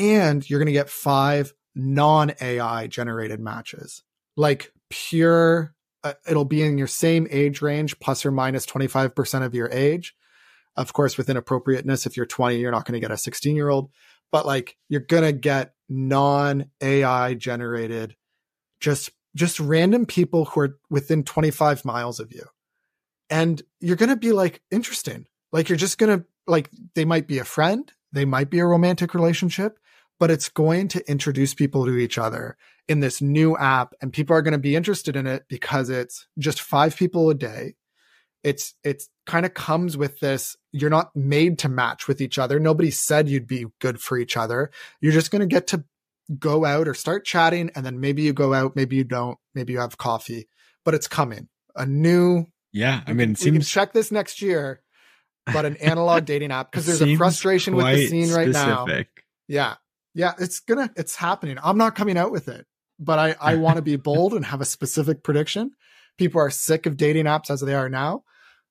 and 0.00 0.48
you're 0.48 0.58
going 0.58 0.66
to 0.66 0.72
get 0.72 0.90
five 0.90 1.52
non 1.76 2.32
AI 2.40 2.88
generated 2.88 3.38
matches, 3.38 4.02
like 4.36 4.72
pure. 4.88 5.74
Uh, 6.02 6.14
it'll 6.26 6.46
be 6.46 6.62
in 6.62 6.78
your 6.78 6.86
same 6.86 7.28
age 7.30 7.60
range, 7.60 8.00
plus 8.00 8.24
or 8.24 8.30
minus 8.30 8.64
25% 8.64 9.44
of 9.44 9.54
your 9.54 9.68
age 9.70 10.14
of 10.76 10.92
course, 10.92 11.18
with 11.18 11.28
inappropriateness, 11.28 12.06
if 12.06 12.16
you're 12.16 12.26
20, 12.26 12.56
you're 12.56 12.70
not 12.70 12.84
going 12.84 12.94
to 12.94 13.00
get 13.00 13.10
a 13.10 13.16
16 13.16 13.56
year 13.56 13.68
old, 13.68 13.90
but 14.30 14.46
like 14.46 14.76
you're 14.88 15.00
going 15.00 15.24
to 15.24 15.32
get 15.32 15.74
non 15.88 16.70
AI 16.80 17.34
generated, 17.34 18.16
just, 18.80 19.10
just 19.34 19.60
random 19.60 20.06
people 20.06 20.46
who 20.46 20.60
are 20.60 20.78
within 20.88 21.24
25 21.24 21.84
miles 21.84 22.20
of 22.20 22.32
you. 22.32 22.44
And 23.28 23.62
you're 23.80 23.96
going 23.96 24.10
to 24.10 24.16
be 24.16 24.32
like, 24.32 24.62
interesting. 24.70 25.26
Like 25.52 25.68
you're 25.68 25.76
just 25.76 25.98
going 25.98 26.20
to, 26.20 26.24
like, 26.46 26.70
they 26.94 27.04
might 27.04 27.26
be 27.26 27.38
a 27.38 27.44
friend. 27.44 27.92
They 28.12 28.24
might 28.24 28.50
be 28.50 28.58
a 28.58 28.66
romantic 28.66 29.14
relationship, 29.14 29.78
but 30.20 30.30
it's 30.30 30.50
going 30.50 30.86
to 30.86 31.10
introduce 31.10 31.54
people 31.54 31.86
to 31.86 31.96
each 31.96 32.18
other 32.18 32.56
in 32.86 33.00
this 33.00 33.20
new 33.22 33.56
app. 33.56 33.94
And 34.00 34.12
people 34.12 34.36
are 34.36 34.42
going 34.42 34.52
to 34.52 34.58
be 34.58 34.76
interested 34.76 35.16
in 35.16 35.26
it 35.26 35.46
because 35.48 35.88
it's 35.88 36.28
just 36.38 36.60
five 36.60 36.94
people 36.94 37.30
a 37.30 37.34
day. 37.34 37.74
It's 38.44 38.74
it's 38.84 39.08
kind 39.26 39.44
of 39.44 39.54
comes 39.54 39.96
with 39.96 40.20
this 40.20 40.56
you're 40.72 40.90
not 40.90 41.14
made 41.16 41.58
to 41.60 41.68
match 41.68 42.06
with 42.06 42.20
each 42.20 42.38
other. 42.38 42.60
Nobody 42.60 42.90
said 42.90 43.28
you'd 43.28 43.46
be 43.46 43.66
good 43.80 44.00
for 44.00 44.16
each 44.16 44.36
other. 44.36 44.70
You're 45.00 45.12
just 45.12 45.30
going 45.30 45.40
to 45.40 45.46
get 45.46 45.66
to 45.68 45.84
go 46.38 46.64
out 46.64 46.86
or 46.86 46.94
start 46.94 47.24
chatting 47.24 47.70
and 47.74 47.84
then 47.84 47.98
maybe 47.98 48.22
you 48.22 48.32
go 48.32 48.54
out 48.54 48.76
maybe 48.76 48.94
you 48.94 49.02
don't 49.02 49.36
maybe 49.52 49.72
you 49.72 49.80
have 49.80 49.98
coffee 49.98 50.48
but 50.84 50.94
it's 50.94 51.08
coming. 51.08 51.48
A 51.74 51.86
new 51.86 52.46
yeah 52.72 53.00
i 53.06 53.12
mean 53.12 53.30
we 53.30 53.34
seems... 53.34 53.52
can 53.52 53.62
check 53.62 53.92
this 53.92 54.12
next 54.12 54.40
year 54.42 54.80
but 55.52 55.64
an 55.64 55.76
analog 55.78 56.24
dating 56.24 56.52
app 56.52 56.70
because 56.70 56.86
there's 56.86 57.02
a 57.02 57.16
frustration 57.16 57.74
with 57.74 57.86
the 57.86 58.06
scene 58.06 58.32
right 58.32 58.48
now. 58.48 58.86
yeah 59.48 59.74
yeah 60.14 60.32
it's 60.38 60.60
gonna 60.60 60.90
it's 60.96 61.16
happening 61.16 61.56
i'm 61.62 61.78
not 61.78 61.94
coming 61.94 62.18
out 62.18 62.32
with 62.32 62.48
it 62.48 62.66
but 62.98 63.18
i 63.18 63.34
i 63.40 63.54
want 63.56 63.76
to 63.76 63.82
be 63.82 63.96
bold 63.96 64.34
and 64.34 64.44
have 64.44 64.60
a 64.60 64.64
specific 64.64 65.22
prediction 65.22 65.72
people 66.20 66.40
are 66.40 66.50
sick 66.50 66.84
of 66.84 66.98
dating 66.98 67.24
apps 67.24 67.50
as 67.50 67.60
they 67.60 67.74
are 67.74 67.88
now. 67.88 68.22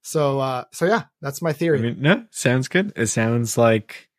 So, 0.03 0.39
uh, 0.39 0.65
so 0.71 0.85
yeah, 0.85 1.05
that's 1.19 1.41
my 1.41 1.51
theory. 1.51 1.79
I 1.79 1.81
mean, 1.81 2.01
no, 2.01 2.25
sounds 2.31 2.67
good. 2.69 2.93
It 2.95 3.07
sounds 3.07 3.57
like 3.57 4.09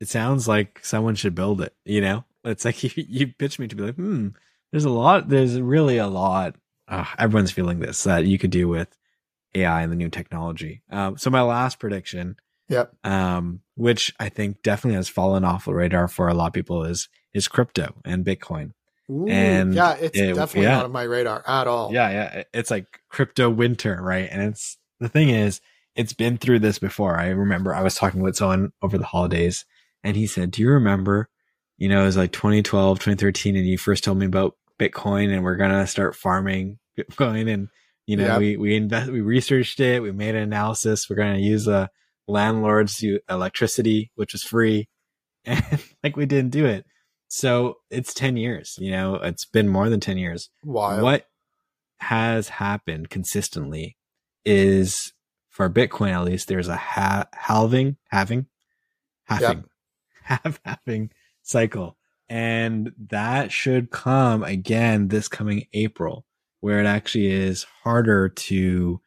it 0.00 0.08
sounds 0.08 0.48
like 0.48 0.80
someone 0.82 1.14
should 1.14 1.34
build 1.34 1.60
it. 1.60 1.76
You 1.84 2.00
know, 2.00 2.24
it's 2.44 2.64
like 2.64 2.82
you, 2.82 2.90
you 2.96 3.26
pitch 3.28 3.58
me 3.58 3.68
to 3.68 3.76
be 3.76 3.84
like, 3.84 3.94
hmm, 3.94 4.28
there's 4.72 4.86
a 4.86 4.90
lot. 4.90 5.28
There's 5.28 5.60
really 5.60 5.98
a 5.98 6.08
lot. 6.08 6.56
Uh, 6.88 7.04
everyone's 7.18 7.52
feeling 7.52 7.78
this 7.78 8.02
that 8.04 8.24
you 8.24 8.38
could 8.38 8.50
do 8.50 8.66
with 8.66 8.88
AI 9.54 9.82
and 9.82 9.92
the 9.92 9.96
new 9.96 10.08
technology. 10.08 10.82
Um, 10.90 11.18
so 11.18 11.28
my 11.28 11.42
last 11.42 11.78
prediction, 11.78 12.36
yep, 12.68 12.94
um, 13.04 13.60
which 13.78 14.12
I 14.20 14.28
think 14.28 14.62
definitely 14.62 14.96
has 14.96 15.08
fallen 15.08 15.44
off 15.44 15.64
the 15.64 15.74
radar 15.74 16.08
for 16.08 16.28
a 16.28 16.34
lot 16.34 16.48
of 16.48 16.52
people 16.52 16.84
is 16.84 17.08
is 17.32 17.48
crypto 17.48 17.94
and 18.04 18.24
Bitcoin. 18.24 18.72
Ooh, 19.10 19.26
And 19.28 19.72
yeah, 19.74 19.94
it's 19.94 20.18
it- 20.18 20.34
definitely 20.34 20.62
yeah. 20.68 20.76
not 20.76 20.84
on 20.86 20.92
my 20.92 21.04
radar 21.04 21.42
at 21.46 21.66
all. 21.66 21.92
Yeah, 21.92 22.10
yeah. 22.10 22.42
It's 22.52 22.70
like 22.70 23.00
crypto 23.08 23.48
winter, 23.48 23.98
right? 24.02 24.28
And 24.30 24.42
it's 24.42 24.76
the 25.00 25.08
thing 25.08 25.30
is, 25.30 25.60
it's 25.94 26.12
been 26.12 26.36
through 26.38 26.58
this 26.58 26.78
before. 26.78 27.16
I 27.18 27.28
remember 27.28 27.74
I 27.74 27.82
was 27.82 27.94
talking 27.94 28.20
with 28.20 28.36
someone 28.36 28.72
over 28.82 28.98
the 28.98 29.04
holidays 29.06 29.64
and 30.04 30.16
he 30.16 30.26
said, 30.26 30.50
Do 30.50 30.62
you 30.62 30.70
remember, 30.70 31.28
you 31.76 31.88
know, 31.88 32.02
it 32.02 32.06
was 32.06 32.16
like 32.16 32.32
2012, 32.32 32.98
2013, 32.98 33.56
and 33.56 33.66
you 33.66 33.78
first 33.78 34.04
told 34.04 34.18
me 34.18 34.26
about 34.26 34.56
Bitcoin 34.78 35.32
and 35.32 35.42
we're 35.44 35.56
gonna 35.56 35.86
start 35.86 36.14
farming 36.16 36.78
Bitcoin 36.98 37.52
and 37.52 37.68
you 38.06 38.16
know, 38.16 38.24
Yeah. 38.26 38.38
we 38.38 38.56
we 38.56 38.76
invest 38.76 39.10
we 39.10 39.20
researched 39.20 39.80
it, 39.80 40.02
we 40.02 40.12
made 40.12 40.34
an 40.34 40.42
analysis, 40.42 41.08
we're 41.10 41.16
gonna 41.16 41.38
use 41.38 41.66
a 41.68 41.90
landlord's 42.28 43.02
electricity, 43.28 44.12
which 44.14 44.32
was 44.32 44.42
free, 44.42 44.88
and 45.44 45.82
like 46.04 46.16
we 46.16 46.26
didn't 46.26 46.50
do 46.50 46.66
it. 46.66 46.84
So 47.28 47.76
it's 47.90 48.14
10 48.14 48.36
years, 48.36 48.76
you 48.78 48.90
know, 48.90 49.16
it's 49.16 49.44
been 49.44 49.68
more 49.68 49.90
than 49.90 50.00
10 50.00 50.16
years 50.16 50.48
Wild. 50.62 51.02
what 51.02 51.26
has 52.00 52.48
happened 52.48 53.10
consistently 53.10 53.96
is 54.44 55.12
for 55.50 55.68
Bitcoin 55.68 56.12
at 56.12 56.24
least 56.24 56.48
there's 56.48 56.68
a 56.68 56.76
ha- 56.76 57.26
halving, 57.34 57.96
having, 58.10 58.46
halving, 59.24 59.64
half 60.22 60.60
halving 60.64 61.10
cycle, 61.42 61.96
and 62.28 62.92
that 63.08 63.52
should 63.52 63.90
come 63.90 64.42
again 64.42 65.08
this 65.08 65.28
coming 65.28 65.66
April, 65.72 66.24
where 66.60 66.80
it 66.80 66.86
actually 66.86 67.26
is 67.26 67.66
harder 67.82 68.28
to 68.28 69.00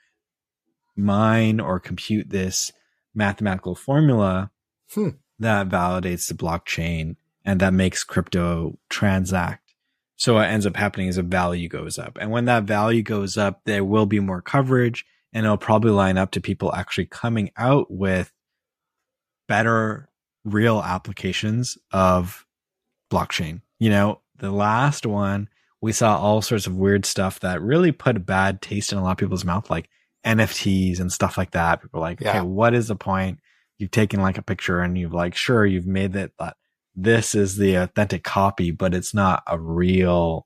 mine 0.95 1.59
or 1.59 1.79
compute 1.79 2.29
this 2.29 2.71
mathematical 3.13 3.75
formula 3.75 4.51
Hmm. 4.93 5.09
that 5.39 5.69
validates 5.69 6.27
the 6.27 6.33
blockchain 6.33 7.15
and 7.45 7.59
that 7.59 7.73
makes 7.73 8.03
crypto 8.03 8.77
transact. 8.89 9.73
So 10.17 10.35
what 10.35 10.49
ends 10.49 10.67
up 10.67 10.75
happening 10.75 11.07
is 11.07 11.17
a 11.17 11.23
value 11.23 11.67
goes 11.67 11.97
up. 11.97 12.17
And 12.21 12.29
when 12.29 12.45
that 12.45 12.65
value 12.65 13.01
goes 13.01 13.37
up, 13.37 13.61
there 13.65 13.83
will 13.83 14.05
be 14.05 14.19
more 14.19 14.41
coverage 14.41 15.05
and 15.33 15.45
it'll 15.45 15.57
probably 15.57 15.91
line 15.91 16.17
up 16.17 16.31
to 16.31 16.41
people 16.41 16.73
actually 16.75 17.05
coming 17.07 17.51
out 17.57 17.89
with 17.89 18.31
better 19.47 20.09
real 20.43 20.81
applications 20.81 21.77
of 21.91 22.45
blockchain. 23.11 23.61
You 23.79 23.89
know, 23.89 24.21
the 24.37 24.51
last 24.51 25.05
one, 25.05 25.49
we 25.81 25.91
saw 25.91 26.17
all 26.17 26.41
sorts 26.41 26.67
of 26.67 26.75
weird 26.75 27.05
stuff 27.05 27.39
that 27.39 27.61
really 27.61 27.91
put 27.91 28.17
a 28.17 28.19
bad 28.19 28.61
taste 28.61 28.91
in 28.91 28.97
a 28.97 29.03
lot 29.03 29.11
of 29.13 29.17
people's 29.17 29.45
mouth, 29.45 29.69
like 29.69 29.89
NFTs 30.25 30.99
and 30.99 31.11
stuff 31.11 31.37
like 31.37 31.51
that. 31.51 31.81
People 31.81 31.99
are 31.99 32.09
like, 32.09 32.21
Yeah. 32.21 32.29
okay, 32.29 32.41
what 32.41 32.73
is 32.73 32.87
the 32.87 32.95
point? 32.95 33.39
You've 33.77 33.91
taken 33.91 34.21
like 34.21 34.37
a 34.37 34.43
picture 34.43 34.79
and 34.79 34.97
you've 34.97 35.13
like, 35.13 35.35
sure, 35.35 35.65
you've 35.65 35.87
made 35.87 36.15
it 36.15 36.33
that 36.39 36.55
this 36.95 37.33
is 37.33 37.57
the 37.57 37.75
authentic 37.75 38.23
copy, 38.23 38.71
but 38.71 38.93
it's 38.93 39.13
not 39.13 39.43
a 39.47 39.59
real 39.59 40.45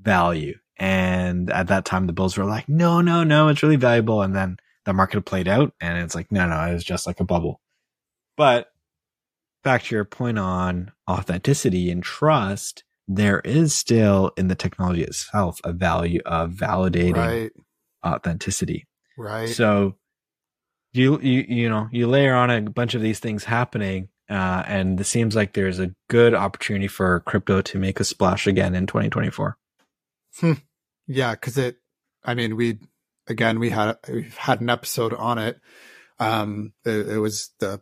value. 0.00 0.58
And 0.76 1.50
at 1.50 1.68
that 1.68 1.84
time, 1.84 2.06
the 2.06 2.12
Bills 2.12 2.36
were 2.36 2.44
like, 2.44 2.68
no, 2.68 3.00
no, 3.00 3.24
no, 3.24 3.48
it's 3.48 3.62
really 3.62 3.76
valuable. 3.76 4.22
And 4.22 4.34
then 4.34 4.58
the 4.84 4.92
market 4.92 5.22
played 5.22 5.48
out 5.48 5.74
and 5.80 5.98
it's 5.98 6.14
like, 6.14 6.32
no, 6.32 6.48
no, 6.48 6.60
it 6.62 6.72
was 6.72 6.84
just 6.84 7.06
like 7.06 7.20
a 7.20 7.24
bubble. 7.24 7.60
But 8.36 8.68
back 9.62 9.82
to 9.84 9.94
your 9.94 10.04
point 10.04 10.38
on 10.38 10.92
authenticity 11.08 11.90
and 11.90 12.02
trust, 12.02 12.84
there 13.06 13.40
is 13.40 13.74
still 13.74 14.32
in 14.36 14.48
the 14.48 14.54
technology 14.54 15.02
itself 15.02 15.60
a 15.64 15.72
value 15.72 16.20
of 16.24 16.52
validating 16.52 17.16
right, 17.16 17.52
authenticity. 18.06 18.86
Right. 19.18 19.48
So 19.48 19.96
you 20.92 21.20
you 21.20 21.44
you 21.48 21.68
know 21.68 21.88
you 21.92 22.06
layer 22.06 22.34
on 22.34 22.50
a 22.50 22.62
bunch 22.62 22.94
of 22.94 23.02
these 23.02 23.18
things 23.18 23.44
happening, 23.44 24.08
uh, 24.30 24.62
and 24.66 25.00
it 25.00 25.04
seems 25.04 25.36
like 25.36 25.52
there's 25.52 25.78
a 25.78 25.94
good 26.08 26.34
opportunity 26.34 26.88
for 26.88 27.20
crypto 27.20 27.60
to 27.62 27.78
make 27.78 28.00
a 28.00 28.04
splash 28.04 28.46
again 28.46 28.74
in 28.74 28.86
2024. 28.86 29.56
Hmm. 30.40 30.52
Yeah, 31.06 31.32
because 31.32 31.58
it. 31.58 31.76
I 32.24 32.34
mean, 32.34 32.56
we 32.56 32.78
again 33.26 33.58
we 33.58 33.70
had 33.70 33.96
we've 34.08 34.36
had 34.36 34.60
an 34.60 34.70
episode 34.70 35.12
on 35.12 35.38
it. 35.38 35.60
Um, 36.18 36.72
it, 36.84 37.08
it 37.08 37.18
was 37.18 37.50
the 37.60 37.80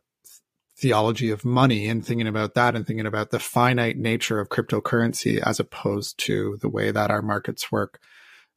theology 0.79 1.31
of 1.31 1.45
money 1.45 1.89
and 1.89 2.05
thinking 2.05 2.29
about 2.29 2.55
that 2.55 2.77
and 2.77 2.87
thinking 2.87 3.07
about 3.07 3.31
the 3.31 3.39
finite 3.39 3.97
nature 3.97 4.41
of 4.41 4.51
cryptocurrency 4.51 5.41
as 5.41 5.59
opposed 5.59 6.19
to 6.19 6.59
the 6.61 6.69
way 6.69 6.91
that 6.91 7.11
our 7.11 7.23
markets 7.23 7.73
work 7.73 7.99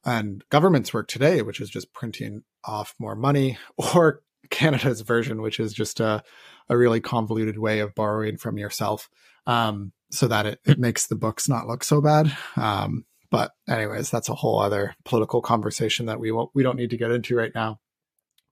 and 0.04 0.44
governments 0.50 0.92
work 0.92 1.08
today, 1.08 1.40
which 1.40 1.60
is 1.60 1.70
just 1.70 1.92
printing 1.94 2.42
off 2.64 2.94
more 2.98 3.16
money, 3.16 3.58
or 3.94 4.22
Canada's 4.50 5.00
version, 5.02 5.42
which 5.42 5.60
is 5.60 5.72
just 5.72 6.00
a 6.00 6.22
a 6.68 6.76
really 6.76 7.00
convoluted 7.00 7.58
way 7.58 7.80
of 7.80 7.94
borrowing 7.94 8.36
from 8.36 8.56
yourself, 8.56 9.08
um, 9.46 9.92
so 10.10 10.28
that 10.28 10.46
it, 10.46 10.60
it 10.64 10.78
makes 10.78 11.06
the 11.06 11.16
books 11.16 11.48
not 11.48 11.66
look 11.66 11.82
so 11.82 12.00
bad. 12.00 12.32
Um, 12.56 13.04
but 13.30 13.52
anyways, 13.68 14.10
that's 14.10 14.28
a 14.28 14.34
whole 14.34 14.60
other 14.60 14.94
political 15.04 15.40
conversation 15.42 16.06
that 16.06 16.20
we 16.20 16.30
won't 16.32 16.50
we 16.54 16.62
don't 16.62 16.76
need 16.76 16.90
to 16.90 16.96
get 16.96 17.10
into 17.10 17.36
right 17.36 17.52
now. 17.54 17.78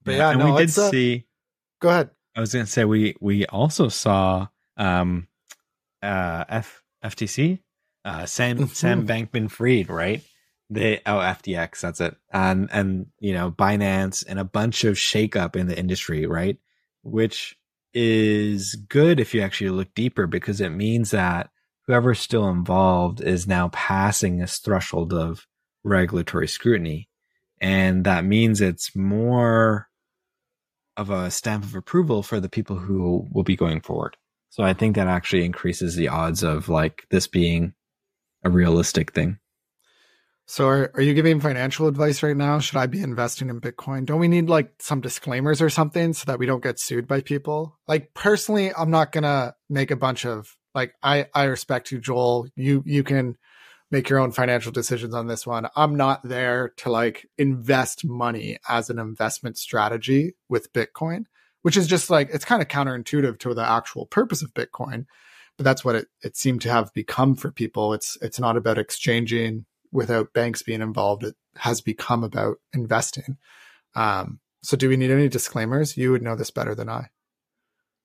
But 0.03 0.15
yeah, 0.15 0.29
and 0.31 0.39
no, 0.39 0.45
we 0.53 0.57
did 0.59 0.69
it's, 0.69 0.77
uh, 0.77 0.89
see. 0.89 1.25
Go 1.81 1.89
ahead. 1.89 2.09
I 2.35 2.41
was 2.41 2.53
going 2.53 2.65
to 2.65 2.71
say 2.71 2.85
we 2.85 3.15
we 3.19 3.45
also 3.45 3.89
saw 3.89 4.47
um 4.77 5.27
uh 6.01 6.45
F 6.47 6.81
FTC 7.03 7.59
uh 8.05 8.25
Sam 8.25 8.57
Mhm. 8.59 8.69
Sam 8.69 9.07
Bankman-Fried, 9.07 9.89
right 9.89 10.23
they 10.69 11.01
oh 11.05 11.17
FTX 11.17 11.81
that's 11.81 12.01
it 12.01 12.15
and 12.31 12.69
and 12.71 13.07
you 13.19 13.33
know 13.33 13.51
Binance 13.51 14.25
and 14.27 14.39
a 14.39 14.43
bunch 14.43 14.83
of 14.83 14.95
shakeup 14.95 15.55
in 15.55 15.67
the 15.67 15.77
industry 15.77 16.25
right 16.25 16.57
which 17.01 17.57
is 17.93 18.75
good 18.75 19.19
if 19.19 19.33
you 19.33 19.41
actually 19.41 19.71
look 19.71 19.93
deeper 19.95 20.27
because 20.27 20.61
it 20.61 20.69
means 20.69 21.11
that 21.11 21.49
whoever's 21.87 22.19
still 22.19 22.47
involved 22.49 23.21
is 23.21 23.47
now 23.47 23.69
passing 23.69 24.37
this 24.37 24.59
threshold 24.59 25.11
of 25.13 25.47
regulatory 25.83 26.47
scrutiny 26.47 27.09
and 27.61 28.05
that 28.05 28.23
means 28.23 28.61
it's 28.61 28.95
more 28.95 29.89
of 30.99 31.09
a 31.09 31.31
stamp 31.31 31.63
of 31.63 31.75
approval 31.75 32.23
for 32.23 32.39
the 32.39 32.49
people 32.49 32.77
who 32.77 33.25
will 33.31 33.43
be 33.43 33.55
going 33.55 33.79
forward. 33.79 34.17
So 34.49 34.63
I 34.63 34.73
think 34.73 34.95
that 34.95 35.07
actually 35.07 35.45
increases 35.45 35.95
the 35.95 36.09
odds 36.09 36.43
of 36.43 36.67
like 36.67 37.05
this 37.09 37.27
being 37.27 37.73
a 38.43 38.49
realistic 38.49 39.13
thing. 39.13 39.39
So 40.49 40.67
are, 40.67 40.89
are 40.95 41.01
you 41.03 41.13
giving 41.13 41.39
financial 41.39 41.87
advice 41.87 42.23
right 42.23 42.35
now? 42.35 42.57
Should 42.57 42.77
I 42.77 42.87
be 42.87 43.03
investing 43.03 43.51
in 43.51 43.61
Bitcoin? 43.61 44.07
Don't 44.07 44.19
we 44.19 44.27
need 44.27 44.49
like 44.49 44.73
some 44.79 44.99
disclaimers 44.99 45.61
or 45.61 45.69
something 45.69 46.11
so 46.11 46.23
that 46.25 46.39
we 46.39 46.47
don't 46.47 46.63
get 46.63 46.79
sued 46.79 47.07
by 47.07 47.21
people? 47.21 47.77
Like 47.87 48.15
personally, 48.15 48.73
I'm 48.75 48.89
not 48.89 49.11
gonna 49.11 49.53
make 49.69 49.91
a 49.91 49.95
bunch 49.95 50.25
of 50.25 50.57
like 50.73 50.95
I 51.03 51.27
I 51.35 51.43
respect 51.43 51.91
you, 51.91 51.99
Joel. 51.99 52.47
You 52.55 52.81
you 52.83 53.03
can 53.03 53.37
make 53.91 54.09
your 54.09 54.17
own 54.17 54.31
financial 54.31 54.71
decisions 54.71 55.13
on 55.13 55.27
this 55.27 55.45
one. 55.45 55.67
I'm 55.75 55.95
not 55.95 56.27
there 56.27 56.69
to 56.77 56.89
like 56.89 57.27
invest 57.37 58.03
money 58.03 58.57
as 58.67 58.89
an 58.89 58.97
investment 58.97 59.55
strategy 59.59 60.33
with 60.49 60.73
Bitcoin, 60.73 61.25
which 61.61 61.77
is 61.77 61.85
just 61.85 62.09
like 62.09 62.31
it's 62.33 62.43
kind 62.43 62.63
of 62.63 62.69
counterintuitive 62.69 63.37
to 63.41 63.53
the 63.53 63.69
actual 63.69 64.07
purpose 64.07 64.41
of 64.41 64.55
Bitcoin. 64.55 65.05
But 65.57 65.65
that's 65.65 65.85
what 65.85 65.93
it, 65.93 66.07
it 66.23 66.35
seemed 66.35 66.61
to 66.61 66.71
have 66.71 66.91
become 66.95 67.35
for 67.35 67.51
people. 67.51 67.93
It's 67.93 68.17
it's 68.19 68.39
not 68.39 68.57
about 68.57 68.79
exchanging 68.79 69.67
without 69.91 70.33
banks 70.33 70.61
being 70.61 70.81
involved. 70.81 71.23
It 71.23 71.35
has 71.57 71.81
become 71.81 72.23
about 72.23 72.57
investing. 72.73 73.37
Um, 73.95 74.39
so 74.61 74.77
do 74.77 74.89
we 74.89 74.97
need 74.97 75.11
any 75.11 75.29
disclaimers? 75.29 75.97
You 75.97 76.11
would 76.11 76.21
know 76.21 76.35
this 76.35 76.51
better 76.51 76.75
than 76.75 76.89
I. 76.89 77.09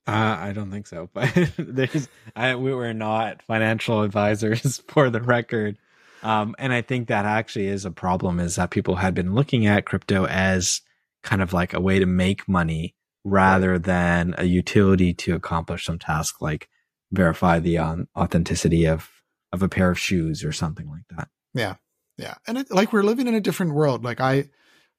Uh, 0.07 0.37
I 0.39 0.53
don't 0.53 0.71
think 0.71 0.87
so, 0.87 1.09
but 1.15 1.33
there's 1.57 2.09
I, 2.37 2.55
we 2.57 2.75
were 2.75 2.93
not 2.93 3.43
financial 3.43 4.03
advisors 4.03 4.83
for 4.89 5.11
the 5.11 5.23
record. 5.23 5.79
Um, 6.23 6.55
and 6.59 6.73
I 6.73 6.83
think 6.83 7.09
that 7.09 7.27
actually 7.27 7.67
is 7.67 7.85
a 7.85 7.91
problem 7.91 8.41
is 8.41 8.57
that 8.57 8.71
people 8.71 8.97
had 8.97 9.15
been 9.15 9.35
looking 9.35 9.67
at 9.67 9.85
crypto 9.85 10.27
as 10.27 10.81
kind 11.23 11.43
of 11.43 11.53
like 11.53 11.75
a 11.75 11.81
way 11.81 11.99
to 11.99 12.07
make 12.07 12.49
money 12.49 12.95
rather 13.25 13.79
than 13.79 14.35
a 14.39 14.45
utility 14.45 15.15
to 15.15 15.35
accomplish 15.35 15.87
some 15.87 15.99
task 15.99 16.41
like 16.41 16.69
verify 17.13 17.59
the 17.59 17.79
um, 17.79 18.09
authenticity 18.17 18.87
of, 18.87 19.11
of 19.53 19.63
a 19.63 19.69
pair 19.69 19.91
of 19.91 19.99
shoes 19.99 20.45
or 20.45 20.53
something 20.53 20.89
like 20.89 21.05
that. 21.17 21.29
Yeah. 21.55 21.77
Yeah. 22.19 22.35
And 22.47 22.59
it, 22.59 22.71
like 22.71 22.93
we're 22.93 23.03
living 23.03 23.27
in 23.27 23.35
a 23.35 23.41
different 23.41 23.75
world. 23.75 24.05
Like 24.05 24.21
I 24.21 24.51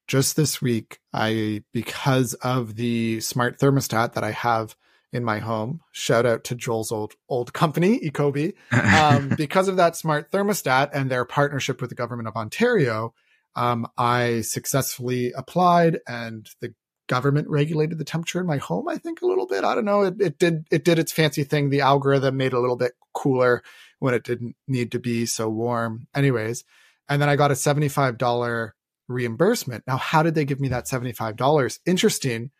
just 0.08 0.36
this 0.36 0.62
week, 0.62 0.99
I, 1.14 1.64
because 1.74 2.34
of 2.36 2.76
the 2.76 3.20
smart 3.22 3.60
thermostat 3.60 4.14
that 4.14 4.24
I 4.24 4.32
have 4.32 4.76
in 5.12 5.24
my 5.24 5.39
home, 5.39 5.82
shout 5.91 6.26
out 6.26 6.43
to 6.45 6.56
Joel's 6.56 6.91
old, 6.91 7.14
old 7.30 7.53
company, 7.53 7.99
Ecobee. 7.99 8.53
Um, 8.72 9.30
because 9.38 9.68
of 9.68 9.78
that 9.78 9.95
smart 9.95 10.32
thermostat 10.32 10.89
and 10.93 11.10
their 11.10 11.26
partnership 11.26 11.82
with 11.82 11.89
the 11.89 11.95
government 11.95 12.28
of 12.28 12.36
Ontario, 12.36 13.14
Um, 13.56 13.88
I 13.97 14.41
successfully 14.41 15.32
applied 15.32 15.99
and 16.08 16.47
the 16.60 16.74
government 17.08 17.47
regulated 17.49 17.97
the 17.97 18.03
temperature 18.03 18.41
in 18.41 18.47
my 18.47 18.58
home, 18.58 18.89
I 18.89 18.97
think 18.97 19.22
a 19.22 19.28
little 19.28 19.47
bit. 19.47 19.64
I 19.64 19.76
don't 19.76 19.86
know. 19.86 20.01
It, 20.03 20.16
it 20.20 20.39
did, 20.39 20.68
it 20.72 20.84
did 20.84 20.99
its 20.99 21.14
fancy 21.14 21.43
thing. 21.43 21.70
The 21.70 21.82
algorithm 21.82 22.36
made 22.36 22.47
it 22.47 22.53
a 22.53 22.60
little 22.60 22.76
bit 22.76 22.93
cooler 23.14 23.64
when 24.00 24.14
it 24.14 24.24
didn't 24.24 24.56
need 24.68 24.91
to 24.91 25.00
be 25.00 25.26
so 25.26 25.50
warm. 25.50 26.08
Anyways. 26.16 26.64
And 27.08 27.22
then 27.22 27.30
I 27.30 27.36
got 27.36 27.52
a 27.52 27.56
$75 27.56 28.72
reimbursement. 29.08 29.84
Now, 29.88 29.98
how 29.98 30.24
did 30.24 30.36
they 30.36 30.46
give 30.46 30.60
me 30.60 30.70
that 30.70 30.86
$75? 30.86 31.80
Interesting. 31.86 32.52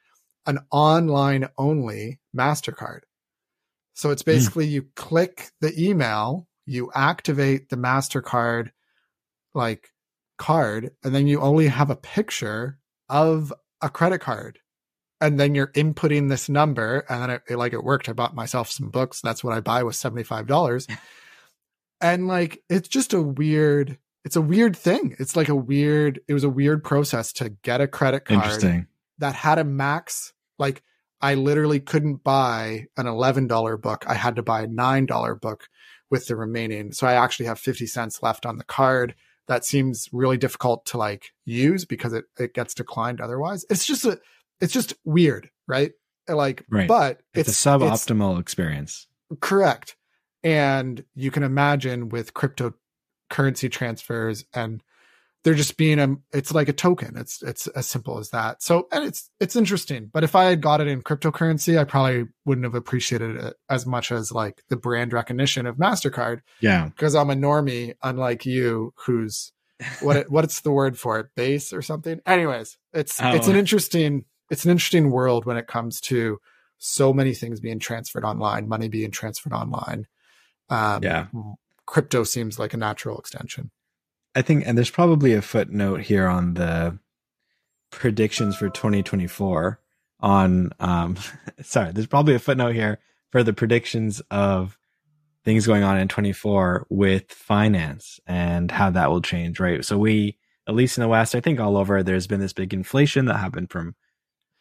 An 0.46 0.60
online 0.72 1.48
only 1.58 2.20
MasterCard. 2.36 3.02
So 3.94 4.12
it's 4.12 4.22
hmm. 4.22 4.32
basically 4.32 4.68
mm. 4.68 4.72
you 4.72 4.88
click 4.96 5.50
the 5.62 5.74
email, 5.82 6.48
you 6.66 6.92
activate 6.94 7.70
the 7.70 7.78
MasterCard 7.78 8.72
like 9.54 9.90
card, 10.38 10.92
and 11.04 11.16
then 11.16 11.28
you 11.28 11.40
only 11.40 11.68
have 11.68 11.90
a 11.90 11.96
picture 11.96 12.78
of 13.10 13.54
a 13.82 13.90
credit 13.90 14.20
card. 14.20 14.60
And 15.22 15.40
then 15.40 15.56
you're 15.56 15.68
inputting 15.68 16.30
this 16.30 16.50
number, 16.50 17.06
and 17.08 17.22
then 17.22 17.30
it, 17.30 17.42
it 17.50 17.56
like 17.56 17.72
it 17.72 17.86
worked. 17.86 18.10
I 18.10 18.14
bought 18.14 18.36
myself 18.36 18.70
some 18.70 18.90
books. 18.90 19.22
That's 19.22 19.46
what 19.46 19.56
I 19.56 19.62
buy 19.62 19.82
with 19.82 19.96
seventy 19.96 20.24
five 20.24 20.46
dollars. 20.46 20.88
and 22.02 22.28
like 22.28 22.64
it's 22.70 22.88
just 22.88 23.14
a 23.14 23.22
weird, 23.22 23.98
it's 24.24 24.36
a 24.36 24.41
weird 24.41 24.76
thing. 24.76 25.16
It's 25.20 25.36
like 25.36 25.50
a 25.50 25.56
weird. 25.56 26.20
It 26.28 26.34
was 26.34 26.43
a 26.43 26.50
weird 26.50 26.84
process 26.84 27.34
to 27.34 27.50
get 27.50 27.82
a 27.82 27.88
credit 27.88 28.26
card 28.26 28.88
that 29.20 29.36
had 29.36 29.60
a 29.60 29.64
max. 29.64 30.34
Like 30.60 30.84
I 31.22 31.36
literally 31.36 31.80
couldn't 31.80 32.24
buy 32.24 32.88
an 32.98 33.08
eleven 33.08 33.48
dollar 33.48 33.78
book. 33.78 34.06
I 34.08 34.16
had 34.16 34.36
to 34.38 34.43
buy 34.43 34.62
a 34.64 34.68
nine 34.68 35.06
dollar 35.06 35.36
book 35.36 35.68
with 36.10 36.28
the 36.28 36.36
remaining. 36.36 36.91
So 36.91 37.08
I 37.08 37.14
actually 37.14 37.48
have 37.48 37.60
fifty 37.60 37.88
cents 37.88 38.22
left 38.22 38.46
on 38.46 38.58
the 38.58 38.64
card 38.64 39.16
that 39.48 39.66
seems 39.66 40.10
really 40.12 40.38
difficult 40.38 40.86
to 40.88 40.98
like 40.98 41.32
use 41.46 41.86
because 41.86 42.14
it, 42.14 42.26
it 42.39 42.54
gets 42.54 42.74
declined 42.74 43.22
otherwise. 43.22 43.66
It's 43.70 43.86
just 43.86 44.06
a, 44.06 44.20
it's 44.60 44.74
just 44.74 44.93
weird, 45.04 45.50
right? 45.68 45.91
Like, 46.28 46.66
right. 46.70 46.88
but 46.88 47.22
it's, 47.34 47.50
it's 47.50 47.66
a 47.66 47.70
suboptimal 47.70 48.34
it's, 48.34 48.41
experience. 48.41 49.08
Correct. 49.39 49.96
And 50.46 51.04
you 51.16 51.32
can 51.32 51.43
imagine 51.43 52.08
with 52.10 52.34
cryptocurrency 52.34 53.70
transfers 53.70 54.46
and 54.54 54.82
they're 55.43 55.54
just 55.54 55.78
being 55.78 56.00
a 56.00 56.16
it's 56.34 56.54
like 56.54 56.70
a 56.70 56.74
token. 56.74 57.18
It's 57.18 57.41
it's 57.43 57.68
as 57.68 57.86
simple 57.86 58.18
as 58.18 58.32
that. 58.32 58.64
So 58.64 58.88
and 58.91 59.04
it's 59.04 59.30
it's 59.39 59.56
interesting. 59.56 60.10
But 60.12 60.24
if 60.24 60.36
i 60.36 60.46
had 60.46 60.62
got 60.62 60.82
it 60.82 60.88
in 60.88 61.04
cryptocurrency 61.04 61.80
i 61.80 61.84
probably 61.84 62.26
wouldn't 62.46 62.66
have 62.66 62.76
appreciated 62.76 63.36
it 63.36 63.56
as 63.70 63.86
much 63.86 64.12
as 64.12 64.32
like 64.32 64.64
the 64.70 64.76
brand 64.76 65.14
recognition 65.14 65.66
of 65.66 65.78
mastercard 65.78 66.41
yeah. 66.62 66.86
because 66.86 67.16
i'm 67.16 67.30
a 67.30 67.36
normie 67.36 67.93
unlike 68.02 68.46
you 68.46 68.93
who's 69.06 69.52
what 70.02 70.30
what's 70.30 70.62
the 70.62 70.72
word 70.72 70.98
for 70.98 71.20
it? 71.20 71.28
Base 71.36 71.74
or 71.74 71.82
something? 71.82 72.20
Anyways 72.26 72.78
it's 72.93 73.22
oh. 73.22 73.36
it's 73.36 73.48
an 73.48 73.56
interesting 73.56 74.26
it's 74.50 74.66
an 74.66 74.72
interesting 74.72 75.12
world 75.12 75.46
when 75.46 75.58
it 75.58 75.68
comes 75.68 76.02
to 76.02 76.39
so 76.78 77.14
many 77.14 77.34
things 77.34 77.60
being 77.60 77.80
transferred 77.80 78.26
online 78.26 78.68
money 78.68 78.89
being 78.89 79.12
transferred 79.12 79.54
online 79.54 80.08
um, 80.70 81.03
yeah 81.03 81.28
crypto 81.86 82.24
seems 82.24 82.57
like 82.57 82.74
a 82.74 82.78
natural 82.78 83.18
extension 83.18 83.72
I 84.36 84.41
think, 84.41 84.68
and 84.68 84.78
there's 84.78 84.89
probably 84.89 85.34
a 85.34 85.41
footnote 85.41 86.01
here 86.01 86.28
on 86.28 86.55
the 86.55 86.99
predictions 87.89 88.57
for 88.57 88.70
2024 88.70 89.80
on, 90.20 90.72
um, 90.82 91.16
sorry, 91.61 91.93
there's 91.93 92.07
probably 92.07 92.36
a 92.36 92.39
footnote 92.39 92.76
here 92.76 92.99
for 93.32 93.43
the 93.43 93.53
predictions 93.53 94.22
of 94.30 94.78
things 95.45 95.66
going 95.66 95.84
on 95.84 95.97
in 95.97 96.09
24 96.09 96.88
with 96.89 97.32
finance 97.32 98.20
and 98.28 98.72
how 98.72 98.89
that 98.89 99.09
will 99.09 99.22
change, 99.22 99.59
right? 99.59 99.86
So 99.86 99.97
we, 99.97 100.38
at 100.68 100.76
least 100.76 100.97
in 100.97 101.01
the 101.01 101.07
West, 101.07 101.34
I 101.34 101.39
think 101.39 101.59
all 101.59 101.78
over, 101.78 102.03
there's 102.03 102.28
been 102.28 102.39
this 102.39 102.53
big 102.53 102.74
inflation 102.74 103.26
that 103.26 103.38
happened 103.38 103.70
from 103.70 103.95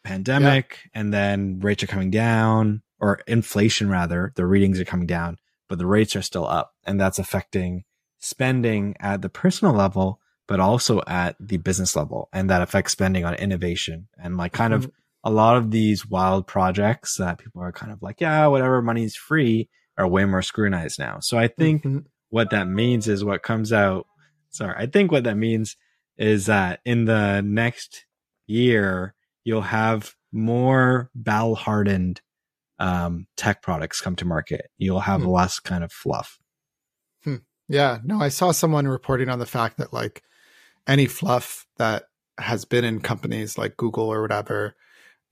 pandemic 0.05 0.79
yeah. 0.83 1.01
and 1.01 1.13
then 1.13 1.59
rates 1.59 1.83
are 1.83 1.87
coming 1.87 2.11
down 2.11 2.81
or 2.99 3.19
inflation 3.27 3.89
rather, 3.89 4.31
the 4.35 4.45
readings 4.45 4.79
are 4.79 4.85
coming 4.85 5.07
down, 5.07 5.37
but 5.67 5.77
the 5.77 5.85
rates 5.85 6.15
are 6.15 6.21
still 6.21 6.47
up 6.47 6.73
and 6.85 6.99
that's 6.99 7.19
affecting 7.19 7.83
spending 8.19 8.95
at 8.99 9.21
the 9.21 9.29
personal 9.29 9.73
level, 9.73 10.19
but 10.47 10.59
also 10.59 11.01
at 11.07 11.35
the 11.39 11.57
business 11.57 11.95
level. 11.95 12.29
And 12.33 12.49
that 12.49 12.61
affects 12.61 12.91
spending 12.91 13.25
on 13.25 13.35
innovation 13.35 14.07
and 14.17 14.37
like 14.37 14.53
kind 14.53 14.73
mm-hmm. 14.73 14.85
of 14.85 14.91
a 15.23 15.29
lot 15.29 15.57
of 15.57 15.71
these 15.71 16.07
wild 16.07 16.47
projects 16.47 17.17
that 17.17 17.37
people 17.37 17.61
are 17.61 17.71
kind 17.71 17.91
of 17.91 18.01
like, 18.01 18.21
yeah, 18.21 18.47
whatever 18.47 18.81
money's 18.81 19.15
free 19.15 19.69
are 19.97 20.07
way 20.07 20.25
more 20.25 20.41
scrutinized 20.41 20.99
now. 20.99 21.19
So 21.19 21.37
I 21.37 21.47
think 21.47 21.83
mm-hmm. 21.83 21.99
what 22.29 22.51
that 22.51 22.67
means 22.67 23.07
is 23.07 23.23
what 23.23 23.43
comes 23.43 23.71
out. 23.73 24.07
Sorry. 24.49 24.75
I 24.77 24.85
think 24.85 25.11
what 25.11 25.23
that 25.25 25.37
means 25.37 25.77
is 26.17 26.45
that 26.45 26.79
in 26.85 27.05
the 27.05 27.41
next 27.41 28.05
year, 28.47 29.13
you'll 29.43 29.61
have 29.61 30.15
more 30.31 31.09
battle 31.15 31.55
hardened 31.55 32.21
um, 32.79 33.27
tech 33.37 33.61
products 33.61 34.01
come 34.01 34.15
to 34.17 34.25
market. 34.25 34.69
You'll 34.77 35.01
have 35.01 35.21
mm-hmm. 35.21 35.29
less 35.29 35.59
kind 35.59 35.83
of 35.83 35.91
fluff. 35.91 36.39
Yeah, 37.67 37.99
no, 38.03 38.21
I 38.21 38.29
saw 38.29 38.51
someone 38.51 38.87
reporting 38.87 39.29
on 39.29 39.39
the 39.39 39.45
fact 39.45 39.77
that 39.77 39.93
like 39.93 40.21
any 40.87 41.07
fluff 41.07 41.65
that 41.77 42.03
has 42.37 42.65
been 42.65 42.83
in 42.83 42.99
companies 42.99 43.57
like 43.57 43.77
Google 43.77 44.11
or 44.11 44.21
whatever 44.21 44.75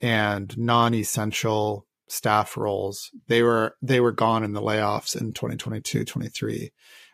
and 0.01 0.57
non-essential 0.57 1.85
staff 2.07 2.57
roles, 2.57 3.11
they 3.27 3.43
were 3.43 3.75
they 3.81 3.99
were 3.99 4.11
gone 4.11 4.43
in 4.43 4.53
the 4.53 4.61
layoffs 4.61 5.19
in 5.19 5.33
2022, 5.33 6.05
23. 6.05 6.71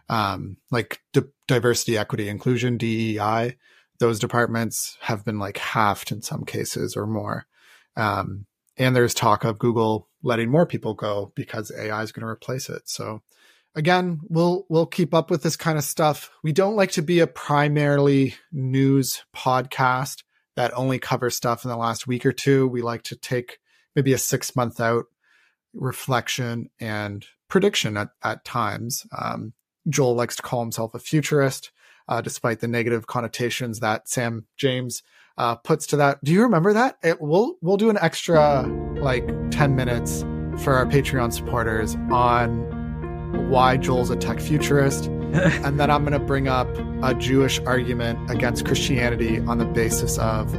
Um, 0.08 0.58
like 0.72 1.02
di- 1.14 1.22
diversity, 1.48 1.98
equity, 1.98 2.30
inclusion, 2.30 2.78
DEI, 2.78 3.58
those 4.00 4.20
departments 4.20 4.98
have 5.02 5.24
been 5.24 5.38
like 5.38 5.58
halved 5.58 6.12
in 6.12 6.22
some 6.22 6.46
cases 6.46 6.96
or 6.96 7.06
more. 7.06 7.46
Um, 7.96 8.46
and 8.80 8.96
there's 8.96 9.14
talk 9.14 9.44
of 9.44 9.60
Google 9.60 10.08
letting 10.24 10.50
more 10.50 10.66
people 10.66 10.94
go 10.94 11.32
because 11.36 11.72
AI 11.78 12.02
is 12.02 12.12
going 12.12 12.22
to 12.22 12.28
replace 12.28 12.70
it. 12.70 12.90
So 12.90 13.22
again, 13.76 14.22
we'll 14.30 14.66
we'll 14.70 14.86
keep 14.86 15.14
up 15.14 15.30
with 15.30 15.44
this 15.44 15.58
kind 15.58 15.78
of 15.78 15.84
stuff. 15.84 16.32
We 16.44 16.54
don't 16.54 16.76
like 16.76 16.92
to 16.94 17.02
be 17.02 17.20
a 17.20 17.28
primarily 17.28 18.36
news 18.52 19.24
podcast 19.36 20.24
that 20.56 20.76
only 20.76 20.98
covers 20.98 21.36
stuff 21.36 21.64
in 21.64 21.70
the 21.70 21.78
last 21.78 22.08
week 22.08 22.26
or 22.26 22.32
two. 22.32 22.68
We 22.68 22.82
like 22.82 23.04
to 23.04 23.16
take 23.16 23.60
maybe 23.96 24.14
a 24.14 24.18
six 24.18 24.56
month 24.56 24.80
out 24.80 25.06
reflection 25.74 26.70
and 26.80 27.26
prediction 27.50 27.98
at, 27.98 28.10
at 28.24 28.46
times. 28.46 29.06
Um, 29.18 29.54
Joel 29.88 30.16
likes 30.16 30.36
to 30.38 30.42
call 30.42 30.62
himself 30.62 30.94
a 30.96 31.00
futurist, 31.00 31.72
uh, 32.08 32.22
despite 32.22 32.60
the 32.60 32.68
negative 32.68 33.08
connotations 33.08 33.80
that 33.80 34.10
Sam 34.10 34.46
James 34.58 35.04
uh, 35.40 35.56
puts 35.56 35.88
to 35.88 35.98
that. 35.98 36.24
Do 36.24 36.32
you 36.32 36.44
remember 36.44 36.74
that? 36.74 36.98
It, 37.02 37.20
we'll 37.20 37.56
we'll 37.62 37.78
do 37.78 37.90
an 37.90 37.98
extra 38.00 38.64
like 39.02 39.26
ten 39.50 39.76
minutes 39.76 40.22
for 40.64 40.76
our 40.76 40.86
Patreon 40.86 41.34
supporters 41.34 41.96
on 42.12 43.50
why 43.50 43.78
Joel's 43.78 44.10
a 44.10 44.16
tech 44.16 44.40
futurist. 44.40 45.06
and 45.32 45.80
then 45.80 45.92
I'm 45.92 46.04
going 46.04 46.20
to 46.20 46.26
bring 46.26 46.48
up 46.48 46.68
a 47.04 47.14
Jewish 47.14 47.60
argument 47.60 48.32
against 48.32 48.66
Christianity 48.66 49.40
on 49.42 49.60
the 49.60 49.66
basis 49.66 50.18
of 50.18 50.52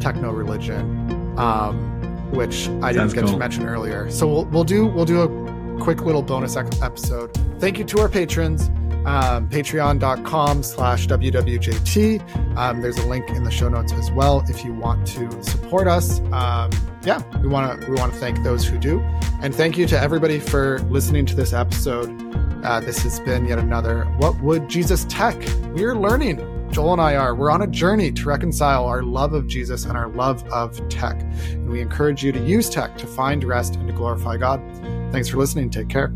techno 0.00 0.32
religion, 0.32 1.38
um, 1.38 2.30
which 2.32 2.68
I 2.82 2.92
didn't 2.92 3.14
get 3.14 3.24
cool. 3.24 3.32
to 3.32 3.38
mention 3.38 3.66
earlier. 3.66 4.10
So 4.10 4.28
we'll, 4.28 4.44
we'll 4.46 4.64
do 4.64 4.86
we'll 4.86 5.06
do 5.06 5.22
a 5.22 5.80
quick 5.80 6.02
little 6.02 6.22
bonus 6.22 6.56
episode. 6.56 7.34
Thank 7.58 7.78
you 7.78 7.84
to 7.86 8.00
our 8.00 8.08
patrons. 8.08 8.70
Um, 9.08 9.48
patreon.com 9.48 10.62
slash 10.62 11.06
wwjt 11.06 12.58
um, 12.58 12.82
there's 12.82 12.98
a 12.98 13.06
link 13.06 13.30
in 13.30 13.42
the 13.42 13.50
show 13.50 13.70
notes 13.70 13.92
as 13.92 14.10
well 14.10 14.44
if 14.48 14.66
you 14.66 14.74
want 14.74 15.06
to 15.06 15.42
support 15.42 15.88
us 15.88 16.20
um, 16.32 16.70
yeah 17.04 17.22
we 17.40 17.48
want 17.48 17.80
to 17.80 17.90
we 17.90 17.96
want 17.96 18.12
to 18.12 18.18
thank 18.18 18.42
those 18.42 18.66
who 18.66 18.76
do 18.76 19.00
and 19.40 19.54
thank 19.54 19.78
you 19.78 19.86
to 19.86 19.98
everybody 19.98 20.38
for 20.38 20.80
listening 20.90 21.24
to 21.24 21.34
this 21.34 21.54
episode 21.54 22.10
uh, 22.64 22.80
this 22.80 22.98
has 22.98 23.20
been 23.20 23.46
yet 23.46 23.58
another 23.58 24.04
What 24.18 24.40
Would 24.42 24.68
Jesus 24.68 25.04
Tech? 25.08 25.36
We're 25.68 25.94
learning. 25.94 26.68
Joel 26.70 26.94
and 26.94 27.00
I 27.00 27.16
are. 27.16 27.34
We're 27.34 27.50
on 27.50 27.62
a 27.62 27.66
journey 27.66 28.12
to 28.12 28.24
reconcile 28.24 28.84
our 28.84 29.02
love 29.02 29.32
of 29.32 29.46
Jesus 29.46 29.84
and 29.84 29.96
our 29.96 30.08
love 30.08 30.46
of 30.48 30.86
tech. 30.88 31.20
And 31.50 31.70
we 31.70 31.80
encourage 31.80 32.22
you 32.22 32.32
to 32.32 32.44
use 32.44 32.68
tech 32.68 32.98
to 32.98 33.06
find 33.06 33.42
rest 33.44 33.76
and 33.76 33.86
to 33.86 33.94
glorify 33.94 34.36
God. 34.36 34.60
Thanks 35.12 35.28
for 35.28 35.38
listening. 35.38 35.70
Take 35.70 35.88
care. 35.88 36.12